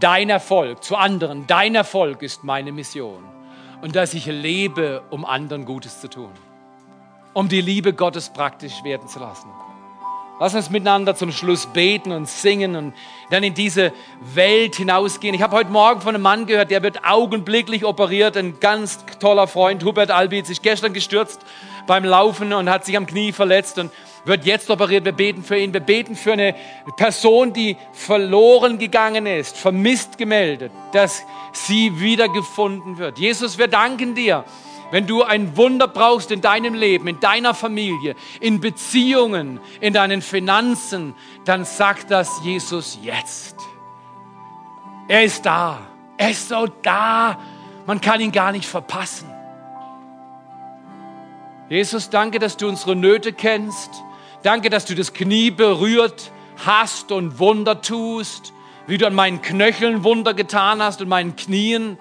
dein 0.00 0.28
Erfolg 0.28 0.82
zu 0.82 0.96
anderen, 0.96 1.46
dein 1.46 1.76
Erfolg 1.76 2.22
ist 2.22 2.42
meine 2.42 2.72
Mission. 2.72 3.22
Und 3.80 3.94
dass 3.94 4.12
ich 4.12 4.26
lebe, 4.26 5.04
um 5.10 5.24
anderen 5.24 5.64
Gutes 5.64 6.00
zu 6.00 6.10
tun 6.10 6.32
um 7.38 7.48
die 7.48 7.60
Liebe 7.60 7.92
Gottes 7.92 8.30
praktisch 8.30 8.82
werden 8.82 9.06
zu 9.06 9.20
lassen. 9.20 9.48
Lass 10.40 10.56
uns 10.56 10.70
miteinander 10.70 11.14
zum 11.14 11.30
Schluss 11.30 11.66
beten 11.66 12.10
und 12.10 12.28
singen 12.28 12.74
und 12.74 12.94
dann 13.30 13.44
in 13.44 13.54
diese 13.54 13.92
Welt 14.34 14.74
hinausgehen. 14.74 15.36
Ich 15.36 15.42
habe 15.42 15.54
heute 15.54 15.70
Morgen 15.70 16.00
von 16.00 16.16
einem 16.16 16.22
Mann 16.22 16.46
gehört, 16.46 16.72
der 16.72 16.82
wird 16.82 17.04
augenblicklich 17.04 17.84
operiert. 17.84 18.36
Ein 18.36 18.58
ganz 18.58 18.98
toller 19.20 19.46
Freund, 19.46 19.84
Hubert 19.84 20.10
Albitz, 20.10 20.50
ist 20.50 20.64
gestern 20.64 20.92
gestürzt 20.92 21.40
beim 21.86 22.04
Laufen 22.04 22.52
und 22.52 22.68
hat 22.68 22.84
sich 22.84 22.96
am 22.96 23.06
Knie 23.06 23.30
verletzt 23.30 23.78
und 23.78 23.92
wird 24.24 24.44
jetzt 24.44 24.68
operiert. 24.68 25.04
Wir 25.04 25.12
beten 25.12 25.44
für 25.44 25.56
ihn. 25.56 25.72
Wir 25.72 25.78
beten 25.78 26.16
für 26.16 26.32
eine 26.32 26.56
Person, 26.96 27.52
die 27.52 27.76
verloren 27.92 28.78
gegangen 28.78 29.26
ist, 29.26 29.56
vermisst 29.56 30.18
gemeldet, 30.18 30.72
dass 30.90 31.22
sie 31.52 32.00
wiedergefunden 32.00 32.98
wird. 32.98 33.16
Jesus, 33.20 33.58
wir 33.58 33.68
danken 33.68 34.16
dir 34.16 34.44
wenn 34.90 35.06
du 35.06 35.22
ein 35.22 35.56
Wunder 35.56 35.86
brauchst 35.86 36.30
in 36.30 36.40
deinem 36.40 36.74
Leben, 36.74 37.08
in 37.08 37.20
deiner 37.20 37.54
Familie, 37.54 38.14
in 38.40 38.60
Beziehungen, 38.60 39.60
in 39.80 39.92
deinen 39.92 40.22
Finanzen, 40.22 41.14
dann 41.44 41.64
sag 41.64 42.08
das 42.08 42.40
Jesus 42.42 42.98
jetzt. 43.02 43.56
Er 45.08 45.24
ist 45.24 45.44
da. 45.44 45.78
Er 46.16 46.30
ist 46.30 46.48
so 46.48 46.66
da. 46.82 47.38
Man 47.86 48.00
kann 48.00 48.20
ihn 48.20 48.32
gar 48.32 48.52
nicht 48.52 48.66
verpassen. 48.66 49.28
Jesus, 51.68 52.08
danke, 52.08 52.38
dass 52.38 52.56
du 52.56 52.68
unsere 52.68 52.96
Nöte 52.96 53.32
kennst. 53.32 53.90
Danke, 54.42 54.70
dass 54.70 54.86
du 54.86 54.94
das 54.94 55.12
Knie 55.12 55.50
berührt 55.50 56.30
hast 56.64 57.12
und 57.12 57.38
Wunder 57.38 57.82
tust, 57.82 58.52
wie 58.86 58.98
du 58.98 59.06
an 59.06 59.14
meinen 59.14 59.42
Knöcheln 59.42 60.02
Wunder 60.02 60.32
getan 60.32 60.82
hast 60.82 61.02
und 61.02 61.08
meinen 61.08 61.36
Knien. 61.36 61.98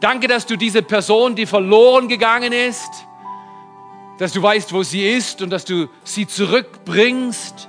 Danke, 0.00 0.28
dass 0.28 0.44
du 0.44 0.56
diese 0.56 0.82
Person, 0.82 1.34
die 1.34 1.46
verloren 1.46 2.08
gegangen 2.08 2.52
ist, 2.52 2.90
dass 4.18 4.32
du 4.32 4.42
weißt, 4.42 4.72
wo 4.72 4.82
sie 4.82 5.06
ist 5.06 5.40
und 5.40 5.50
dass 5.50 5.64
du 5.64 5.88
sie 6.04 6.26
zurückbringst. 6.26 7.68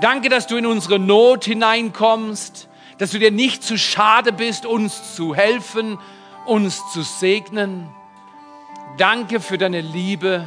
Danke, 0.00 0.28
dass 0.28 0.46
du 0.46 0.56
in 0.56 0.66
unsere 0.66 0.98
Not 0.98 1.44
hineinkommst, 1.44 2.68
dass 2.98 3.10
du 3.12 3.18
dir 3.18 3.30
nicht 3.30 3.62
zu 3.62 3.78
schade 3.78 4.32
bist, 4.32 4.66
uns 4.66 5.14
zu 5.14 5.34
helfen, 5.34 5.98
uns 6.44 6.82
zu 6.92 7.02
segnen. 7.02 7.88
Danke 8.98 9.40
für 9.40 9.56
deine 9.56 9.80
Liebe. 9.80 10.46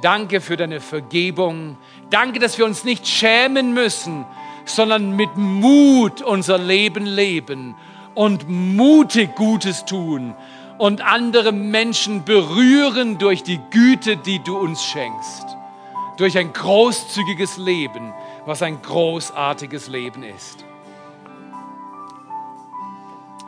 Danke 0.00 0.40
für 0.40 0.56
deine 0.56 0.80
Vergebung. 0.80 1.76
Danke, 2.08 2.38
dass 2.38 2.56
wir 2.56 2.64
uns 2.64 2.84
nicht 2.84 3.06
schämen 3.06 3.74
müssen, 3.74 4.24
sondern 4.64 5.14
mit 5.14 5.36
Mut 5.36 6.22
unser 6.22 6.56
Leben 6.56 7.04
leben 7.04 7.74
und 8.14 8.48
mutig 8.48 9.34
Gutes 9.34 9.84
tun 9.84 10.34
und 10.78 11.02
andere 11.02 11.52
Menschen 11.52 12.24
berühren 12.24 13.18
durch 13.18 13.42
die 13.42 13.60
Güte, 13.70 14.16
die 14.16 14.38
du 14.38 14.56
uns 14.56 14.82
schenkst. 14.82 15.44
Durch 16.16 16.38
ein 16.38 16.52
großzügiges 16.52 17.58
Leben, 17.58 18.12
was 18.46 18.62
ein 18.62 18.80
großartiges 18.80 19.88
Leben 19.88 20.22
ist. 20.22 20.64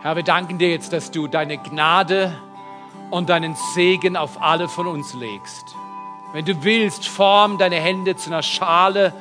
Herr, 0.03 0.17
wir 0.17 0.23
danken 0.23 0.59
dir 0.59 0.71
jetzt, 0.71 0.93
dass 0.93 1.11
du 1.11 1.27
deine 1.27 1.59
Gnade 1.59 2.35
und 3.11 3.29
deinen 3.29 3.55
Segen 3.75 4.17
auf 4.17 4.43
alle 4.43 4.69
von 4.69 4.87
uns 4.87 5.15
legst. 5.15 5.77
Wenn 6.33 6.45
du 6.45 6.65
willst, 6.65 7.07
form 7.07 7.59
deine 7.59 7.77
Hände 7.77 8.17
zu 8.17 8.31
einer 8.31 8.43
Schale 8.43 9.13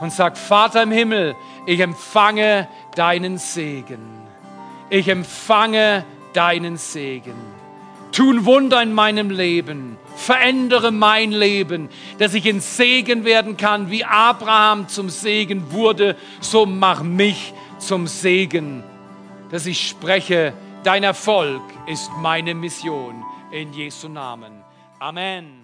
und 0.00 0.12
sag, 0.12 0.36
Vater 0.36 0.82
im 0.82 0.90
Himmel, 0.90 1.36
ich 1.66 1.80
empfange 1.80 2.68
deinen 2.94 3.38
Segen 3.38 4.23
ich 4.90 5.08
empfange 5.08 6.04
deinen 6.32 6.76
Segen. 6.76 7.34
Tun 8.12 8.44
Wunder 8.44 8.82
in 8.82 8.92
meinem 8.92 9.30
Leben. 9.30 9.96
Verändere 10.16 10.92
mein 10.92 11.32
Leben, 11.32 11.88
dass 12.18 12.34
ich 12.34 12.48
ein 12.48 12.60
Segen 12.60 13.24
werden 13.24 13.56
kann, 13.56 13.90
wie 13.90 14.04
Abraham 14.04 14.88
zum 14.88 15.10
Segen 15.10 15.72
wurde, 15.72 16.16
so 16.40 16.66
mach 16.66 17.02
mich 17.02 17.52
zum 17.78 18.06
Segen, 18.06 18.84
dass 19.50 19.66
ich 19.66 19.88
spreche, 19.88 20.52
dein 20.84 21.02
Erfolg 21.02 21.62
ist 21.86 22.10
meine 22.18 22.54
Mission. 22.54 23.24
In 23.50 23.72
Jesu 23.72 24.08
Namen. 24.08 24.52
Amen. 25.00 25.63